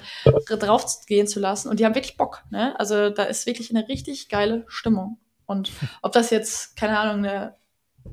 drauf 0.47 1.05
gehen 1.07 1.27
zu 1.27 1.39
lassen. 1.41 1.67
Und 1.69 1.79
die 1.79 1.85
haben 1.85 1.93
wirklich 1.95 2.15
Bock. 2.17 2.41
Ne? 2.51 2.77
Also 2.79 3.09
da 3.09 3.23
ist 3.23 3.45
wirklich 3.45 3.69
eine 3.69 3.87
richtig 3.89 4.29
geile 4.29 4.63
Stimmung. 4.67 5.19
Und 5.45 5.71
ob 6.01 6.13
das 6.13 6.29
jetzt, 6.29 6.77
keine 6.77 6.97
Ahnung, 6.99 7.25
eine 7.25 7.55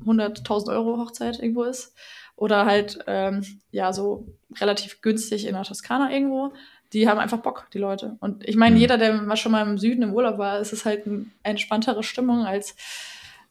100.000 0.05 0.69
Euro 0.69 0.97
Hochzeit 0.97 1.39
irgendwo 1.39 1.63
ist 1.63 1.95
oder 2.35 2.65
halt, 2.65 2.99
ähm, 3.07 3.45
ja, 3.71 3.93
so 3.93 4.27
relativ 4.59 5.01
günstig 5.01 5.45
in 5.47 5.53
der 5.53 5.63
Toskana 5.63 6.11
irgendwo, 6.11 6.51
die 6.93 7.07
haben 7.07 7.19
einfach 7.19 7.39
Bock, 7.39 7.67
die 7.73 7.79
Leute. 7.79 8.17
Und 8.19 8.47
ich 8.47 8.55
meine, 8.57 8.75
Mhm. 8.75 8.81
jeder, 8.81 8.97
der 8.97 9.13
mal 9.13 9.37
schon 9.37 9.51
mal 9.53 9.65
im 9.65 9.77
Süden 9.77 10.03
im 10.03 10.13
Urlaub 10.13 10.37
war, 10.37 10.59
ist 10.59 10.73
es 10.73 10.83
halt 10.85 11.05
eine 11.05 11.25
entspanntere 11.43 12.03
Stimmung 12.03 12.45
als 12.45 12.75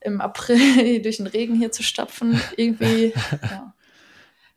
im 0.07 0.21
April 0.21 1.01
durch 1.03 1.19
den 1.19 1.27
Regen 1.27 1.57
hier 1.57 1.73
zu 1.73 1.83
stapfen. 1.83 2.41
Irgendwie, 2.57 3.13
ja. 3.43 3.75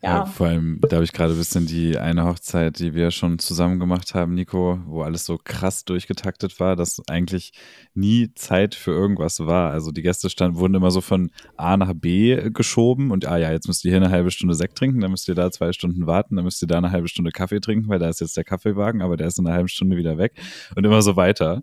Ja, 0.02 0.20
Ja, 0.20 0.26
vor 0.26 0.48
allem, 0.48 0.80
da 0.82 0.96
habe 0.96 1.04
ich 1.04 1.12
gerade 1.12 1.34
ein 1.34 1.38
bisschen 1.38 1.66
die 1.66 1.98
eine 1.98 2.24
Hochzeit, 2.24 2.80
die 2.80 2.94
wir 2.94 3.12
schon 3.12 3.38
zusammen 3.38 3.80
gemacht 3.80 4.14
haben, 4.14 4.34
Nico, 4.34 4.80
wo 4.86 5.02
alles 5.02 5.26
so 5.26 5.38
krass 5.38 5.84
durchgetaktet 5.84 6.58
war, 6.62 6.78
dass 6.78 7.02
eigentlich 7.10 7.52
nie 7.94 8.34
Zeit 8.34 8.76
für 8.76 8.92
irgendwas 8.92 9.42
war. 9.42 9.72
Also 9.72 9.92
die 9.92 10.02
Gäste 10.02 10.30
standen, 10.30 10.58
wurden 10.58 10.76
immer 10.76 10.92
so 10.92 11.02
von 11.02 11.32
A 11.58 11.76
nach 11.76 11.94
B 11.94 12.50
geschoben 12.50 13.12
und 13.12 13.26
ah 13.26 13.38
ja, 13.38 13.52
jetzt 13.52 13.68
müsst 13.68 13.84
ihr 13.84 13.92
hier 13.92 13.98
eine 13.98 14.10
halbe 14.10 14.32
Stunde 14.32 14.56
Sekt 14.56 14.78
trinken, 14.78 15.02
dann 15.02 15.12
müsst 15.12 15.28
ihr 15.28 15.36
da 15.36 15.52
zwei 15.52 15.74
Stunden 15.74 16.08
warten, 16.08 16.38
dann 16.38 16.46
müsst 16.46 16.62
ihr 16.62 16.68
da 16.70 16.78
eine 16.78 16.92
halbe 16.92 17.10
Stunde 17.10 17.32
Kaffee 17.32 17.60
trinken, 17.60 17.90
weil 17.90 18.00
da 18.00 18.08
ist 18.08 18.22
jetzt 18.22 18.38
der 18.38 18.46
Kaffeewagen, 18.46 19.02
aber 19.02 19.18
der 19.18 19.28
ist 19.28 19.38
in 19.38 19.48
einer 19.48 19.56
halben 19.56 19.68
Stunde 19.68 19.98
wieder 19.98 20.18
weg 20.18 20.34
und 20.76 20.86
immer 20.86 21.02
so 21.02 21.18
weiter. 21.18 21.56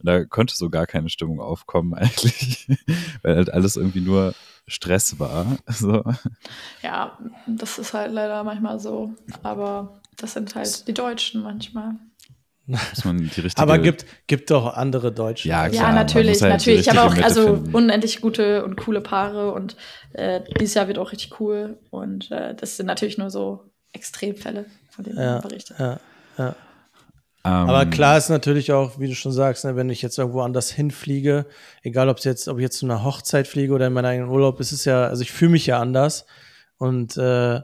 Und 0.00 0.08
da 0.08 0.24
konnte 0.24 0.56
so 0.56 0.68
gar 0.68 0.88
keine 0.88 1.10
Stimmung 1.10 1.40
aufkommen 1.40 1.94
eigentlich, 1.94 2.66
weil 3.22 3.36
halt 3.36 3.52
alles 3.52 3.76
irgendwie 3.76 4.00
nur 4.00 4.34
Stress 4.66 5.18
war. 5.18 5.46
So. 5.68 6.02
ja, 6.82 7.18
das 7.46 7.78
ist 7.78 7.92
halt 7.94 8.12
leider 8.12 8.42
manchmal 8.44 8.78
so. 8.80 9.14
Aber 9.42 10.00
das 10.16 10.32
sind 10.34 10.54
halt 10.54 10.86
die 10.88 10.94
Deutschen 10.94 11.42
manchmal. 11.42 11.94
Muss 12.66 13.04
man 13.04 13.18
die 13.18 13.40
richtige 13.42 13.60
Aber 13.60 13.78
gibt, 13.78 14.06
gibt 14.26 14.50
doch 14.50 14.74
andere 14.74 15.12
Deutsche. 15.12 15.48
Ja, 15.48 15.64
Ja, 15.64 15.68
klar, 15.70 15.86
man 15.88 15.94
natürlich, 15.96 16.40
halt 16.40 16.52
natürlich. 16.54 16.80
Ich 16.80 16.88
habe 16.88 17.02
auch 17.02 17.10
Mitte 17.14 17.24
also 17.24 17.56
finden. 17.56 17.74
unendlich 17.74 18.22
gute 18.22 18.64
und 18.64 18.76
coole 18.76 19.02
Paare 19.02 19.52
und 19.52 19.76
äh, 20.14 20.40
dieses 20.58 20.72
Jahr 20.74 20.88
wird 20.88 20.96
auch 20.98 21.12
richtig 21.12 21.38
cool. 21.40 21.78
Und 21.90 22.30
äh, 22.30 22.54
das 22.54 22.78
sind 22.78 22.86
natürlich 22.86 23.18
nur 23.18 23.28
so 23.28 23.70
Extremfälle, 23.92 24.64
von 24.88 25.04
denen 25.04 25.18
Ja, 25.18 25.32
man 25.32 25.42
berichtet. 25.42 25.78
ja, 25.78 26.00
ja. 26.38 26.56
Ähm, 27.46 27.68
Aber 27.68 27.84
klar 27.86 28.16
ist 28.16 28.30
natürlich 28.30 28.72
auch, 28.72 28.98
wie 28.98 29.08
du 29.08 29.14
schon 29.14 29.32
sagst, 29.32 29.64
ne, 29.64 29.76
wenn 29.76 29.90
ich 29.90 30.00
jetzt 30.00 30.18
irgendwo 30.18 30.40
anders 30.40 30.70
hinfliege, 30.70 31.46
egal 31.82 32.08
ob 32.08 32.18
es 32.18 32.24
jetzt, 32.24 32.48
ob 32.48 32.58
ich 32.58 32.62
jetzt 32.62 32.78
zu 32.78 32.86
einer 32.86 33.04
Hochzeit 33.04 33.46
fliege 33.46 33.74
oder 33.74 33.86
in 33.88 33.92
meinen 33.92 34.06
eigenen 34.06 34.30
Urlaub, 34.30 34.60
ist 34.60 34.72
es 34.72 34.86
ja, 34.86 35.04
also 35.04 35.22
ich 35.22 35.30
fühle 35.30 35.50
mich 35.50 35.66
ja 35.66 35.78
anders 35.78 36.24
und 36.78 37.18
äh, 37.18 37.60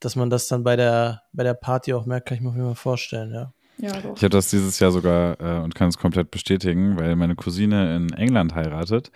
dass 0.00 0.16
man 0.16 0.30
das 0.30 0.48
dann 0.48 0.64
bei 0.64 0.76
der 0.76 1.22
bei 1.32 1.42
der 1.42 1.54
Party 1.54 1.92
auch 1.92 2.06
merkt, 2.06 2.28
kann 2.28 2.36
ich 2.36 2.42
mir 2.42 2.50
auf 2.50 2.54
jeden 2.54 2.68
Fall 2.68 2.74
vorstellen, 2.74 3.32
ja. 3.32 3.52
Ja, 3.80 3.92
doch. 4.00 4.16
Ich 4.16 4.22
habe 4.22 4.30
das 4.30 4.50
dieses 4.50 4.78
Jahr 4.80 4.90
sogar 4.90 5.40
äh, 5.40 5.62
und 5.62 5.74
kann 5.74 5.88
es 5.88 5.98
komplett 5.98 6.30
bestätigen, 6.30 6.98
weil 6.98 7.14
meine 7.14 7.36
Cousine 7.36 7.94
in 7.94 8.12
England 8.12 8.54
heiratet. 8.54 9.12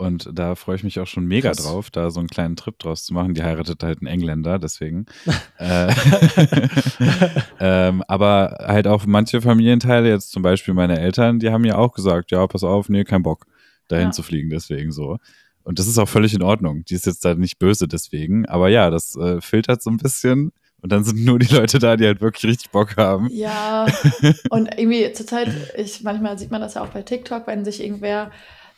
Und 0.00 0.30
da 0.32 0.54
freue 0.54 0.76
ich 0.76 0.82
mich 0.84 0.98
auch 0.98 1.06
schon 1.06 1.26
mega 1.26 1.50
Krass. 1.50 1.64
drauf, 1.64 1.90
da 1.90 2.10
so 2.10 2.20
einen 2.20 2.28
kleinen 2.28 2.56
Trip 2.56 2.78
draus 2.78 3.04
zu 3.04 3.12
machen. 3.14 3.34
Die 3.34 3.42
heiratet 3.42 3.82
halt 3.82 3.98
einen 4.00 4.06
Engländer, 4.06 4.58
deswegen. 4.58 5.06
äh, 5.58 5.92
ähm, 7.60 8.02
aber 8.08 8.56
halt 8.66 8.86
auch 8.86 9.06
manche 9.06 9.40
Familienteile, 9.40 10.08
jetzt 10.08 10.30
zum 10.32 10.42
Beispiel 10.42 10.74
meine 10.74 10.98
Eltern, 10.98 11.38
die 11.38 11.50
haben 11.50 11.64
ja 11.64 11.76
auch 11.76 11.92
gesagt, 11.92 12.30
ja, 12.30 12.46
pass 12.46 12.64
auf, 12.64 12.88
nee, 12.88 13.04
kein 13.04 13.22
Bock, 13.22 13.46
dahin 13.88 14.06
Ja. 14.08 14.12
zu 14.12 14.22
fliegen, 14.22 14.50
deswegen 14.50 14.92
so. 14.92 15.18
Und 15.62 15.78
das 15.78 15.86
ist 15.86 15.98
auch 15.98 16.08
völlig 16.08 16.32
in 16.34 16.42
Ordnung. 16.42 16.84
Die 16.86 16.94
ist 16.94 17.06
jetzt 17.06 17.24
da 17.24 17.34
nicht 17.34 17.58
böse 17.58 17.86
deswegen. 17.86 18.46
Aber 18.46 18.68
ja, 18.68 18.90
das 18.90 19.14
äh, 19.16 19.40
filtert 19.40 19.82
so 19.82 19.90
ein 19.90 19.98
bisschen, 19.98 20.52
Und 20.82 20.90
dann 20.92 21.04
sind 21.04 21.22
nur 21.24 21.38
die 21.38 21.54
Leute 21.54 21.78
da, 21.78 21.96
die 21.96 22.06
halt 22.06 22.22
wirklich 22.22 22.50
richtig 22.50 22.70
Bock 22.70 22.96
haben. 22.96 23.28
Ja, 23.30 23.84
und 24.50 24.70
irgendwie 24.78 25.12
zurzeit, 25.12 25.50
ich, 25.76 26.02
manchmal 26.02 26.38
sieht 26.38 26.50
man 26.50 26.62
das 26.62 26.74
ja 26.74 26.82
auch 26.82 26.88
bei 26.88 27.02
TikTok, 27.02 27.46
wenn 27.46 27.66
sich 27.66 27.82
irgendwer 27.84 28.30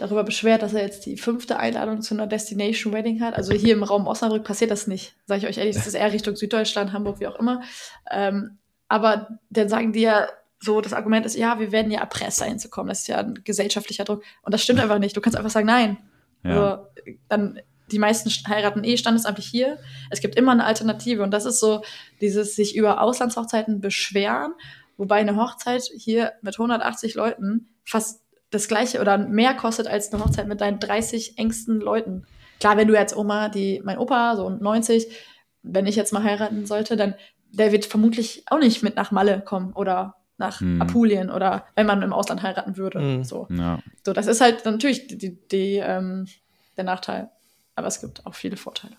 darüber 0.02 0.24
beschwert, 0.24 0.62
dass 0.62 0.74
er 0.74 0.82
jetzt 0.82 1.06
die 1.06 1.16
fünfte 1.16 1.58
Einladung 1.58 2.02
zu 2.02 2.14
einer 2.14 2.26
Destination 2.26 2.92
Wedding 2.92 3.20
hat. 3.20 3.34
Also 3.34 3.52
hier 3.52 3.74
im 3.74 3.82
Raum 3.82 4.06
Osnabrück 4.06 4.44
passiert 4.44 4.70
das 4.70 4.86
nicht, 4.86 5.14
sage 5.26 5.40
ich 5.40 5.46
euch 5.46 5.58
ehrlich. 5.58 5.76
Das 5.76 5.86
ist 5.86 5.94
eher 5.94 6.12
Richtung 6.12 6.36
Süddeutschland, 6.36 6.92
Hamburg, 6.92 7.20
wie 7.20 7.26
auch 7.26 7.38
immer. 7.38 7.62
Ähm, 8.10 8.58
aber 8.88 9.38
dann 9.50 9.68
sagen 9.68 9.92
die 9.92 10.02
ja 10.02 10.28
so, 10.60 10.80
das 10.80 10.92
Argument 10.92 11.26
ist, 11.26 11.36
ja, 11.36 11.58
wir 11.58 11.72
werden 11.72 11.90
ja 11.90 12.00
erpresst, 12.00 12.40
da 12.40 12.44
hinzukommen. 12.44 12.88
Das 12.88 13.00
ist 13.00 13.08
ja 13.08 13.18
ein 13.18 13.40
gesellschaftlicher 13.42 14.04
Druck. 14.04 14.22
Und 14.42 14.52
das 14.52 14.62
stimmt 14.62 14.80
einfach 14.80 14.98
nicht. 14.98 15.16
Du 15.16 15.20
kannst 15.20 15.36
einfach 15.36 15.50
sagen, 15.50 15.66
nein. 15.66 15.98
Ja. 16.44 16.50
Also, 16.50 16.86
dann, 17.28 17.60
die 17.90 17.98
meisten 17.98 18.30
heiraten 18.48 18.84
eh 18.84 18.96
standesamtlich 18.96 19.46
hier. 19.46 19.78
Es 20.10 20.20
gibt 20.20 20.36
immer 20.36 20.52
eine 20.52 20.64
Alternative. 20.64 21.22
Und 21.22 21.32
das 21.32 21.46
ist 21.46 21.60
so 21.60 21.82
dieses 22.20 22.54
sich 22.54 22.76
über 22.76 23.00
Auslandshochzeiten 23.00 23.80
beschweren, 23.80 24.54
wobei 24.96 25.16
eine 25.16 25.36
Hochzeit 25.36 25.82
hier 25.96 26.32
mit 26.42 26.54
180 26.54 27.14
Leuten 27.14 27.68
fast 27.84 28.21
das 28.52 28.68
gleiche 28.68 29.00
oder 29.00 29.18
mehr 29.18 29.54
kostet 29.54 29.88
als 29.88 30.12
eine 30.12 30.22
Hochzeit 30.22 30.46
mit 30.46 30.60
deinen 30.60 30.78
30 30.78 31.38
engsten 31.38 31.80
Leuten. 31.80 32.24
Klar, 32.60 32.76
wenn 32.76 32.86
du 32.86 32.94
jetzt 32.94 33.16
Oma, 33.16 33.48
die, 33.48 33.82
mein 33.84 33.98
Opa, 33.98 34.36
so 34.36 34.48
90, 34.48 35.08
wenn 35.62 35.86
ich 35.86 35.96
jetzt 35.96 36.12
mal 36.12 36.22
heiraten 36.22 36.66
sollte, 36.66 36.96
dann 36.96 37.14
der 37.50 37.72
wird 37.72 37.84
vermutlich 37.84 38.44
auch 38.46 38.58
nicht 38.58 38.82
mit 38.82 38.96
nach 38.96 39.10
Malle 39.10 39.40
kommen 39.40 39.72
oder 39.72 40.16
nach 40.38 40.60
Hm. 40.60 40.80
Apulien 40.80 41.30
oder 41.30 41.66
wenn 41.74 41.86
man 41.86 42.02
im 42.02 42.12
Ausland 42.12 42.42
heiraten 42.42 42.76
würde. 42.76 42.98
Hm. 43.00 43.24
So. 43.24 43.46
Ja. 43.50 43.78
so, 44.04 44.12
das 44.12 44.26
ist 44.26 44.40
halt 44.40 44.64
natürlich 44.64 45.06
die, 45.06 45.18
die, 45.18 45.48
die, 45.48 45.76
ähm, 45.76 46.26
der 46.76 46.84
Nachteil. 46.84 47.30
Aber 47.74 47.86
es 47.86 48.00
gibt 48.00 48.26
auch 48.26 48.34
viele 48.34 48.56
Vorteile. 48.56 48.96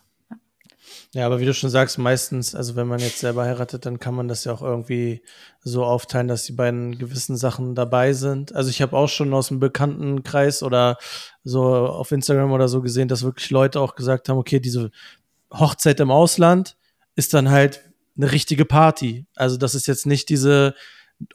Ja, 1.15 1.27
aber 1.27 1.39
wie 1.39 1.45
du 1.45 1.53
schon 1.53 1.69
sagst, 1.69 1.99
meistens, 1.99 2.55
also 2.55 2.75
wenn 2.75 2.87
man 2.87 2.97
jetzt 2.97 3.19
selber 3.19 3.43
heiratet, 3.43 3.85
dann 3.85 3.99
kann 3.99 4.15
man 4.15 4.27
das 4.27 4.45
ja 4.45 4.51
auch 4.51 4.63
irgendwie 4.63 5.21
so 5.63 5.85
aufteilen, 5.85 6.27
dass 6.27 6.45
die 6.45 6.53
beiden 6.53 6.97
gewissen 6.97 7.37
Sachen 7.37 7.75
dabei 7.75 8.13
sind. 8.13 8.55
Also 8.55 8.71
ich 8.71 8.81
habe 8.81 8.97
auch 8.97 9.07
schon 9.07 9.31
aus 9.31 9.49
dem 9.49 9.59
Bekanntenkreis 9.59 10.63
oder 10.63 10.97
so 11.43 11.63
auf 11.63 12.11
Instagram 12.11 12.51
oder 12.51 12.67
so 12.67 12.81
gesehen, 12.81 13.09
dass 13.09 13.21
wirklich 13.21 13.51
Leute 13.51 13.79
auch 13.79 13.93
gesagt 13.93 14.27
haben, 14.27 14.39
okay, 14.39 14.59
diese 14.59 14.89
Hochzeit 15.53 15.99
im 15.99 16.09
Ausland 16.09 16.77
ist 17.15 17.35
dann 17.35 17.51
halt 17.51 17.81
eine 18.17 18.31
richtige 18.31 18.65
Party. 18.65 19.27
Also 19.35 19.57
das 19.57 19.75
ist 19.75 19.85
jetzt 19.85 20.07
nicht 20.07 20.29
diese 20.29 20.73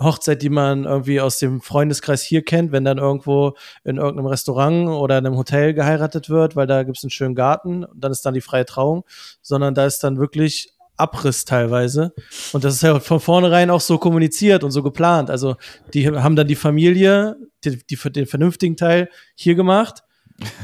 Hochzeit, 0.01 0.43
die 0.43 0.49
man 0.49 0.85
irgendwie 0.85 1.21
aus 1.21 1.39
dem 1.39 1.61
Freundeskreis 1.61 2.23
hier 2.23 2.45
kennt, 2.45 2.73
wenn 2.73 2.85
dann 2.85 2.99
irgendwo 2.99 3.55
in 3.85 3.97
irgendeinem 3.97 4.27
Restaurant 4.27 4.89
oder 4.89 5.19
in 5.19 5.27
einem 5.27 5.37
Hotel 5.37 5.75
geheiratet 5.75 6.31
wird, 6.31 6.57
weil 6.57 6.67
da 6.67 6.83
gibt 6.83 6.99
es 6.99 7.05
einen 7.05 7.11
schönen 7.11 7.35
Garten 7.35 7.85
und 7.85 8.03
dann 8.03 8.13
ist 8.13 8.25
dann 8.25 8.35
die 8.35 8.41
freie 8.41 8.65
Trauung, 8.65 9.05
sondern 9.43 9.75
da 9.75 9.87
ist 9.87 10.05
dann 10.05 10.19
wirklich 10.19 10.73
Abriss 10.97 11.45
teilweise. 11.45 12.13
Und 12.53 12.65
das 12.65 12.75
ist 12.75 12.83
ja 12.83 12.99
von 13.01 13.21
vornherein 13.21 13.71
auch 13.71 13.81
so 13.81 13.99
kommuniziert 13.99 14.65
und 14.65 14.73
so 14.73 14.83
geplant. 14.83 15.31
Also 15.31 15.57
die 15.95 16.09
haben 16.09 16.37
dann 16.37 16.49
die 16.49 16.57
Familie, 16.57 17.37
die, 17.65 17.79
die 17.87 17.97
den 18.11 18.27
vernünftigen 18.27 18.77
Teil 18.77 19.09
hier 19.35 19.55
gemacht 19.55 20.03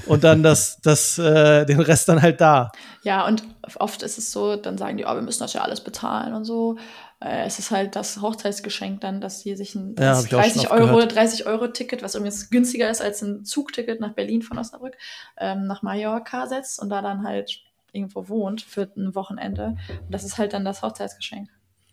und 0.06 0.22
dann 0.22 0.42
das, 0.42 0.80
das, 0.82 1.18
äh, 1.18 1.64
den 1.66 1.80
Rest 1.80 2.08
dann 2.08 2.22
halt 2.22 2.40
da. 2.40 2.70
Ja, 3.02 3.26
und 3.26 3.42
oft 3.78 4.02
ist 4.02 4.18
es 4.18 4.30
so, 4.30 4.56
dann 4.56 4.78
sagen 4.78 4.96
die, 4.96 5.04
oh, 5.04 5.14
wir 5.14 5.22
müssen 5.22 5.40
das 5.40 5.52
ja 5.52 5.62
alles 5.62 5.80
bezahlen 5.80 6.34
und 6.34 6.44
so. 6.44 6.76
Äh, 7.24 7.46
es 7.46 7.58
ist 7.58 7.70
halt 7.70 7.96
das 7.96 8.20
Hochzeitsgeschenk 8.20 9.00
dann, 9.00 9.20
dass 9.22 9.42
die 9.42 9.56
sich 9.56 9.74
ein 9.74 9.96
Ja, 9.98 10.16
hab 10.16 10.26
ich 10.26 10.34
auch 10.34 10.42
schon 10.42 10.52
30 10.52 10.62
oft 10.62 10.70
Euro, 10.72 10.86
gehört. 10.94 11.14
30 11.14 11.46
Euro 11.46 11.68
Ticket, 11.68 12.02
was 12.02 12.14
übrigens 12.14 12.50
günstiger 12.50 12.90
ist 12.90 13.00
als 13.00 13.22
ein 13.22 13.44
Zugticket 13.46 14.00
nach 14.00 14.12
Berlin 14.12 14.42
von 14.42 14.58
Osnabrück, 14.58 14.96
ähm, 15.38 15.66
nach 15.66 15.82
Mallorca 15.82 16.46
setzt 16.46 16.78
und 16.80 16.90
da 16.90 17.00
dann 17.00 17.24
halt 17.26 17.62
irgendwo 17.92 18.28
wohnt 18.28 18.60
für 18.60 18.90
ein 18.96 19.14
Wochenende. 19.14 19.76
Und 19.88 20.10
das 20.10 20.24
ist 20.24 20.36
halt 20.36 20.52
dann 20.52 20.64
das 20.66 20.82
Hochzeitsgeschenk. 20.82 21.48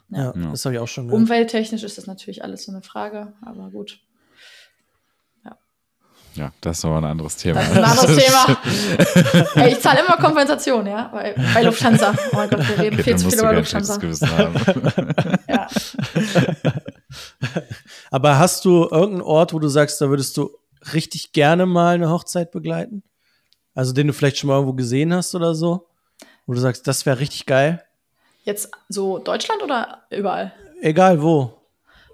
Ja, 0.10 0.34
Ja. 0.36 0.52
das 0.52 0.65
habe 0.65 0.76
ich 0.76 0.82
auch 0.82 0.88
schon 0.88 1.08
gehört. 1.08 1.22
Umwelttechnisch 1.22 1.84
ist 1.84 1.98
das 1.98 2.08
natürlich 2.08 2.44
alles 2.44 2.65
so 2.65 2.72
eine 2.74 2.82
Frage, 2.82 3.34
aber 3.41 3.70
gut. 3.70 4.00
Ja, 6.36 6.52
das 6.62 6.78
ist 6.78 6.86
aber 6.86 6.98
ein 6.98 7.06
anderes 7.06 7.36
Thema. 7.38 7.60
Das 7.60 7.70
ist 7.70 7.78
ein 7.78 7.84
anderes 7.84 8.17
Thema. 8.26 8.58
Ey, 9.56 9.72
ich 9.74 9.80
zahle 9.80 10.00
immer 10.00 10.17
Kompensation, 10.17 10.88
ja, 10.88 11.10
bei, 11.13 11.36
bei 11.54 11.63
Lufthansa. 11.63 12.13
Oh 12.32 12.36
mein 12.36 12.50
Gott, 12.50 12.67
wir 12.67 12.80
reden 12.80 13.00
Okay, 13.00 13.04
viel 13.04 13.15
zu 13.17 13.30
viel 13.30 13.39
über 13.39 13.54
Lufthansa. 13.54 14.00
Ja. 15.48 15.67
Aber 18.12 18.38
hast 18.38 18.65
du 18.65 18.84
irgendeinen 18.84 19.22
Ort, 19.22 19.54
wo 19.54 19.60
du 19.60 19.67
sagst, 19.67 20.00
da 20.02 20.10
würdest 20.10 20.38
du 20.38 20.52
richtig 20.94 21.32
gerne 21.34 21.65
mal 21.65 21.96
eine 21.96 22.10
Hochzeit 22.10 22.52
begleiten? 22.52 23.04
Also 23.74 23.94
den 23.94 24.08
du 24.08 24.13
vielleicht 24.13 24.38
schon 24.38 24.48
mal 24.50 24.56
irgendwo 24.56 24.74
gesehen 24.74 25.13
hast 25.13 25.34
oder 25.36 25.56
so? 25.56 25.88
Wo 26.46 26.54
du 26.54 26.60
sagst, 26.60 26.88
das 26.88 27.06
wäre 27.06 27.20
richtig 27.20 27.46
geil? 27.46 27.84
Jetzt 28.44 28.72
so 28.89 29.20
Deutschland 29.20 29.62
oder 29.63 30.04
überall? 30.10 30.54
Egal 30.82 31.22
wo. 31.22 31.61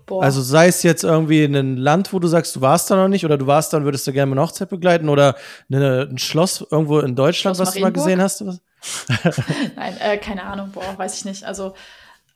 Boah. 0.07 0.23
Also 0.23 0.41
sei 0.41 0.67
es 0.67 0.83
jetzt 0.83 1.03
irgendwie 1.03 1.43
in 1.43 1.55
einem 1.55 1.75
Land, 1.75 2.13
wo 2.13 2.19
du 2.19 2.27
sagst, 2.27 2.55
du 2.55 2.61
warst 2.61 2.89
da 2.89 2.95
noch 2.95 3.09
nicht, 3.09 3.25
oder 3.25 3.37
du 3.37 3.45
warst 3.45 3.73
da 3.73 3.77
und 3.77 3.83
würdest 3.83 4.07
du 4.07 4.13
gerne 4.13 4.29
mal 4.29 4.39
eine 4.41 4.47
Hochzeit 4.47 4.69
begleiten, 4.69 5.09
oder 5.09 5.35
eine, 5.69 6.07
ein 6.09 6.17
Schloss 6.17 6.65
irgendwo 6.71 6.99
in 6.99 7.15
Deutschland, 7.15 7.57
Schloss 7.57 7.67
was 7.67 7.75
du 7.75 7.81
mal 7.81 7.91
gesehen 7.91 8.21
hast? 8.21 8.41
Nein, 9.75 9.97
äh, 9.99 10.17
keine 10.17 10.43
Ahnung, 10.43 10.71
boah, 10.71 10.97
weiß 10.97 11.17
ich 11.17 11.25
nicht. 11.25 11.43
Also 11.43 11.73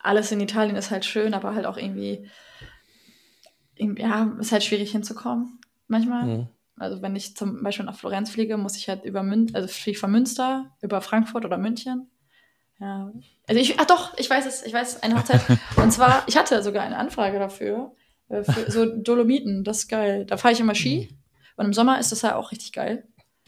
alles 0.00 0.30
in 0.30 0.40
Italien 0.40 0.76
ist 0.76 0.90
halt 0.90 1.06
schön, 1.06 1.32
aber 1.32 1.54
halt 1.54 1.64
auch 1.64 1.78
irgendwie, 1.78 2.28
ja, 3.78 4.36
ist 4.38 4.52
halt 4.52 4.64
schwierig 4.64 4.92
hinzukommen 4.92 5.58
manchmal. 5.88 6.24
Mhm. 6.24 6.48
Also 6.76 7.00
wenn 7.00 7.16
ich 7.16 7.36
zum 7.36 7.62
Beispiel 7.62 7.86
nach 7.86 7.96
Florenz 7.96 8.30
fliege, 8.30 8.58
muss 8.58 8.76
ich 8.76 8.88
halt 8.88 9.04
über 9.04 9.22
Münster, 9.22 9.56
also 9.56 9.68
fliege 9.68 9.92
ich 9.92 9.98
von 9.98 10.10
Münster 10.10 10.70
über 10.82 11.00
Frankfurt 11.00 11.46
oder 11.46 11.56
München. 11.56 12.10
Ja. 12.82 13.12
Also 13.46 13.60
ich, 13.60 13.78
ach 13.78 13.84
doch, 13.86 14.18
ich 14.18 14.28
weiß 14.28 14.44
es, 14.44 14.64
ich 14.66 14.72
weiß, 14.72 15.02
eine 15.04 15.16
Hochzeit. 15.16 15.40
Und 15.76 15.92
zwar, 15.92 16.24
ich 16.26 16.36
hatte 16.36 16.62
sogar 16.62 16.82
eine 16.82 16.96
Anfrage 16.96 17.38
dafür, 17.38 17.92
äh, 18.28 18.42
für 18.42 18.70
so 18.70 18.86
Dolomiten, 18.86 19.62
das 19.62 19.78
ist 19.78 19.88
geil. 19.88 20.26
Da 20.26 20.36
fahre 20.36 20.52
ich 20.52 20.60
immer 20.60 20.74
Ski. 20.74 21.16
Und 21.56 21.66
im 21.66 21.72
Sommer 21.72 22.00
ist 22.00 22.10
das 22.10 22.22
ja 22.22 22.34
auch 22.34 22.50
richtig 22.50 22.72
geil. 22.72 23.04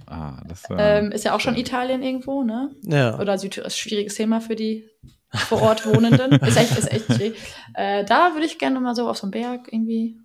Ah, 0.07 0.41
das 0.47 0.71
war, 0.71 0.79
Ähm, 0.79 1.11
ist 1.11 1.25
ja 1.25 1.35
auch 1.35 1.41
schon 1.41 1.57
Italien 1.57 2.03
irgendwo, 2.03 2.45
ne? 2.45 2.71
Ja. 2.83 3.19
Oder 3.19 3.37
Südtirol 3.39 3.67
ist 3.67 3.75
ein 3.75 3.79
schwieriges 3.79 4.15
Thema 4.15 4.41
für 4.41 4.55
die 4.55 4.89
vor 5.33 5.63
Ort 5.63 5.85
Wohnenden. 5.85 6.33
ist 6.47 6.57
echt, 6.57 6.79
ist 6.79 6.93
echt 6.93 7.07
schwierig. 7.07 7.37
Äh, 7.75 8.05
da 8.05 8.35
würde 8.35 8.47
ich 8.47 8.59
gerne 8.59 8.79
mal 8.79 8.95
so 8.95 9.09
auf 9.09 9.17
so 9.17 9.25
einen 9.25 9.33
Berg 9.33 9.73
irgendwie. 9.73 10.17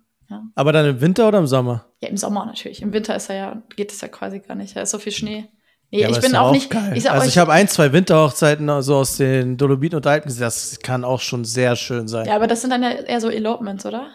Aber 0.54 0.70
dann 0.70 0.86
im 0.86 1.00
Winter 1.00 1.26
oder 1.26 1.38
im 1.38 1.48
Sommer? 1.48 1.86
Ja, 2.00 2.08
im 2.08 2.16
Sommer 2.16 2.46
natürlich. 2.46 2.82
Im 2.82 2.92
Winter 2.92 3.16
ist 3.16 3.28
er 3.30 3.36
ja, 3.36 3.62
geht 3.74 3.90
es 3.90 4.00
ja 4.00 4.06
quasi 4.06 4.38
gar 4.38 4.54
nicht. 4.54 4.76
Da 4.76 4.82
ist 4.82 4.90
so 4.90 5.00
viel 5.00 5.10
Schnee. 5.10 5.48
Nee, 5.90 6.02
Ja, 6.02 6.08
ich 6.08 6.20
bin 6.20 6.36
auch, 6.36 6.52
nicht. 6.52 6.70
Geil. 6.70 6.92
Ich 6.96 7.04
sag 7.04 7.12
also 7.12 7.24
euch, 7.24 7.30
ich 7.30 7.38
habe 7.38 7.52
ein, 7.52 7.68
zwei 7.68 7.92
Winterhochzeiten 7.92 8.82
so 8.82 8.96
aus 8.96 9.16
den 9.16 9.56
Dolomiten 9.56 9.96
und 9.96 10.06
Alpen 10.06 10.28
gesehen. 10.28 10.42
Das 10.42 10.78
kann 10.82 11.04
auch 11.04 11.20
schon 11.20 11.44
sehr 11.44 11.76
schön 11.76 12.06
sein. 12.08 12.26
ja, 12.26 12.36
aber 12.36 12.46
das 12.46 12.60
sind 12.60 12.70
dann 12.70 12.82
ja 12.82 12.90
eher 12.90 13.20
so 13.20 13.28
Elopements, 13.28 13.84
oder? 13.86 14.08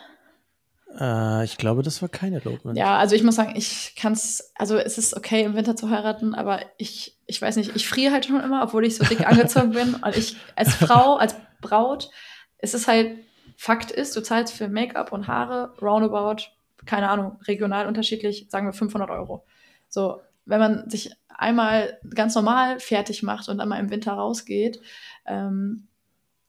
Äh, 1.00 1.44
ich 1.44 1.58
glaube, 1.58 1.84
das 1.84 2.02
war 2.02 2.10
keine 2.10 2.38
Elopement. 2.42 2.78
Ja, 2.78 2.98
also 2.98 3.16
ich 3.16 3.24
muss 3.24 3.36
sagen, 3.36 3.54
ich 3.56 3.96
kann 3.96 4.14
es, 4.14 4.54
also 4.56 4.78
es 4.78 4.98
ist 4.98 5.16
okay, 5.16 5.44
im 5.44 5.56
Winter 5.56 5.76
zu 5.76 5.90
heiraten, 5.90 6.34
aber 6.34 6.62
ich, 6.78 7.18
ich 7.26 7.42
weiß 7.42 7.58
nicht, 7.58 7.76
ich 7.76 7.88
friere 7.88 8.14
halt 8.14 8.26
schon 8.26 8.42
immer, 8.42 8.64
obwohl 8.64 8.86
ich 8.86 8.96
so 8.96 9.04
dick 9.04 9.28
angezogen 9.28 9.72
bin. 9.72 9.96
Und 10.04 10.16
ich 10.16 10.38
als 10.56 10.74
Frau, 10.76 11.18
als 11.18 11.36
Braut, 11.62 12.10
es 12.58 12.74
ist 12.74 12.88
halt, 12.88 13.18
Fakt 13.58 13.92
ist, 13.92 14.16
du 14.16 14.22
zahlst 14.22 14.54
für 14.54 14.68
Make-up 14.68 15.14
und 15.14 15.30
Haare 15.30 15.74
roundabout, 15.82 16.44
keine 16.86 17.10
Ahnung, 17.10 17.38
regional 17.48 17.88
unterschiedlich, 17.88 18.48
sagen 18.50 18.68
wir 18.68 18.74
500 18.74 19.10
Euro. 19.10 19.46
So, 19.88 20.20
wenn 20.46 20.60
man 20.60 20.90
sich 20.90 21.12
einmal 21.30 22.00
ganz 22.14 22.36
normal 22.36 22.80
fertig 22.80 23.24
macht 23.24 23.50
und 23.50 23.58
dann 23.58 23.68
mal 23.70 23.80
im 23.80 23.90
Winter 23.90 24.14
rausgeht, 24.14 24.80
ähm, 25.26 25.88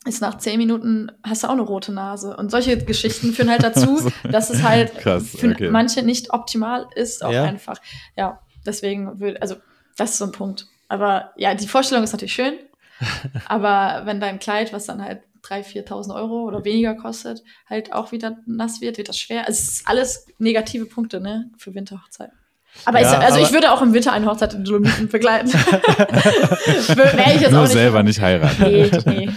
ist 0.04 0.20
nach 0.20 0.38
zehn 0.38 0.58
Minuten 0.58 1.10
hast 1.24 1.42
du 1.42 1.48
auch 1.48 1.52
eine 1.52 1.62
rote 1.62 1.92
Nase. 1.92 2.36
Und 2.36 2.50
solche 2.50 2.78
Geschichten 2.78 3.32
führen 3.32 3.50
halt 3.50 3.64
dazu, 3.64 4.08
dass 4.30 4.50
es 4.50 4.62
halt 4.62 4.96
Krass, 4.98 5.30
für 5.36 5.50
okay. 5.50 5.70
manche 5.70 6.02
nicht 6.02 6.32
optimal 6.32 6.86
ist, 6.94 7.24
auch 7.24 7.32
Ja. 7.32 7.42
einfach. 7.44 7.78
Ja, 8.16 8.40
deswegen 8.64 9.18
würde, 9.18 9.42
also 9.42 9.56
das 9.96 10.12
ist 10.12 10.18
so 10.18 10.26
ein 10.26 10.32
Punkt. 10.32 10.66
Aber 10.88 11.32
ja, 11.36 11.54
die 11.54 11.66
Vorstellung 11.66 12.04
ist 12.04 12.12
natürlich 12.12 12.34
schön. 12.34 12.54
aber 13.46 14.02
wenn 14.06 14.20
dein 14.20 14.38
Kleid, 14.38 14.72
was 14.72 14.86
dann 14.86 15.02
halt 15.02 15.22
3.000, 15.42 15.86
4.000 15.88 16.14
Euro 16.14 16.44
oder 16.44 16.64
weniger 16.64 16.94
kostet, 16.94 17.42
halt 17.68 17.92
auch 17.92 18.12
wieder 18.12 18.38
nass 18.46 18.80
wird, 18.80 18.98
wird 18.98 19.08
das 19.08 19.18
schwer. 19.18 19.46
Also 19.46 19.58
es 19.60 19.68
ist 19.78 19.88
alles 19.88 20.26
negative 20.38 20.86
Punkte, 20.86 21.20
ne, 21.20 21.50
für 21.56 21.74
Winterhochzeiten. 21.74 22.36
Aber, 22.84 23.00
Ja, 23.00 23.10
ich, 23.12 23.18
also 23.18 23.38
aber- 23.38 23.46
ich 23.46 23.52
würde 23.52 23.72
auch 23.72 23.82
im 23.82 23.92
Winter 23.94 24.12
eine 24.12 24.26
Hochzeit 24.26 24.54
in 24.54 24.64
Dolomiten 24.64 25.08
begleiten. 25.08 25.52
Wäre 25.52 27.34
ich 27.34 27.40
jetzt 27.40 27.50
Nur 27.50 27.60
auch 27.60 27.64
nicht 27.64 27.72
selber 27.72 28.02
nicht 28.02 28.20
heiraten. 28.20 28.62
Nee, 28.62 28.90
nee. 29.06 29.30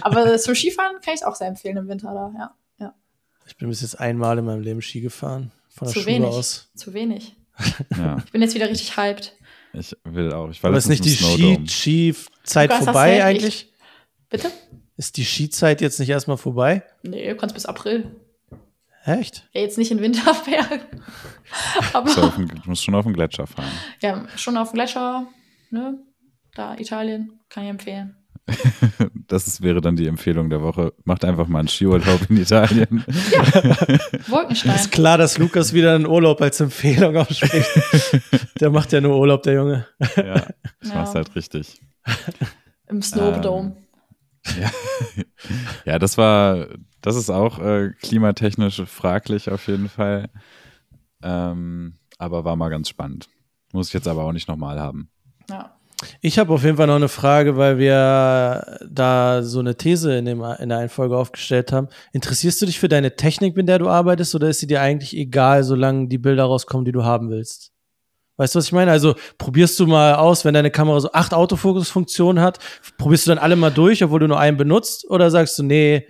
Aber 0.00 0.36
zum 0.38 0.54
Skifahren 0.54 0.96
kann 1.04 1.14
ich 1.14 1.20
es 1.20 1.22
auch 1.22 1.34
sehr 1.36 1.48
empfehlen 1.48 1.76
im 1.76 1.88
Winter 1.88 2.12
da, 2.12 2.32
ja. 2.38 2.54
ja. 2.80 2.94
Ich 3.46 3.56
bin 3.56 3.68
bis 3.68 3.80
jetzt 3.82 3.98
einmal 4.00 4.38
in 4.38 4.44
meinem 4.44 4.60
Leben 4.62 4.82
Ski 4.82 5.00
gefahren. 5.00 5.50
Von 5.70 5.86
der 5.86 5.94
Zu 5.94 6.00
Schule 6.00 6.14
wenig. 6.16 6.28
aus. 6.28 6.68
Zu 6.74 6.92
wenig. 6.94 7.36
Ja, 7.96 8.18
Ich 8.24 8.32
bin 8.32 8.42
jetzt 8.42 8.54
wieder 8.54 8.68
richtig 8.68 8.96
hyped. 8.96 9.32
ich 9.72 9.96
will 10.04 10.32
auch. 10.32 10.48
Ich 10.50 10.62
war 10.62 10.68
Aber 10.68 10.78
ist 10.78 10.88
nicht 10.88 11.04
die. 11.04 11.10
Ski- 11.16 11.64
Skizeit 11.68 12.72
vorbei 12.72 13.24
eigentlich? 13.24 13.72
Bitte? 14.30 14.50
Ist 14.96 15.16
die 15.16 15.24
Skizeit 15.24 15.80
jetzt 15.80 15.98
nicht 16.00 16.08
erstmal 16.08 16.36
vorbei? 16.36 16.82
Nee, 17.02 17.28
du 17.28 17.36
kannst 17.36 17.54
bis 17.54 17.66
April. 17.66 18.10
Echt? 19.04 19.48
Ja, 19.52 19.60
jetzt 19.62 19.78
nicht 19.78 19.90
in 19.90 20.00
Winterberg. 20.00 20.86
Aber 21.92 22.08
So 22.08 22.28
den, 22.28 22.48
du 22.48 22.54
musst 22.66 22.84
schon 22.84 22.94
auf 22.94 23.04
den 23.04 23.14
Gletscher 23.14 23.46
fahren. 23.46 23.70
ja, 24.02 24.26
schon 24.36 24.56
auf 24.56 24.70
dem 24.70 24.74
Gletscher, 24.74 25.26
ne? 25.70 25.98
Da 26.54 26.76
Italien, 26.76 27.40
kann 27.48 27.64
ich 27.64 27.70
empfehlen. 27.70 28.14
Das 29.30 29.46
ist, 29.46 29.60
wäre 29.62 29.82
dann 29.82 29.94
die 29.94 30.06
Empfehlung 30.06 30.48
der 30.48 30.62
Woche. 30.62 30.94
Macht 31.04 31.22
einfach 31.22 31.48
mal 31.48 31.58
einen 31.58 31.68
Skiurlaub 31.68 32.30
in 32.30 32.38
Italien. 32.38 33.04
Wolkenstein. 34.28 34.74
Ist 34.74 34.90
klar, 34.90 35.18
dass 35.18 35.36
Lukas 35.36 35.74
wieder 35.74 35.94
einen 35.94 36.06
Urlaub 36.06 36.40
als 36.40 36.58
Empfehlung 36.60 37.14
ausspricht. 37.16 37.68
der 38.58 38.70
macht 38.70 38.92
ja 38.92 39.02
nur 39.02 39.18
Urlaub, 39.18 39.42
der 39.42 39.52
Junge. 39.54 39.86
ja, 40.16 40.34
das 40.80 40.88
Ja. 40.88 40.94
machst 40.94 41.14
halt 41.14 41.34
richtig. 41.36 41.78
Im 42.88 43.02
Snowdome. 43.02 43.76
Ja. 44.60 44.70
ja, 45.84 45.98
das 45.98 46.18
war, 46.18 46.68
das 47.00 47.16
ist 47.16 47.30
auch 47.30 47.58
äh, 47.58 47.90
klimatechnisch 48.00 48.82
fraglich 48.86 49.50
auf 49.50 49.66
jeden 49.68 49.88
Fall. 49.88 50.30
Ähm, 51.22 51.94
aber 52.18 52.44
war 52.44 52.56
mal 52.56 52.70
ganz 52.70 52.88
spannend. 52.88 53.28
Muss 53.72 53.88
ich 53.88 53.94
jetzt 53.94 54.08
aber 54.08 54.24
auch 54.24 54.32
nicht 54.32 54.48
nochmal 54.48 54.80
haben. 54.80 55.10
Ja. 55.50 55.74
Ich 56.20 56.38
habe 56.38 56.52
auf 56.52 56.62
jeden 56.62 56.76
Fall 56.76 56.86
noch 56.86 56.94
eine 56.94 57.08
Frage, 57.08 57.56
weil 57.56 57.78
wir 57.78 58.78
da 58.88 59.42
so 59.42 59.58
eine 59.58 59.76
These 59.76 60.16
in, 60.16 60.26
dem, 60.26 60.42
in 60.42 60.68
der 60.68 60.78
einen 60.78 60.88
Folge 60.88 61.16
aufgestellt 61.16 61.72
haben. 61.72 61.88
Interessierst 62.12 62.62
du 62.62 62.66
dich 62.66 62.78
für 62.78 62.88
deine 62.88 63.16
Technik, 63.16 63.56
mit 63.56 63.68
der 63.68 63.80
du 63.80 63.88
arbeitest, 63.88 64.34
oder 64.34 64.48
ist 64.48 64.60
sie 64.60 64.68
dir 64.68 64.80
eigentlich 64.80 65.16
egal, 65.16 65.64
solange 65.64 66.06
die 66.06 66.18
Bilder 66.18 66.44
rauskommen, 66.44 66.84
die 66.84 66.92
du 66.92 67.04
haben 67.04 67.30
willst? 67.30 67.72
Weißt 68.38 68.54
du, 68.54 68.58
was 68.58 68.64
ich 68.66 68.72
meine? 68.72 68.90
Also 68.90 69.14
probierst 69.36 69.78
du 69.78 69.86
mal 69.86 70.14
aus, 70.14 70.46
wenn 70.46 70.54
deine 70.54 70.70
Kamera 70.70 70.98
so 71.00 71.12
acht 71.12 71.34
Autofokusfunktionen 71.34 72.42
hat, 72.42 72.58
probierst 72.96 73.26
du 73.26 73.30
dann 73.32 73.38
alle 73.38 73.56
mal 73.56 73.70
durch, 73.70 74.02
obwohl 74.02 74.20
du 74.20 74.28
nur 74.28 74.38
einen 74.40 74.56
benutzt? 74.56 75.08
Oder 75.10 75.30
sagst 75.30 75.58
du, 75.58 75.62
nee, 75.64 76.06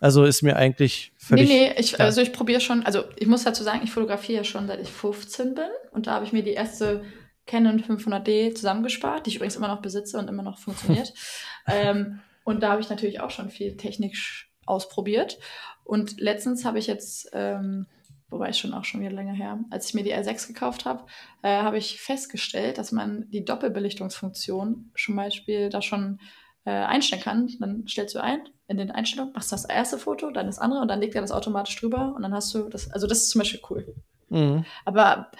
also 0.00 0.24
ist 0.24 0.42
mir 0.42 0.56
eigentlich 0.56 1.12
völlig. 1.18 1.48
nee, 1.48 1.68
nee, 1.68 1.74
ich, 1.78 2.00
also 2.00 2.20
ich 2.22 2.32
probiere 2.32 2.60
schon, 2.60 2.84
also 2.86 3.04
ich 3.16 3.26
muss 3.26 3.44
dazu 3.44 3.62
sagen, 3.62 3.82
ich 3.84 3.90
fotografiere 3.92 4.38
ja 4.38 4.44
schon 4.44 4.66
seit 4.66 4.80
ich 4.80 4.88
15 4.90 5.54
bin 5.54 5.66
und 5.92 6.06
da 6.06 6.14
habe 6.14 6.24
ich 6.24 6.32
mir 6.32 6.42
die 6.42 6.52
erste 6.52 7.04
Canon 7.46 7.82
500D 7.82 8.54
zusammengespart, 8.54 9.26
die 9.26 9.30
ich 9.30 9.36
übrigens 9.36 9.56
immer 9.56 9.68
noch 9.68 9.82
besitze 9.82 10.18
und 10.18 10.28
immer 10.28 10.42
noch 10.44 10.58
funktioniert. 10.58 11.12
ähm, 11.68 12.20
und 12.44 12.62
da 12.62 12.70
habe 12.70 12.80
ich 12.80 12.90
natürlich 12.90 13.20
auch 13.20 13.30
schon 13.30 13.50
viel 13.50 13.76
Technik 13.76 14.14
sch- 14.14 14.44
ausprobiert. 14.66 15.38
Und 15.84 16.20
letztens 16.20 16.64
habe 16.64 16.78
ich 16.78 16.86
jetzt, 16.86 17.28
ähm, 17.32 17.86
wobei 18.32 18.52
schon 18.52 18.74
auch 18.74 18.84
schon 18.84 19.00
wieder 19.00 19.12
länger 19.12 19.34
her, 19.34 19.58
als 19.70 19.88
ich 19.88 19.94
mir 19.94 20.02
die 20.02 20.14
R6 20.14 20.48
gekauft 20.48 20.84
habe, 20.84 21.04
äh, 21.42 21.62
habe 21.62 21.78
ich 21.78 22.00
festgestellt, 22.00 22.78
dass 22.78 22.90
man 22.90 23.30
die 23.30 23.44
Doppelbelichtungsfunktion 23.44 24.90
zum 24.96 25.16
Beispiel 25.16 25.68
da 25.68 25.82
schon 25.82 26.18
äh, 26.64 26.70
einstellen 26.70 27.22
kann. 27.22 27.50
Dann 27.60 27.86
stellst 27.86 28.14
du 28.14 28.22
ein 28.22 28.40
in 28.66 28.78
den 28.78 28.90
Einstellungen, 28.90 29.32
machst 29.34 29.52
das 29.52 29.64
erste 29.64 29.98
Foto, 29.98 30.30
dann 30.30 30.46
das 30.46 30.58
andere 30.58 30.80
und 30.80 30.88
dann 30.88 31.00
legt 31.00 31.14
er 31.14 31.20
das 31.20 31.32
automatisch 31.32 31.78
drüber 31.78 32.14
und 32.16 32.22
dann 32.22 32.32
hast 32.32 32.54
du 32.54 32.68
das. 32.68 32.90
Also 32.90 33.06
das 33.06 33.18
ist 33.18 33.30
zum 33.30 33.40
Beispiel 33.40 33.60
cool. 33.70 33.94
Mhm. 34.30 34.64
Aber 34.84 35.30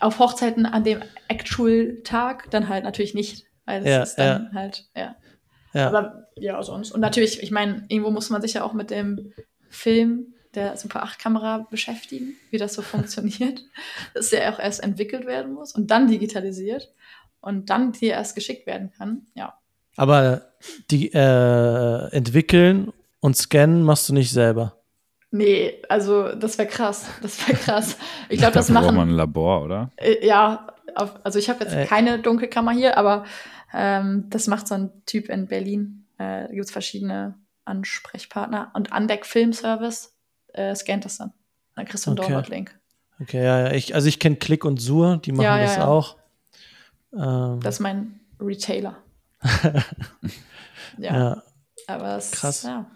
auf 0.00 0.18
Hochzeiten 0.18 0.66
an 0.66 0.82
dem 0.82 1.02
Actual-Tag 1.28 2.50
dann 2.50 2.68
halt 2.68 2.84
natürlich 2.84 3.14
nicht. 3.14 3.46
Weil 3.64 3.80
das 3.80 3.88
Ja, 3.88 4.02
ist 4.02 4.16
dann 4.16 4.52
halt, 4.52 4.86
ja. 4.96 5.14
Ja. 5.74 5.88
Aber 5.88 6.26
ja, 6.36 6.62
sonst. 6.62 6.90
Und 6.92 7.00
natürlich, 7.00 7.42
ich 7.42 7.50
meine, 7.50 7.84
irgendwo 7.88 8.10
muss 8.10 8.28
man 8.28 8.42
sich 8.42 8.54
ja 8.54 8.64
auch 8.64 8.72
mit 8.72 8.90
dem 8.90 9.32
Film 9.70 10.34
der 10.54 10.76
Super 10.76 11.04
8-Kamera 11.04 11.66
beschäftigen, 11.70 12.34
wie 12.50 12.58
das 12.58 12.74
so 12.74 12.82
funktioniert. 12.92 13.62
Dass 14.14 14.30
der 14.30 14.52
auch 14.54 14.58
erst 14.58 14.82
entwickelt 14.82 15.26
werden 15.26 15.54
muss 15.54 15.72
und 15.74 15.90
dann 15.90 16.08
digitalisiert 16.08 16.92
und 17.40 17.70
dann 17.70 17.92
dir 17.92 18.12
erst 18.12 18.34
geschickt 18.34 18.66
werden 18.66 18.92
kann. 18.96 19.26
Ja. 19.34 19.54
Aber 19.96 20.52
die 20.90 21.12
äh, 21.12 22.08
entwickeln 22.12 22.92
und 23.20 23.36
scannen 23.36 23.82
machst 23.82 24.08
du 24.08 24.14
nicht 24.14 24.30
selber. 24.32 24.78
Nee, 25.30 25.80
also 25.88 26.34
das 26.34 26.58
wäre 26.58 26.68
krass. 26.68 27.06
Das 27.22 27.46
wäre 27.48 27.58
krass. 27.58 27.96
Ich 28.28 28.38
glaube, 28.38 28.52
das 28.54 28.66
Dafür 28.66 28.80
braucht 28.82 28.94
man 28.94 28.96
machen. 28.96 29.10
ein 29.10 29.16
Labor, 29.16 29.62
oder? 29.64 29.90
Äh, 29.96 30.26
ja, 30.26 30.66
auf, 30.94 31.14
also 31.24 31.38
ich 31.38 31.48
habe 31.48 31.64
jetzt 31.64 31.74
Äh. 31.74 31.86
keine 31.86 32.18
Dunkelkammer 32.18 32.72
hier, 32.72 32.98
aber 32.98 33.24
ähm, 33.72 34.26
das 34.28 34.46
macht 34.46 34.68
so 34.68 34.74
ein 34.74 34.90
Typ 35.06 35.28
in 35.30 35.46
Berlin. 35.46 36.06
Äh, 36.18 36.42
da 36.42 36.46
gibt 36.48 36.66
es 36.66 36.70
verschiedene 36.70 37.34
Ansprechpartner. 37.64 38.70
Und 38.74 38.92
Andeck 38.92 39.24
Film 39.26 39.52
Service 39.52 40.11
äh, 40.54 40.74
scannt 40.74 41.04
das 41.04 41.18
dann. 41.18 41.32
Dann 41.74 41.86
kriegst 41.86 42.06
du 42.06 42.10
einen 42.10 42.18
Okay. 42.18 42.28
Download-Link. 42.32 42.78
Okay, 43.20 43.44
ja, 43.44 43.60
ja. 43.68 43.72
Ich, 43.72 43.94
also 43.94 44.08
ich 44.08 44.18
kenne 44.18 44.36
Click 44.36 44.64
und 44.64 44.80
Sur, 44.80 45.18
die 45.18 45.32
machen 45.32 45.44
Ja, 45.44 45.56
ja, 45.58 45.64
das 45.64 45.76
ja. 45.76 45.86
auch. 45.86 46.16
Ähm, 47.14 47.60
Das 47.62 47.76
ist 47.76 47.80
mein 47.80 48.20
Retailer. 48.40 48.96
ja, 50.98 51.14
ja. 51.16 51.42
aber 51.86 52.16
es 52.16 52.30
Krass. 52.32 52.62
Ja. 52.64 52.86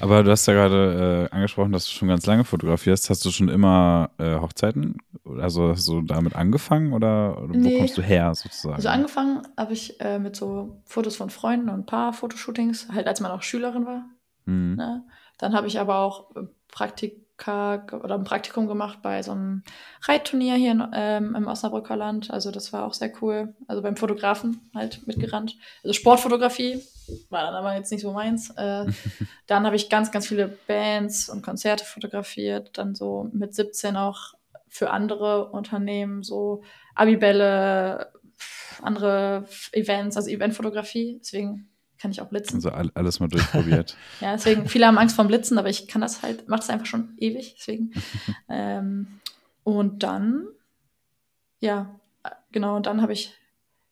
Aber 0.00 0.22
du 0.22 0.30
hast 0.30 0.46
ja 0.46 0.54
gerade 0.54 1.28
äh, 1.32 1.34
angesprochen, 1.34 1.72
dass 1.72 1.84
du 1.86 1.90
schon 1.90 2.06
ganz 2.08 2.24
lange 2.24 2.44
fotografierst. 2.44 3.10
Hast 3.10 3.24
du 3.24 3.30
schon 3.32 3.48
immer 3.48 4.10
äh, 4.18 4.36
Hochzeiten? 4.38 4.96
Also 5.40 5.70
hast 5.70 5.88
du 5.88 6.02
damit 6.02 6.36
angefangen 6.36 6.92
oder, 6.92 7.36
oder 7.42 7.54
wo 7.54 7.58
Nee. 7.58 7.78
kommst 7.78 7.98
du 7.98 8.02
her 8.02 8.32
sozusagen? 8.34 8.76
Also 8.76 8.88
angefangen 8.90 9.42
habe 9.56 9.72
ich 9.72 10.00
äh, 10.00 10.20
mit 10.20 10.36
so 10.36 10.80
Fotos 10.84 11.16
von 11.16 11.30
Freunden 11.30 11.68
und 11.68 11.80
ein 11.80 11.86
paar 11.86 12.12
Fotoshootings, 12.12 12.88
halt 12.92 13.08
als 13.08 13.20
man 13.20 13.32
auch 13.32 13.42
Schülerin 13.42 13.86
war. 13.86 14.04
Hm. 14.46 14.76
Ne? 14.76 15.04
Dann 15.38 15.52
habe 15.54 15.66
ich 15.66 15.80
aber 15.80 15.98
auch 15.98 16.34
äh, 16.36 16.42
Praktika 16.70 17.86
oder 17.92 18.16
ein 18.16 18.24
Praktikum 18.24 18.66
gemacht 18.66 19.00
bei 19.02 19.22
so 19.22 19.32
einem 19.32 19.62
Reitturnier 20.02 20.54
hier 20.54 20.72
in, 20.72 20.84
ähm, 20.92 21.34
im 21.34 21.46
Osnabrücker 21.46 21.96
Land. 21.96 22.30
Also 22.30 22.50
das 22.50 22.72
war 22.72 22.84
auch 22.84 22.94
sehr 22.94 23.12
cool. 23.22 23.54
Also 23.66 23.82
beim 23.82 23.96
Fotografen 23.96 24.70
halt 24.74 25.06
mitgerannt. 25.06 25.56
Also 25.82 25.92
Sportfotografie 25.92 26.82
war 27.30 27.42
dann 27.42 27.54
aber 27.54 27.74
jetzt 27.74 27.92
nicht 27.92 28.02
so 28.02 28.12
meins. 28.12 28.50
Äh, 28.50 28.86
dann 29.46 29.66
habe 29.66 29.76
ich 29.76 29.88
ganz, 29.88 30.10
ganz 30.10 30.26
viele 30.26 30.48
Bands 30.66 31.28
und 31.28 31.42
Konzerte 31.42 31.84
fotografiert. 31.84 32.76
Dann 32.76 32.94
so 32.94 33.28
mit 33.32 33.54
17 33.54 33.96
auch 33.96 34.34
für 34.68 34.90
andere 34.90 35.50
Unternehmen 35.50 36.22
so 36.22 36.62
Abibälle, 36.94 38.12
andere 38.82 39.48
Events, 39.72 40.16
also 40.16 40.28
Eventfotografie. 40.30 41.18
Deswegen 41.20 41.68
kann 41.98 42.10
ich 42.10 42.20
auch 42.20 42.28
blitzen. 42.28 42.56
Also 42.56 42.70
all, 42.70 42.90
alles 42.94 43.20
mal 43.20 43.28
durchprobiert. 43.28 43.96
Ja, 44.20 44.32
deswegen, 44.32 44.68
viele 44.68 44.86
haben 44.86 44.98
Angst 44.98 45.16
vorm 45.16 45.28
Blitzen, 45.28 45.58
aber 45.58 45.68
ich 45.68 45.88
kann 45.88 46.00
das 46.00 46.22
halt, 46.22 46.48
mache 46.48 46.60
das 46.60 46.70
einfach 46.70 46.86
schon 46.86 47.14
ewig, 47.18 47.54
deswegen. 47.58 47.92
ähm, 48.48 49.20
und 49.64 50.02
dann, 50.02 50.46
ja, 51.60 51.98
genau, 52.52 52.76
und 52.76 52.86
dann 52.86 53.02
habe 53.02 53.12
ich 53.12 53.34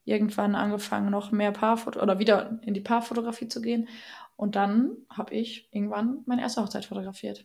irgendwann 0.04 0.54
angefangen, 0.54 1.10
noch 1.10 1.32
mehr 1.32 1.52
Paarfoto 1.52 2.00
oder 2.00 2.18
wieder 2.18 2.60
in 2.62 2.74
die 2.74 2.80
Paarfotografie 2.80 3.48
zu 3.48 3.60
gehen. 3.60 3.88
Und 4.36 4.54
dann 4.54 4.92
habe 5.10 5.34
ich 5.34 5.68
irgendwann 5.72 6.18
meine 6.26 6.42
erste 6.42 6.62
Hochzeit 6.62 6.84
fotografiert. 6.84 7.44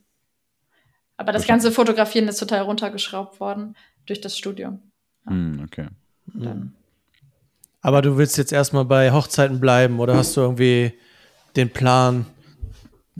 Aber 1.17 1.31
das 1.31 1.45
ganze 1.45 1.71
Fotografieren 1.71 2.27
ist 2.27 2.39
total 2.39 2.61
runtergeschraubt 2.61 3.39
worden 3.39 3.75
durch 4.05 4.21
das 4.21 4.37
Studium. 4.37 4.91
hm, 5.25 5.61
okay. 5.63 5.87
Und 6.33 6.45
dann, 6.45 6.75
Aber 7.81 8.01
du 8.01 8.17
willst 8.17 8.37
jetzt 8.37 8.53
erstmal 8.53 8.85
bei 8.85 9.11
Hochzeiten 9.11 9.59
bleiben 9.59 9.99
oder 9.99 10.15
hast 10.15 10.37
du 10.37 10.41
irgendwie 10.41 10.93
den 11.55 11.71
Plan, 11.71 12.25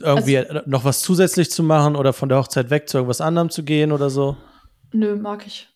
irgendwie 0.00 0.38
Also 0.38 0.60
noch 0.66 0.84
was 0.84 1.02
zusätzlich 1.02 1.50
zu 1.50 1.62
machen 1.62 1.96
oder 1.96 2.12
von 2.12 2.28
der 2.28 2.38
Hochzeit 2.38 2.70
weg 2.70 2.88
zu 2.88 2.98
irgendwas 2.98 3.20
anderem 3.20 3.50
zu 3.50 3.64
gehen 3.64 3.92
oder 3.92 4.08
so? 4.08 4.36
Nö, 4.92 5.16
mag 5.16 5.46
ich. 5.46 5.68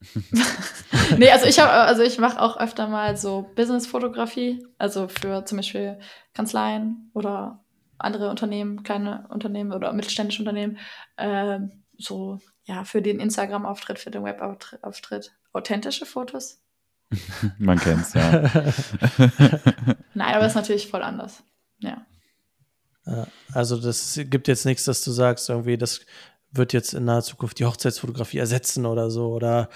nee, 1.18 1.30
also 1.30 1.46
ich 1.46 1.58
habe, 1.58 1.72
also 1.72 2.02
ich 2.02 2.18
mache 2.18 2.40
auch 2.40 2.58
öfter 2.58 2.86
mal 2.88 3.16
so 3.16 3.50
Business-Fotografie, 3.54 4.66
also 4.78 5.08
für 5.08 5.44
zum 5.44 5.56
Beispiel 5.56 5.98
Kanzleien 6.34 7.10
oder 7.14 7.64
andere 7.98 8.28
Unternehmen, 8.28 8.82
kleine 8.82 9.26
Unternehmen 9.30 9.72
oder 9.72 9.92
mittelständische 9.92 10.42
Unternehmen, 10.42 10.78
ähm, 11.16 11.84
so 11.96 12.38
ja 12.64 12.84
für 12.84 13.00
den 13.00 13.20
Instagram-Auftritt, 13.20 13.98
für 13.98 14.10
den 14.10 14.24
Web-Auftritt, 14.24 15.32
authentische 15.52 16.04
Fotos. 16.04 16.60
Man 17.58 17.78
kennt's, 17.78 18.14
ja. 18.14 18.30
Nein, 20.14 20.34
aber 20.34 20.40
das 20.40 20.52
ist 20.52 20.56
natürlich 20.56 20.88
voll 20.88 21.02
anders. 21.02 21.42
Ja. 21.78 22.06
Ja, 23.06 23.26
Also 23.52 23.80
das 23.80 24.18
gibt 24.24 24.48
jetzt 24.48 24.66
nichts, 24.66 24.84
dass 24.84 25.04
du 25.04 25.12
sagst, 25.12 25.48
irgendwie, 25.48 25.78
das 25.78 26.00
wird 26.50 26.72
jetzt 26.72 26.94
in 26.94 27.04
naher 27.04 27.22
Zukunft 27.22 27.58
die 27.58 27.64
Hochzeitsfotografie 27.64 28.38
ersetzen 28.38 28.86
oder 28.86 29.10
so. 29.10 29.28
Oder 29.28 29.68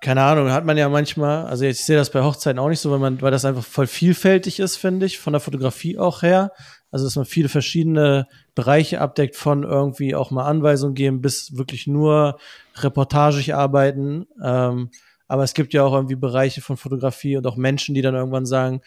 keine 0.00 0.22
Ahnung, 0.22 0.50
hat 0.50 0.64
man 0.64 0.76
ja 0.76 0.88
manchmal, 0.88 1.46
also 1.46 1.64
ich 1.64 1.84
sehe 1.84 1.96
das 1.96 2.10
bei 2.10 2.22
Hochzeiten 2.22 2.58
auch 2.58 2.68
nicht 2.68 2.80
so, 2.80 2.90
weil 2.90 2.98
man, 2.98 3.22
weil 3.22 3.30
das 3.30 3.44
einfach 3.44 3.64
voll 3.64 3.86
vielfältig 3.86 4.58
ist, 4.58 4.76
finde 4.76 5.06
ich, 5.06 5.20
von 5.20 5.32
der 5.32 5.40
Fotografie 5.40 5.96
auch 5.98 6.22
her. 6.22 6.50
Also 6.90 7.06
dass 7.06 7.16
man 7.16 7.24
viele 7.24 7.48
verschiedene 7.48 8.26
Bereiche 8.54 9.00
abdeckt, 9.00 9.36
von 9.36 9.62
irgendwie 9.62 10.14
auch 10.14 10.30
mal 10.30 10.44
Anweisungen 10.44 10.94
geben 10.94 11.20
bis 11.20 11.56
wirklich 11.56 11.86
nur 11.86 12.38
reportagig 12.76 13.54
arbeiten. 13.54 14.26
Ähm, 14.42 14.90
aber 15.28 15.44
es 15.44 15.54
gibt 15.54 15.72
ja 15.72 15.84
auch 15.84 15.92
irgendwie 15.92 16.16
Bereiche 16.16 16.60
von 16.60 16.76
Fotografie 16.76 17.36
und 17.36 17.46
auch 17.46 17.56
Menschen, 17.56 17.94
die 17.94 18.02
dann 18.02 18.14
irgendwann 18.14 18.46
sagen, 18.46 18.80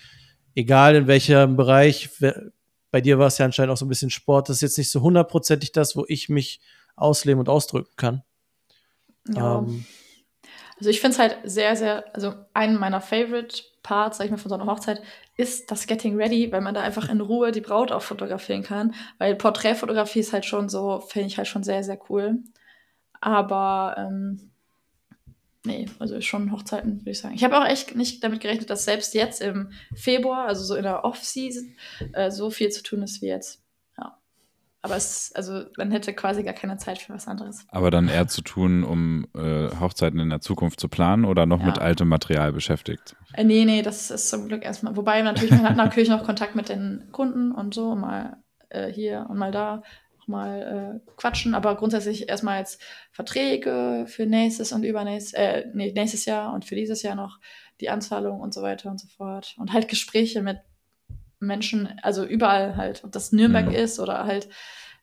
egal 0.55 0.95
in 0.95 1.07
welchem 1.07 1.55
Bereich, 1.55 2.09
bei 2.91 3.01
dir 3.01 3.19
war 3.19 3.27
es 3.27 3.38
ja 3.38 3.45
anscheinend 3.45 3.73
auch 3.73 3.77
so 3.77 3.86
ein 3.86 3.89
bisschen 3.89 4.09
Sport, 4.09 4.49
das 4.49 4.57
ist 4.57 4.61
jetzt 4.61 4.77
nicht 4.77 4.91
so 4.91 5.01
hundertprozentig 5.01 5.71
das, 5.71 5.95
wo 5.95 6.05
ich 6.07 6.29
mich 6.29 6.61
ausleben 6.95 7.39
und 7.39 7.49
ausdrücken 7.49 7.93
kann. 7.97 8.23
ja. 9.27 9.59
Ähm, 9.59 9.86
Also 10.77 10.89
ich 10.89 10.99
finde 10.99 11.13
es 11.13 11.19
halt 11.19 11.38
sehr, 11.43 11.75
sehr, 11.75 12.03
also 12.13 12.33
einen 12.53 12.77
meiner 12.77 12.99
Favorite 12.99 13.63
Parts, 13.81 14.17
sag 14.17 14.25
ich 14.25 14.31
mal, 14.31 14.38
von 14.38 14.49
so 14.49 14.55
einer 14.55 14.65
Hochzeit, 14.65 15.01
ist 15.38 15.71
das 15.71 15.88
Getting 15.88 16.17
Ready, 16.17 16.51
weil 16.51 16.61
man 16.61 16.73
da 16.73 16.81
einfach 16.81 17.07
in 17.09 17.21
Ruhe 17.21 17.51
die 17.51 17.61
Braut 17.61 17.91
auch 17.91 18.01
fotografieren 18.01 18.63
kann. 18.63 18.93
Weil 19.17 19.36
Porträtfotografie 19.36 20.19
ist 20.19 20.33
halt 20.33 20.45
schon 20.45 20.69
so, 20.69 20.99
finde 21.01 21.27
ich 21.27 21.38
halt 21.38 21.47
schon 21.47 21.63
sehr, 21.63 21.83
sehr 21.83 21.99
cool. 22.09 22.39
Aber 23.21 23.95
ähm, 23.97 24.51
nee, 25.66 25.88
also 25.99 26.20
schon 26.22 26.51
Hochzeiten, 26.51 26.99
würde 27.01 27.11
ich 27.11 27.20
sagen. 27.20 27.36
Ich 27.36 27.43
habe 27.43 27.57
auch 27.59 27.66
echt 27.66 27.95
nicht 27.95 28.24
damit 28.24 28.41
gerechnet, 28.41 28.70
dass 28.70 28.86
selbst 28.86 29.13
jetzt 29.13 29.41
im 29.41 29.72
Februar, 29.95 30.47
also 30.47 30.63
so 30.63 30.76
in 30.76 30.84
der 30.84 31.03
Off-Season, 31.05 31.76
äh, 32.13 32.32
so 32.32 32.49
viel 32.49 32.70
zu 32.70 32.84
tun 32.84 33.01
ist 33.03 33.22
wie 33.22 33.28
jetzt. 33.28 33.61
Ja. 33.97 34.18
Aber 34.82 34.95
es, 34.95 35.32
also 35.36 35.63
man 35.78 35.91
hätte 35.91 36.13
quasi 36.13 36.43
gar 36.43 36.53
keine 36.53 36.78
Zeit 36.78 36.99
für 36.99 37.13
was 37.13 37.28
anderes. 37.28 37.66
Aber 37.70 37.91
dann 37.91 38.07
eher 38.07 38.28
zu 38.28 38.41
tun, 38.41 38.84
um 38.84 39.28
äh, 39.36 39.70
Hochzeiten 39.80 40.20
in 40.20 40.30
der 40.30 40.41
Zukunft 40.41 40.80
zu 40.80 40.88
planen 40.89 41.26
oder 41.26 41.45
noch 41.45 41.59
Ja. 41.61 41.66
mit 41.66 41.80
altem 41.80 42.07
Material 42.07 42.51
beschäftigt? 42.53 43.16
Äh, 43.34 43.43
nee, 43.43 43.66
nee, 43.66 43.82
das 43.82 44.11
ist 44.11 44.30
zum 44.30 44.47
Glück 44.47 44.63
erstmal. 44.63 44.95
Wobei 44.95 45.22
natürlich, 45.22 45.51
man 45.51 45.63
hat 45.70 45.76
natürlich 45.78 46.09
noch 46.09 46.24
Kontakt 46.24 46.55
mit 46.55 46.70
den 46.70 47.09
Kunden 47.11 47.51
und 47.51 47.74
so, 47.74 47.95
mal 47.95 48.38
äh, 48.70 48.91
hier 48.91 49.26
und 49.30 49.38
mal 49.38 49.51
da, 49.51 49.84
auch 50.26 50.28
mal 50.28 51.01
äh, 51.05 51.11
quatschen, 51.17 51.55
aber 51.55 51.76
grundsätzlich 51.76 52.30
erstmal 52.30 52.59
jetzt 52.59 52.82
Verträge 53.11 54.05
für 54.07 54.26
nächstes 54.26 54.71
und 54.71 54.84
übernächstes, 54.84 55.34
äh, 55.34 55.65
nee, 55.73 55.91
nächstes 55.93 56.26
Jahr 56.26 56.53
und 56.53 56.65
für 56.65 56.76
dieses 56.76 57.01
Jahr 57.03 57.15
noch 57.15 57.39
die 57.82 57.89
Anzahlung 57.89 58.39
und 58.39 58.53
so 58.53 58.61
weiter 58.61 58.89
und 58.89 58.99
so 58.99 59.07
fort. 59.07 59.55
Und 59.57 59.73
halt 59.73 59.88
Gespräche 59.88 60.41
mit 60.41 60.59
Menschen, 61.39 61.99
also 62.01 62.23
überall 62.26 62.78
halt, 62.78 63.03
ob 63.03 63.11
das 63.11 63.32
Nürnberg 63.32 63.67
Mhm. 63.67 63.76
ist 63.76 63.99
oder 63.99 64.26
halt, 64.26 64.47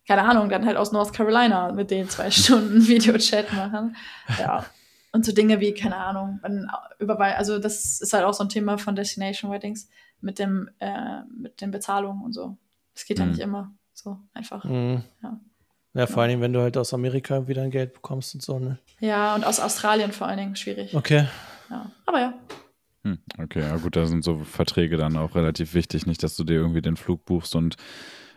keine 0.08 0.22
Ahnung, 0.22 0.48
dann 0.48 0.66
halt 0.66 0.76
aus 0.76 0.92
North 0.92 1.12
Carolina 1.12 1.72
mit 1.72 1.90
denen 1.90 2.08
zwei 2.08 2.30
Stunden 2.30 2.86
Videochat 2.88 3.52
machen. 3.52 3.96
Ja. 4.38 4.64
Und 5.12 5.26
so 5.26 5.32
Dinge 5.32 5.60
wie, 5.60 5.74
keine 5.74 5.96
Ahnung, 5.96 6.38
man 6.42 6.70
überwei 6.98 7.36
also 7.36 7.58
das 7.58 8.00
ist 8.00 8.14
halt 8.14 8.24
auch 8.24 8.32
so 8.32 8.44
ein 8.44 8.48
Thema 8.48 8.78
von 8.78 8.96
Destination 8.96 9.50
Weddings 9.50 9.90
mit 10.22 10.38
dem, 10.38 10.70
äh, 10.78 11.20
mit 11.36 11.60
den 11.60 11.70
Bezahlungen 11.70 12.24
und 12.24 12.32
so. 12.32 12.56
Das 12.94 13.04
geht 13.04 13.18
ja 13.18 13.24
Mhm. 13.26 13.30
nicht 13.32 13.40
immer 13.40 13.74
so 13.94 14.18
einfach. 14.34 14.64
Mhm. 14.64 15.02
Ja. 15.22 15.40
Ja, 15.94 16.06
vor 16.06 16.22
allem, 16.22 16.40
wenn 16.40 16.54
du 16.54 16.60
halt 16.62 16.78
aus 16.78 16.94
Amerika 16.94 17.46
wieder 17.48 17.62
ein 17.62 17.70
Geld 17.70 17.92
bekommst 17.92 18.34
und 18.34 18.40
so, 18.42 18.58
ne? 18.58 18.78
Ja, 19.00 19.34
und 19.34 19.44
aus 19.44 19.60
Australien 19.60 20.12
vor 20.12 20.26
allen 20.26 20.38
Dingen 20.38 20.56
schwierig. 20.56 20.94
Okay. 20.94 21.26
Ja. 21.68 21.90
Aber 22.06 22.20
ja. 22.20 22.34
Hm, 23.04 23.18
okay, 23.38 23.60
ja 23.60 23.76
gut, 23.76 23.94
da 23.96 24.06
sind 24.06 24.24
so 24.24 24.38
Verträge 24.38 24.96
dann 24.96 25.16
auch 25.18 25.34
relativ 25.34 25.74
wichtig. 25.74 26.06
Nicht, 26.06 26.22
dass 26.22 26.34
du 26.36 26.44
dir 26.44 26.54
irgendwie 26.54 26.80
den 26.80 26.96
Flug 26.96 27.26
buchst 27.26 27.54
und 27.54 27.76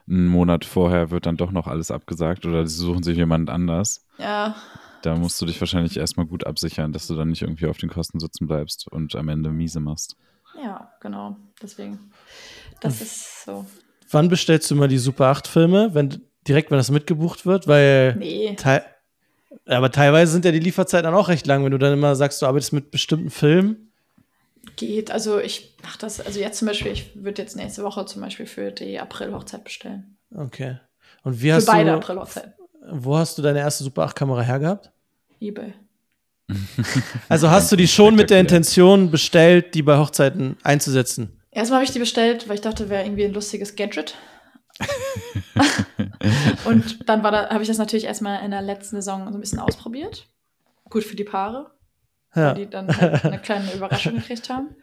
einen 0.08 0.28
Monat 0.28 0.66
vorher 0.66 1.12
wird 1.12 1.28
dann 1.28 1.38
doch 1.38 1.52
noch 1.52 1.68
alles 1.68 1.92
abgesagt 1.92 2.46
oder 2.46 2.68
sie 2.68 2.76
suchen 2.76 3.04
sich 3.04 3.16
jemand 3.16 3.50
anders. 3.50 4.06
Ja, 4.18 4.56
Da 5.02 5.16
musst 5.16 5.40
du 5.42 5.46
dich 5.46 5.60
wahrscheinlich 5.62 5.96
erstmal 5.98 6.26
gut 6.26 6.46
absichern, 6.46 6.92
dass 6.92 7.08
du 7.08 7.16
dann 7.16 7.30
nicht 7.30 7.42
irgendwie 7.44 7.68
auf 7.68 7.78
den 7.78 7.90
Kosten 7.90 8.20
sitzen 8.20 8.48
bleibst 8.48 8.88
und 8.92 9.16
am 9.16 9.30
Ende 9.30 9.50
miese 9.52 9.80
machst. 9.80 10.18
ja, 10.62 10.92
genau. 11.00 11.38
Deswegen. 11.62 12.12
Das 12.82 13.02
ist 13.02 13.46
so. 13.46 13.66
Wann 14.16 14.30
bestellst 14.30 14.72
du 14.72 14.76
immer 14.76 14.88
die 14.88 14.98
Super 14.98 15.26
8 15.28 15.46
Filme? 15.46 15.90
Wenn, 15.94 16.22
direkt, 16.48 16.72
wenn 16.72 16.78
das 16.78 16.90
mitgebucht 16.90 17.46
wird? 17.46 17.68
Weil, 17.68 18.16
Nee. 18.16 18.56
teil, 18.56 18.82
aber 19.66 19.92
teilweise 19.92 20.32
sind 20.32 20.46
ja 20.46 20.52
die 20.54 20.60
Lieferzeiten 20.60 21.04
dann 21.04 21.14
auch 21.14 21.28
recht 21.28 21.46
lang, 21.46 21.66
wenn 21.66 21.72
du 21.72 21.78
dann 21.78 21.92
immer 21.94 22.16
sagst, 22.16 22.42
du 22.42 22.46
arbeitest 22.46 22.72
mit 22.72 22.92
bestimmten 22.92 23.30
Filmen. 23.30 23.92
Geht. 24.78 25.12
Also 25.12 25.40
ich 25.40 25.76
mache 25.84 26.00
das, 26.00 26.20
also 26.22 26.40
jetzt 26.40 26.60
zum 26.60 26.68
Beispiel, 26.70 26.94
ich 26.94 27.12
würde 27.16 27.42
jetzt 27.42 27.56
nächste 27.58 27.84
Woche 27.84 28.06
zum 28.06 28.22
Beispiel 28.22 28.46
für 28.46 28.72
die 28.72 29.00
April-Hochzeit 29.00 29.64
bestellen. 29.66 30.16
Okay. 30.34 30.78
Und 31.24 31.42
wie 31.42 31.50
Für 31.50 31.56
hast 31.56 31.66
beide 31.66 31.92
du, 31.92 31.96
April-Hochzeiten. 31.98 32.54
wo 32.92 33.18
hast 33.18 33.38
du 33.38 33.42
deine 33.42 33.60
erste 33.60 33.84
Super 33.84 34.04
8 34.04 34.16
Kamera 34.16 34.42
hergehabt? 34.42 34.92
Ebay. 35.42 35.74
Also 37.28 37.50
hast 37.50 37.70
du 37.72 37.76
die 37.76 37.88
schon 37.88 38.16
mit 38.16 38.30
der 38.30 38.40
Intention 38.40 39.12
bestellt, 39.12 39.74
die 39.76 39.82
bei 39.82 39.98
Hochzeiten 39.98 40.58
einzusetzen? 40.64 41.35
Erstmal 41.56 41.78
habe 41.78 41.86
ich 41.86 41.92
die 41.92 42.00
bestellt, 42.00 42.50
weil 42.50 42.56
ich 42.56 42.62
dachte, 42.62 42.90
wäre 42.90 43.06
irgendwie 43.06 43.24
ein 43.24 43.34
lustiges 43.34 43.78
Gadget. 43.78 44.16
und 46.66 47.08
dann 47.08 47.24
war 47.24 47.32
da, 47.32 47.50
habe 47.50 47.62
ich 47.62 47.70
das 47.70 47.78
natürlich 47.78 48.04
erstmal 48.04 48.44
in 48.44 48.52
der 48.52 48.62
letzten 48.62 48.98
Saison 48.98 49.32
so 49.32 49.38
ein 49.38 49.40
bisschen 49.40 49.60
ausprobiert. 49.60 50.28
Gut 50.90 51.06
für 51.06 51.16
die 51.16 51.24
Paare, 51.24 51.72
Ja. 52.36 52.54
die 52.54 52.70
dann 52.70 52.90
halt 52.96 53.24
eine 53.24 53.40
kleine 53.40 53.72
Überraschung 53.74 54.16
gekriegt 54.16 54.50
haben. 54.50 54.76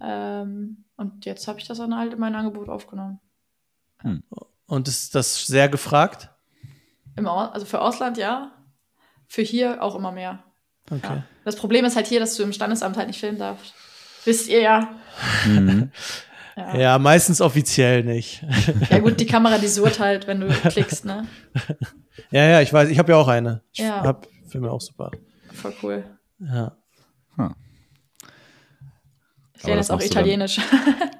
Ähm, 0.00 0.86
und 0.96 1.24
jetzt 1.24 1.46
habe 1.46 1.60
ich 1.60 1.68
das 1.68 1.78
dann 1.78 1.96
halt 1.96 2.14
in 2.14 2.18
mein 2.18 2.34
Angebot 2.34 2.68
aufgenommen. 2.68 3.20
Und 4.66 4.88
ist 4.88 5.14
das 5.14 5.46
sehr 5.46 5.68
gefragt? 5.68 6.30
Im 7.14 7.28
also 7.28 7.64
für 7.64 7.80
Ausland 7.80 8.18
ja, 8.18 8.50
für 9.28 9.42
hier 9.42 9.84
auch 9.84 9.94
immer 9.94 10.10
mehr. 10.10 10.42
Okay. 10.90 11.00
Ja. 11.04 11.22
Das 11.44 11.54
Problem 11.54 11.84
ist 11.84 11.94
halt 11.94 12.08
hier, 12.08 12.18
dass 12.18 12.34
du 12.34 12.42
im 12.42 12.52
Standesamt 12.52 12.96
halt 12.96 13.06
nicht 13.06 13.20
filmen 13.20 13.38
darfst. 13.38 13.72
Wisst 14.24 14.48
ihr 14.48 14.60
ja. 14.60 14.88
Mhm. 15.46 15.90
Ja, 16.56 16.76
Ja, 16.76 16.98
meistens 16.98 17.40
offiziell 17.40 18.02
nicht. 18.04 18.44
ja 18.90 18.98
gut, 18.98 19.20
die 19.20 19.26
Kamera, 19.26 19.58
die 19.58 19.68
surrt 19.68 20.00
halt, 20.00 20.26
wenn 20.26 20.40
du 20.40 20.48
klickst, 20.68 21.04
ne? 21.04 21.26
ja, 22.30 22.44
ja, 22.44 22.60
ich 22.60 22.72
weiß, 22.72 22.88
ich 22.88 22.98
habe 22.98 23.12
ja 23.12 23.18
auch 23.18 23.28
eine. 23.28 23.62
Ich 23.72 23.80
Ja. 23.80 24.02
hab 24.02 24.26
Filme 24.48 24.70
auch 24.70 24.80
super. 24.80 25.10
Voll 25.52 25.74
cool. 25.82 26.04
Ja. 26.40 26.76
Ich 29.58 29.64
lerne 29.64 29.78
das 29.80 29.88
jetzt 29.88 29.90
auch 29.94 29.98
dann- 29.98 30.06
Italienisch. 30.06 30.58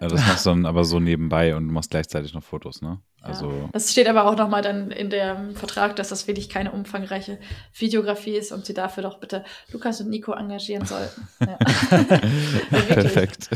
Ja, 0.01 0.09
das 0.09 0.27
machst 0.27 0.47
du 0.47 0.51
dann 0.51 0.65
aber 0.67 0.85
so 0.85 1.01
nebenbei 1.01 1.57
und 1.57 1.67
du 1.69 1.75
machst 1.75 1.91
gleichzeitig 1.91 2.33
noch 2.35 2.43
Fotos, 2.45 2.81
ne? 2.83 3.01
Also, 3.21 3.51
Ja. 3.51 3.69
Das 3.73 3.91
steht 3.91 4.07
aber 4.09 4.27
auch 4.27 4.37
nochmal 4.37 4.63
dann 4.63 4.93
in 4.93 5.11
dem 5.11 5.57
Vertrag, 5.57 5.97
dass 5.97 6.09
das 6.11 6.29
wirklich 6.29 6.49
keine 6.49 6.71
umfangreiche 6.71 7.39
Videografie 7.77 8.37
ist 8.37 8.53
und 8.53 8.65
sie 8.65 8.75
dafür 8.75 9.03
doch 9.03 9.19
bitte 9.19 9.45
Lukas 9.73 10.01
und 10.01 10.09
Nico 10.11 10.33
engagieren 10.33 10.87
sollten. 10.87 11.27
Ja. 11.41 11.59
Perfekt. 12.71 13.51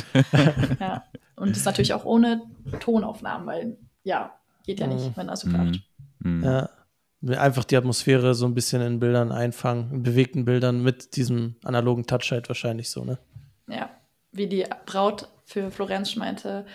Ja. 0.80 1.04
Und 1.36 1.50
das 1.50 1.58
ist 1.58 1.64
natürlich 1.64 1.94
auch 1.94 2.04
ohne 2.04 2.42
Tonaufnahmen, 2.80 3.46
weil 3.46 3.76
ja, 4.04 4.32
geht 4.66 4.80
ja 4.80 4.86
nicht, 4.86 5.16
wenn 5.16 5.26
das 5.28 5.40
so 5.40 5.48
klappt. 5.50 5.80
Mhm. 6.20 6.44
ja. 6.44 6.68
Einfach 7.38 7.62
die 7.62 7.76
Atmosphäre 7.76 8.34
so 8.34 8.46
ein 8.46 8.54
bisschen 8.54 8.82
in 8.82 8.98
Bildern 8.98 9.30
einfangen, 9.30 9.92
in 9.92 10.02
bewegten 10.02 10.44
Bildern 10.44 10.82
mit 10.82 11.14
diesem 11.14 11.54
analogen 11.62 12.04
Touch 12.04 12.32
halt 12.32 12.48
wahrscheinlich 12.48 12.90
so, 12.90 13.04
ne? 13.04 13.18
Ja. 13.68 13.90
Wie 14.32 14.46
die 14.46 14.64
Braut 14.86 15.28
für 15.44 15.70
Florenz 15.70 16.16
meinte, 16.16 16.66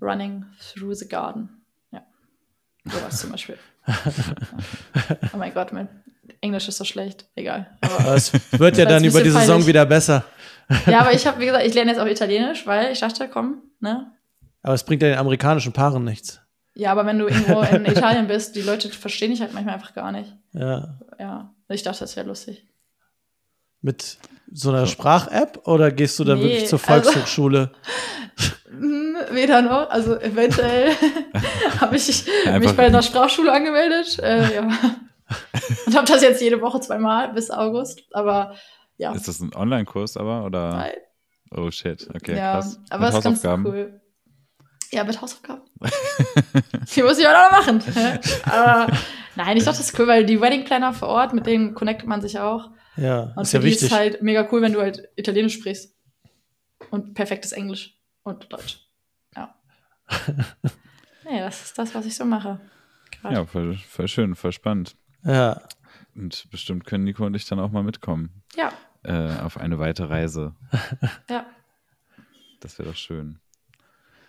running 0.00 0.44
through 0.60 0.94
the 0.94 1.08
garden. 1.08 1.62
Ja. 1.92 2.02
Sowas 2.84 3.20
zum 3.20 3.30
Beispiel. 3.32 3.58
Ja. 3.86 5.16
Oh 5.34 5.36
mein 5.38 5.54
Gott, 5.54 5.72
mein 5.72 5.88
Englisch 6.40 6.68
ist 6.68 6.76
so 6.76 6.84
schlecht. 6.84 7.26
Egal. 7.34 7.66
Aber 7.80 8.14
es 8.14 8.32
wird 8.52 8.76
ja 8.76 8.84
dann 8.84 9.02
über 9.04 9.22
die 9.22 9.30
Saison 9.30 9.46
peinlich. 9.46 9.66
wieder 9.66 9.86
besser. 9.86 10.24
Ja, 10.86 11.00
aber 11.00 11.12
ich 11.12 11.26
habe, 11.26 11.40
wie 11.40 11.46
gesagt, 11.46 11.66
ich 11.66 11.74
lerne 11.74 11.90
jetzt 11.90 12.00
auch 12.00 12.06
Italienisch, 12.06 12.66
weil 12.66 12.92
ich 12.92 13.00
dachte, 13.00 13.28
komm, 13.28 13.62
ne? 13.80 14.12
Aber 14.62 14.74
es 14.74 14.84
bringt 14.84 15.02
ja 15.02 15.08
den 15.08 15.18
amerikanischen 15.18 15.72
Paaren 15.72 16.04
nichts. 16.04 16.40
Ja, 16.74 16.92
aber 16.92 17.06
wenn 17.06 17.18
du 17.18 17.26
irgendwo 17.26 17.62
in 17.62 17.84
Italien 17.86 18.26
bist, 18.28 18.54
die 18.54 18.62
Leute 18.62 18.88
verstehen 18.90 19.30
dich 19.30 19.40
halt 19.40 19.52
manchmal 19.54 19.74
einfach 19.74 19.94
gar 19.94 20.12
nicht. 20.12 20.32
Ja. 20.52 20.98
Ja, 21.18 21.54
ich 21.68 21.82
dachte, 21.82 22.00
das 22.00 22.16
wäre 22.16 22.26
lustig. 22.26 22.64
Mit 23.82 24.18
so 24.52 24.70
einer 24.70 24.86
Sprach-App 24.86 25.60
oder 25.66 25.90
gehst 25.90 26.18
du 26.18 26.24
dann 26.24 26.38
Nee, 26.38 26.44
wirklich 26.44 26.68
zur 26.68 26.78
also- 26.88 27.10
Volkshochschule? 27.10 27.72
Hm, 28.70 29.16
Weder 29.32 29.62
noch, 29.62 29.90
also 29.90 30.18
eventuell 30.18 30.92
habe 31.80 31.96
ich 31.96 32.24
Einfach- 32.46 32.60
mich 32.60 32.72
bei 32.76 32.86
einer 32.86 33.02
Sprachschule 33.02 33.52
angemeldet. 33.52 34.18
Äh, 34.20 34.54
ja. 34.54 34.68
Und 35.86 35.96
habe 35.96 36.06
das 36.06 36.22
jetzt 36.22 36.40
jede 36.40 36.60
Woche 36.60 36.80
zweimal 36.80 37.32
bis 37.32 37.50
August. 37.50 38.02
Aber 38.12 38.54
ja, 38.96 39.12
Ist 39.12 39.28
das 39.28 39.40
ein 39.40 39.54
Online-Kurs 39.54 40.16
aber 40.16 40.44
oder? 40.44 40.70
Nein. 40.70 40.92
Oh 41.50 41.70
shit, 41.70 42.08
okay, 42.14 42.36
ja 42.36 42.52
krass. 42.54 42.78
aber 42.90 43.06
Mit 43.06 43.14
ist 43.14 43.24
ganz 43.24 43.26
Hausaufgaben? 43.38 43.66
cool. 43.66 44.00
Ja, 44.92 45.04
mit 45.04 45.20
Hausaufgaben. 45.20 45.62
die 46.94 47.02
muss 47.02 47.18
ich 47.18 47.26
auch 47.26 47.32
noch 47.32 47.66
machen. 47.66 47.82
aber 48.44 48.86
nein, 49.34 49.56
ich 49.56 49.64
dachte, 49.64 49.78
das 49.78 49.90
ist 49.90 49.98
cool, 49.98 50.06
weil 50.06 50.24
die 50.24 50.40
Wedding 50.40 50.64
Planner 50.64 50.92
vor 50.92 51.08
Ort, 51.08 51.34
mit 51.34 51.46
denen 51.46 51.74
connectet 51.74 52.08
man 52.08 52.20
sich 52.22 52.38
auch. 52.38 52.70
Ja, 52.96 53.32
Und 53.36 53.42
ist 53.42 53.50
für 53.50 53.56
ja 53.58 53.60
die 53.62 53.66
wichtig. 53.68 53.86
ist 53.88 53.92
halt 53.92 54.22
mega 54.22 54.48
cool, 54.52 54.62
wenn 54.62 54.72
du 54.72 54.80
halt 54.80 55.08
Italienisch 55.16 55.54
sprichst. 55.54 55.94
Und 56.90 57.14
perfektes 57.14 57.52
Englisch 57.52 57.96
und 58.22 58.52
Deutsch. 58.52 58.86
Ja. 59.36 59.54
nee, 61.24 61.38
das 61.38 61.62
ist 61.62 61.78
das, 61.78 61.94
was 61.94 62.06
ich 62.06 62.14
so 62.16 62.24
mache. 62.24 62.60
Gerade. 63.20 63.34
Ja, 63.36 63.46
voll, 63.46 63.76
voll 63.76 64.08
schön, 64.08 64.34
voll 64.34 64.52
spannend. 64.52 64.96
ja. 65.24 65.60
Und 66.16 66.50
bestimmt 66.50 66.84
können 66.86 67.04
Nico 67.04 67.24
und 67.24 67.34
ich 67.34 67.46
dann 67.46 67.60
auch 67.60 67.70
mal 67.70 67.84
mitkommen 67.84 68.42
Ja, 68.56 68.72
äh, 69.04 69.38
auf 69.40 69.56
eine 69.58 69.78
weite 69.78 70.10
Reise. 70.10 70.54
ja. 71.30 71.46
Das 72.60 72.78
wäre 72.78 72.88
doch 72.88 72.96
schön. 72.96 73.38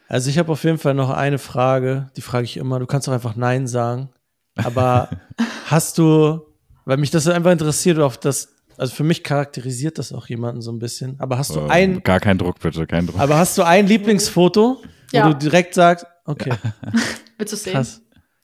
Also 0.08 0.30
ich 0.30 0.38
habe 0.38 0.52
auf 0.52 0.64
jeden 0.64 0.78
Fall 0.78 0.94
noch 0.94 1.10
eine 1.10 1.40
Frage, 1.40 2.12
die 2.16 2.22
frage 2.22 2.46
ich 2.46 2.58
immer. 2.58 2.80
Du 2.80 2.86
kannst 2.86 3.08
doch 3.08 3.14
einfach 3.14 3.36
Nein 3.36 3.68
sagen. 3.68 4.10
Aber 4.56 5.10
hast 5.66 5.98
du, 5.98 6.46
weil 6.86 6.98
mich 6.98 7.12
das 7.12 7.28
einfach 7.28 7.52
interessiert, 7.52 8.00
auf 8.00 8.18
das, 8.18 8.56
also 8.78 8.94
für 8.96 9.04
mich 9.04 9.24
charakterisiert 9.24 9.98
das 9.98 10.12
auch 10.14 10.28
jemanden 10.28 10.62
so 10.62 10.72
ein 10.72 10.80
bisschen. 10.80 11.20
Aber 11.20 11.38
hast 11.38 11.56
du 11.56 11.60
Ähm, 11.62 11.70
ein, 11.72 12.04
Gar 12.04 12.20
kein 12.20 12.38
Druck, 12.38 12.60
bitte, 12.60 12.86
kein 12.88 13.08
Druck. 13.08 13.20
aber 13.20 13.38
hast 13.38 13.58
du 13.58 13.64
ein 13.64 13.88
Lieblingsfoto, 13.88 14.82
wo 14.84 15.18
Ja. 15.18 15.28
du 15.30 15.36
direkt 15.38 15.74
sagst, 15.74 16.06
okay, 16.26 16.52
Willst 17.38 17.54
du 17.54 17.58
sehen? 17.58 17.74
krass. 17.74 18.02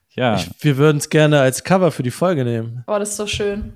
ja, 0.09 0.35
Ich, 0.35 0.49
wir 0.61 0.77
würden 0.77 0.97
es 0.97 1.09
gerne 1.09 1.39
als 1.39 1.63
Cover 1.63 1.91
für 1.91 2.03
die 2.03 2.11
Folge 2.11 2.43
nehmen, 2.43 2.83
Oh, 2.87 2.97
das 2.99 3.09
ist 3.11 3.17
so 3.17 3.27
schön. 3.27 3.73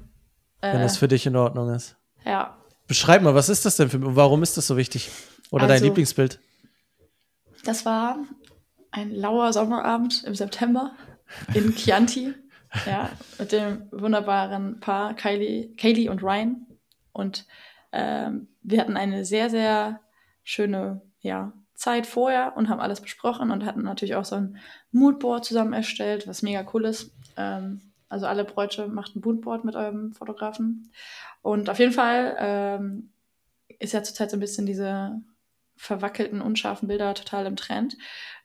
wenn 0.62 0.78
Äh, 0.80 0.84
das 0.84 0.98
für 0.98 1.08
dich 1.08 1.26
in 1.26 1.36
Ordnung 1.36 1.74
ist. 1.74 1.96
ja. 2.26 2.58
Beschreib 2.88 3.22
mal, 3.22 3.34
was 3.34 3.48
ist 3.48 3.64
das 3.66 3.78
denn 3.78 3.90
für 3.90 3.98
und 3.98 4.18
warum 4.18 4.44
ist 4.44 4.58
das 4.58 4.68
so 4.68 4.76
wichtig? 4.76 5.10
Oder 5.50 5.62
dein 5.66 5.76
Also- 5.76 5.86
Lieblingsbild? 5.86 6.40
Das 7.64 7.86
war 7.86 8.18
ein 8.92 9.12
lauer 9.16 9.54
Sommerabend 9.54 10.24
im 10.26 10.36
September 10.36 10.92
in 11.54 11.74
Chianti. 11.76 12.34
Ja, 12.86 13.10
mit 13.40 13.52
dem 13.52 13.88
wunderbaren 13.92 14.80
Paar 14.80 15.16
Kylie, 15.16 15.76
Kaylee 15.76 16.10
und 16.10 16.24
Ryan. 16.24 16.66
Und 17.14 17.46
Ähm, 17.94 18.48
wir 18.62 18.80
hatten 18.80 18.96
eine 18.96 19.26
sehr, 19.26 19.50
sehr 19.50 20.00
schöne 20.44 21.02
ja, 21.20 21.52
Zeit 21.74 22.08
vorher 22.08 22.56
und 22.56 22.70
haben 22.70 22.80
alles 22.80 23.02
besprochen 23.02 23.52
und 23.52 23.66
hatten 23.66 23.84
natürlich 23.84 24.16
auch 24.16 24.24
so 24.24 24.36
ein 24.36 24.58
Moodboard 24.94 25.44
zusammen 25.44 25.74
erstellt, 25.74 26.26
was 26.26 26.42
mega 26.42 26.66
cool 26.74 26.86
ist. 26.86 27.12
Ähm, 27.36 27.82
also 28.08 28.28
alle 28.28 28.46
Bräuche 28.46 28.88
macht 28.88 29.16
ein 29.16 29.22
Moodboard 29.26 29.66
mit 29.66 29.76
eurem 29.76 30.14
Fotografen. 30.14 30.90
Und 31.42 31.70
auf 31.70 31.80
jeden 31.80 31.92
Fall 31.92 32.38
ähm, 32.40 33.12
ist 33.78 33.92
ja 33.92 34.04
zurzeit 34.04 34.32
so 34.32 34.38
ein 34.38 34.42
bisschen 34.42 34.66
diese 34.66 35.20
verwackelten, 35.76 36.42
unscharfen 36.42 36.88
Bilder 36.88 37.14
total 37.14 37.46
im 37.46 37.58
Trend. 37.58 37.98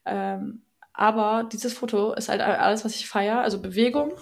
Ähm, 0.05 0.63
aber 0.97 1.47
dieses 1.53 1.75
Foto 1.75 2.15
ist 2.15 2.31
halt 2.31 2.41
alles, 2.41 2.85
was 2.85 2.97
ich 2.97 3.07
feiere. 3.07 3.43
Also 3.43 3.61
Bewegung, 3.61 4.13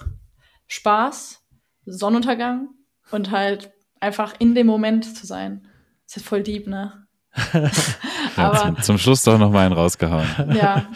Spaß, 0.67 1.41
Sonnenuntergang 1.87 2.69
und 3.13 3.31
halt 3.31 3.73
einfach 4.01 4.35
in 4.41 4.57
dem 4.57 4.67
Moment 4.67 5.17
zu 5.17 5.25
sein. 5.25 5.69
ist 6.05 6.17
ja 6.17 6.23
voll 6.23 6.43
deep, 6.43 6.67
ne? 6.67 7.07
ja, 8.37 8.55
zum, 8.55 8.83
zum 8.83 8.99
Schluss 8.99 9.23
doch 9.23 9.39
noch 9.39 9.51
mal 9.51 9.67
einen 9.67 9.75
rausgehauen. 9.75 10.27
ja, 10.55 10.87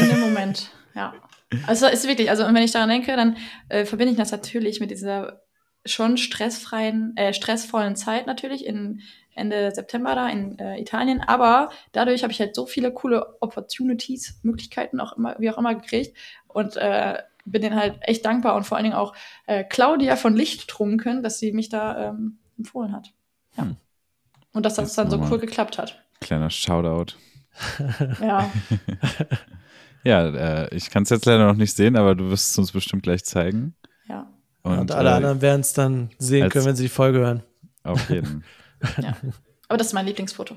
in 0.00 0.08
dem 0.08 0.20
Moment, 0.20 0.70
ja. 0.94 1.14
Also 1.66 1.86
ist 1.86 2.08
wirklich, 2.08 2.30
also 2.30 2.44
wenn 2.44 2.56
ich 2.56 2.72
daran 2.72 2.88
denke, 2.88 3.14
dann 3.14 3.36
äh, 3.68 3.84
verbinde 3.84 4.12
ich 4.12 4.18
das 4.18 4.32
natürlich 4.32 4.80
mit 4.80 4.90
dieser 4.90 5.42
schon 5.84 6.16
stressfreien, 6.16 7.14
äh, 7.16 7.32
stressvollen 7.32 7.94
Zeit 7.94 8.26
natürlich 8.26 8.66
in 8.66 9.02
Ende 9.36 9.70
September 9.74 10.14
da 10.14 10.28
in 10.28 10.58
äh, 10.58 10.80
Italien. 10.80 11.20
Aber 11.20 11.70
dadurch 11.92 12.22
habe 12.22 12.32
ich 12.32 12.40
halt 12.40 12.54
so 12.54 12.66
viele 12.66 12.92
coole 12.92 13.40
Opportunities, 13.40 14.40
Möglichkeiten 14.42 15.00
auch 15.00 15.16
immer, 15.16 15.36
wie 15.38 15.50
auch 15.50 15.58
immer 15.58 15.74
gekriegt 15.74 16.16
und 16.48 16.76
äh, 16.76 17.22
bin 17.44 17.62
denen 17.62 17.76
halt 17.76 17.98
echt 18.00 18.24
dankbar 18.24 18.56
und 18.56 18.64
vor 18.64 18.76
allen 18.76 18.84
Dingen 18.84 18.96
auch 18.96 19.14
äh, 19.46 19.62
Claudia 19.62 20.16
von 20.16 20.34
Lichttrunken, 20.34 21.22
dass 21.22 21.38
sie 21.38 21.52
mich 21.52 21.68
da 21.68 22.08
ähm, 22.08 22.38
empfohlen 22.58 22.92
hat. 22.92 23.12
Ja. 23.56 23.64
Hm. 23.64 23.76
Und 24.52 24.64
dass 24.64 24.74
das 24.74 24.94
Das 24.94 24.96
dann 24.96 25.10
so 25.10 25.20
cool 25.30 25.38
geklappt 25.38 25.78
hat. 25.78 26.02
Kleiner 26.20 26.50
Shoutout. 26.50 27.14
Ja. 28.20 28.50
Ja, 30.06 30.28
äh, 30.28 30.74
ich 30.74 30.90
kann 30.90 31.02
es 31.02 31.10
jetzt 31.10 31.26
leider 31.26 31.48
noch 31.48 31.56
nicht 31.56 31.74
sehen, 31.74 31.96
aber 31.96 32.14
du 32.14 32.30
wirst 32.30 32.52
es 32.52 32.58
uns 32.58 32.70
bestimmt 32.70 33.02
gleich 33.02 33.24
zeigen. 33.24 33.74
ja. 34.08 34.30
Und, 34.62 34.92
alle 34.92 35.10
äh, 35.10 35.12
anderen 35.14 35.42
werden 35.42 35.62
es 35.62 35.72
dann 35.72 36.10
sehen 36.18 36.48
können, 36.48 36.64
wenn 36.64 36.76
sie 36.76 36.84
die 36.84 36.88
Folge 36.88 37.18
hören. 37.18 37.42
Auf 37.82 38.08
jeden. 38.08 38.44
ja. 39.02 39.16
Aber 39.68 39.78
das 39.78 39.88
ist 39.88 39.92
mein 39.92 40.06
Lieblingsfoto. 40.06 40.56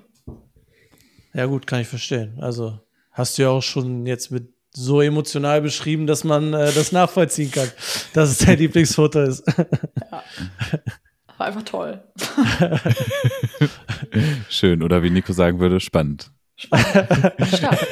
Ja, 1.33 1.45
gut, 1.45 1.67
kann 1.67 1.81
ich 1.81 1.87
verstehen. 1.87 2.37
Also 2.39 2.79
hast 3.11 3.37
du 3.37 3.43
ja 3.43 3.49
auch 3.49 3.63
schon 3.63 4.05
jetzt 4.05 4.31
mit 4.31 4.53
so 4.71 5.01
emotional 5.01 5.61
beschrieben, 5.61 6.07
dass 6.07 6.23
man 6.23 6.53
äh, 6.53 6.71
das 6.71 6.91
nachvollziehen 6.91 7.51
kann, 7.51 7.69
dass 8.13 8.29
es 8.29 8.37
dein 8.39 8.57
Lieblingsfoto 8.57 9.23
ist. 9.23 9.45
War 11.37 11.47
einfach 11.47 11.63
toll. 11.63 12.03
Schön. 14.49 14.83
Oder 14.83 15.01
wie 15.03 15.09
Nico 15.09 15.33
sagen 15.33 15.59
würde, 15.59 15.79
spannend. 15.79 16.31
Stark. 16.57 17.79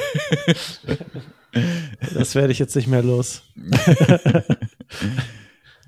Das 2.14 2.34
werde 2.34 2.52
ich 2.52 2.58
jetzt 2.58 2.76
nicht 2.76 2.88
mehr 2.88 3.02
los. 3.02 3.42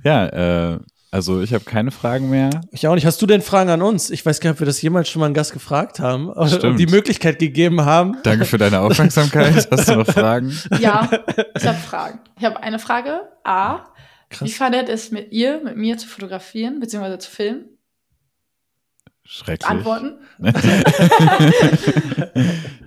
Ja, 0.02 0.72
äh, 0.72 0.78
also 1.10 1.42
ich 1.42 1.52
habe 1.54 1.64
keine 1.64 1.90
Fragen 1.90 2.30
mehr. 2.30 2.50
Ich 2.70 2.86
auch 2.86 2.94
nicht. 2.94 3.04
Hast 3.06 3.20
du 3.20 3.26
denn 3.26 3.42
Fragen 3.42 3.70
an 3.70 3.82
uns? 3.82 4.10
Ich 4.10 4.24
weiß 4.24 4.40
gar 4.40 4.50
nicht, 4.50 4.56
ob 4.56 4.60
wir 4.60 4.66
das 4.66 4.80
jemals 4.80 5.08
schon 5.08 5.20
mal 5.20 5.26
einen 5.26 5.34
Gast 5.34 5.52
gefragt 5.52 5.98
haben 6.00 6.28
oder 6.28 6.46
Stimmt. 6.48 6.64
und 6.64 6.76
die 6.78 6.86
Möglichkeit 6.86 7.38
gegeben 7.38 7.84
haben. 7.84 8.16
Danke 8.22 8.44
für 8.44 8.58
deine 8.58 8.80
Aufmerksamkeit. 8.80 9.68
Hast 9.70 9.88
du 9.88 9.96
noch 9.96 10.06
Fragen? 10.06 10.56
Ja, 10.78 11.08
ich 11.56 11.66
habe 11.66 11.78
Fragen. 11.78 12.20
Ich 12.38 12.44
habe 12.44 12.62
eine 12.62 12.78
Frage. 12.78 13.22
A. 13.44 13.86
Krass. 14.30 14.46
Wie 14.48 14.52
fandet 14.52 14.88
es 14.88 15.10
mit 15.10 15.32
ihr, 15.32 15.60
mit 15.64 15.76
mir 15.76 15.98
zu 15.98 16.06
fotografieren, 16.06 16.78
beziehungsweise 16.78 17.18
zu 17.18 17.30
filmen? 17.30 17.64
Schrecklich. 19.24 19.68
Antworten? 19.68 20.18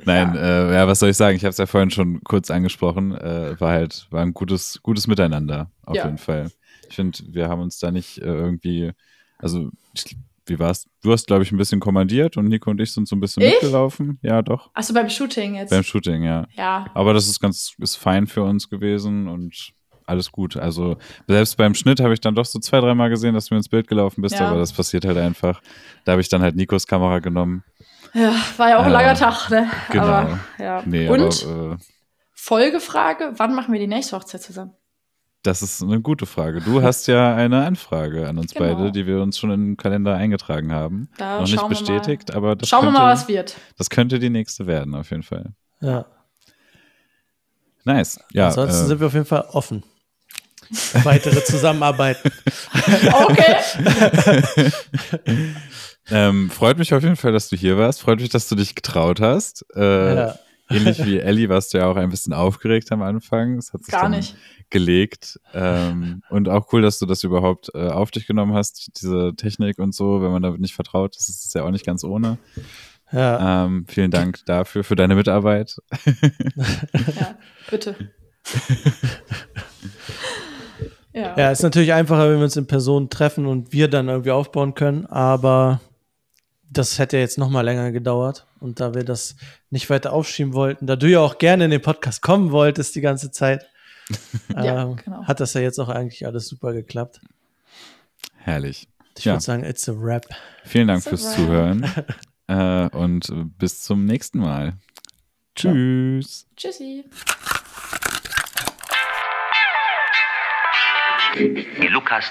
Nein, 0.06 0.36
Äh, 0.36 0.74
ja, 0.74 0.88
was 0.88 1.00
soll 1.00 1.10
ich 1.10 1.18
sagen? 1.18 1.36
Ich 1.38 1.44
habe 1.44 1.52
es 1.52 1.58
ja 1.58 1.66
vorhin 1.66 1.90
schon 1.92 2.22
kurz 2.24 2.50
angesprochen. 2.52 3.16
Äh, 3.16 3.60
war 3.60 3.72
halt, 3.72 4.08
war 4.10 4.22
ein 4.22 4.34
gutes, 4.34 4.80
gutes 4.84 5.08
Miteinander, 5.08 5.70
auf 5.86 5.96
Ja. 5.96 6.06
jeden 6.06 6.18
Fall. 6.18 6.52
Ich 6.94 6.96
finde, 6.98 7.18
wir 7.30 7.50
haben 7.50 7.60
uns 7.60 7.80
da 7.80 7.90
nicht 7.90 8.20
äh, 8.20 8.26
irgendwie, 8.26 8.92
also 9.40 9.72
ich, 9.96 10.16
wie 10.46 10.60
war's? 10.60 10.86
Du 11.02 11.12
hast, 11.12 11.26
glaube 11.26 11.42
ich, 11.42 11.52
ein 11.52 11.58
bisschen 11.58 11.80
kommandiert 11.80 12.38
und 12.38 12.46
Nico 12.50 12.70
und 12.70 12.80
ich 12.80 12.94
sind 12.94 13.08
so 13.08 13.16
ein 13.16 13.20
bisschen 13.20 13.42
Ich? 13.42 13.54
mitgelaufen. 13.54 14.20
Ja, 14.22 14.44
doch. 14.44 14.70
Achso, 14.76 14.94
beim 14.94 15.10
Shooting 15.10 15.56
jetzt. 15.56 15.72
Beim 15.72 15.82
Shooting, 15.82 16.22
ja. 16.22 16.46
ja. 16.56 16.86
Aber 16.94 17.16
das 17.16 17.28
ist 17.28 17.40
ganz, 17.40 17.74
ist 17.80 17.96
fein 17.96 18.28
für 18.28 18.44
uns 18.44 18.70
gewesen 18.70 19.28
und 19.28 19.72
alles 20.06 20.32
gut. 20.32 20.56
Also 20.56 20.98
selbst 21.28 21.58
beim 21.58 21.74
Schnitt 21.74 22.00
habe 22.00 22.14
ich 22.14 22.22
dann 22.22 22.36
doch 22.36 22.46
so 22.46 22.60
zwei, 22.60 22.80
dreimal 22.80 23.10
gesehen, 23.10 23.34
dass 23.34 23.46
du 23.48 23.56
mir 23.56 23.58
ins 23.58 23.70
Bild 23.70 23.88
gelaufen 23.88 24.22
bist, 24.22 24.36
Ja. 24.36 24.50
aber 24.50 24.60
das 24.60 24.72
passiert 24.72 25.04
halt 25.06 25.18
einfach. 25.18 25.64
Da 26.06 26.12
habe 26.12 26.22
ich 26.22 26.30
dann 26.30 26.44
halt 26.44 26.56
Nikos 26.56 26.86
Kamera 26.86 27.18
genommen. 27.18 27.64
ja. 28.14 28.36
War 28.58 28.70
ja 28.70 28.78
auch 28.78 28.84
ein 28.84 28.90
Äh, 28.90 28.94
langer 28.94 29.16
Tag, 29.16 29.50
ne? 29.50 29.68
genau. 29.90 30.04
Aber, 30.06 30.40
ja. 30.60 30.84
Nee, 30.86 31.08
Und 31.10 31.44
aber 31.44 31.74
äh, 31.74 31.78
Folgefrage: 32.36 33.34
Wann 33.38 33.56
machen 33.56 33.72
wir 33.74 33.80
die 33.80 33.88
nächste 33.88 34.16
Hochzeit 34.16 34.44
zusammen? 34.44 34.74
Das 35.44 35.62
ist 35.62 35.84
eine 35.84 36.02
gute 36.02 36.26
Frage. 36.26 36.62
Du 36.62 36.82
hast 36.82 37.08
ja 37.08 37.36
eine 37.36 37.66
Anfrage 37.66 38.28
an 38.28 38.38
uns 38.38 38.54
Genau. 38.54 38.76
beide, 38.76 38.92
die 38.92 39.06
wir 39.06 39.22
uns 39.22 39.38
schon 39.38 39.52
in 39.52 39.66
den 39.66 39.78
Kalender 39.78 40.16
eingetragen 40.16 40.72
haben. 40.72 41.10
Da 41.18 41.40
Noch 41.40 41.48
nicht 41.48 41.62
wir 41.62 41.68
bestätigt, 41.70 42.34
aber 42.34 42.56
das 42.56 42.70
Schauen 42.70 42.82
wir 42.82 42.88
könnte, 42.88 43.00
mal, 43.02 43.14
was 43.14 43.28
wird. 43.28 43.56
das 43.78 43.90
könnte 43.90 44.20
die 44.20 44.30
nächste 44.30 44.66
werden, 44.68 44.96
auf 44.96 45.10
jeden 45.12 45.24
Fall. 45.24 45.52
Ja. 45.82 46.06
Nice. 47.86 48.20
Ja, 48.32 48.48
Ansonsten 48.48 48.86
äh, 48.86 48.88
sind 48.88 49.00
wir 49.02 49.08
auf 49.08 49.14
jeden 49.14 49.26
Fall 49.26 49.46
offen. 49.52 49.84
Weitere 51.04 51.44
Zusammenarbeiten. 51.44 52.32
Okay. 53.12 54.72
ähm, 56.10 56.50
freut 56.50 56.78
mich 56.78 56.94
auf 56.94 57.04
jeden 57.04 57.16
Fall, 57.16 57.32
dass 57.32 57.50
du 57.50 57.56
hier 57.56 57.78
warst. 57.78 58.02
Freut 58.02 58.20
mich, 58.20 58.30
dass 58.30 58.48
du 58.48 58.56
dich 58.56 58.74
getraut 58.76 59.20
hast. 59.20 59.66
Äh, 59.76 60.16
Ja. 60.16 60.36
Ähnlich 60.70 61.06
wie 61.06 61.20
Ellie 61.20 61.50
warst 61.50 61.74
du 61.74 61.78
ja 61.80 61.88
auch 61.88 61.96
ein 61.96 62.10
bisschen 62.10 62.34
aufgeregt 62.34 62.92
am 62.92 63.02
Anfang. 63.02 63.58
Das 63.58 63.74
hat 63.74 63.84
sich 63.84 63.92
Gar 63.92 64.04
dann 64.04 64.12
nicht. 64.12 64.36
gelegt. 64.70 65.40
Ähm, 65.54 66.22
und 66.30 66.50
auch 66.50 66.72
cool, 66.72 66.82
dass 66.82 67.00
du 67.00 67.06
das 67.06 67.24
überhaupt 67.24 67.70
äh, 67.74 67.88
auf 67.90 68.12
dich 68.12 68.28
genommen 68.28 68.54
hast, 68.54 69.02
diese 69.02 69.34
Technik 69.36 69.80
und 69.80 69.94
so, 69.94 70.22
wenn 70.22 70.32
man 70.32 70.42
damit 70.42 70.62
nicht 70.62 70.74
vertraut. 70.74 71.16
Das 71.16 71.30
ist 71.30 71.54
ja 71.54 71.64
auch 71.64 71.72
nicht 71.72 71.86
ganz 71.86 72.04
ohne. 72.04 72.38
Ja. 73.12 73.66
Ähm, 73.66 73.86
vielen 73.88 74.10
Dank 74.10 74.40
dafür, 74.46 74.84
für 74.84 74.96
deine 74.96 75.16
Mitarbeit. 75.16 75.78
Ja, 77.20 77.38
bitte. 77.70 77.96
ja. 81.14 81.38
ja, 81.38 81.52
ist 81.52 81.62
natürlich 81.62 81.94
einfacher, 81.94 82.30
wenn 82.30 82.38
wir 82.38 82.46
uns 82.46 82.58
in 82.58 82.68
Person 82.68 83.10
treffen 83.10 83.46
und 83.46 83.72
wir 83.72 83.88
dann 83.88 84.10
irgendwie 84.10 84.32
aufbauen 84.32 84.74
können, 84.74 85.06
aber 85.06 85.80
das 86.70 86.98
hätte 86.98 87.18
jetzt 87.18 87.38
noch 87.38 87.50
mal 87.50 87.62
länger 87.62 87.92
gedauert. 87.92 88.48
Und 88.64 88.80
da 88.80 88.94
wir 88.94 89.04
das 89.04 89.36
nicht 89.72 89.90
weiter 89.90 90.14
aufschieben 90.14 90.54
wollten, 90.54 90.88
da 90.88 90.96
du 90.96 91.10
ja 91.10 91.20
auch 91.20 91.38
gerne 91.38 91.66
in 91.66 91.72
den 91.72 91.82
Podcast 91.82 92.22
kommen 92.22 92.52
wolltest 92.52 92.96
die 92.96 93.02
ganze 93.02 93.30
Zeit, 93.30 93.66
Ja, 94.50 94.84
ähm, 94.84 94.96
genau. 94.96 95.26
hat 95.26 95.40
das 95.42 95.54
ja 95.54 95.60
jetzt 95.62 95.80
auch 95.80 95.90
eigentlich 95.90 96.26
alles 96.26 96.48
super 96.48 96.72
geklappt. 96.74 97.20
Herrlich. 98.38 98.88
Ich 99.18 99.26
Ja. 99.26 99.34
würde 99.34 99.44
sagen, 99.44 99.64
it's 99.66 99.88
a 99.90 99.94
wrap. 99.96 100.26
Vielen 100.64 100.88
Dank 100.88 101.04
So 101.04 101.10
fürs. 101.12 101.36
Zuhören. 101.36 101.84
äh, 102.48 102.88
und 102.96 103.28
bis 103.58 103.82
zum 103.82 104.06
nächsten 104.06 104.40
Mal. 104.40 104.74
Tschüss. 105.56 106.48
Tschüssi. 106.56 107.04
Die 111.38 111.88
Lukas. 111.88 112.26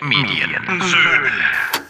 Medien. 0.00 0.50
Söhne. 0.80 1.81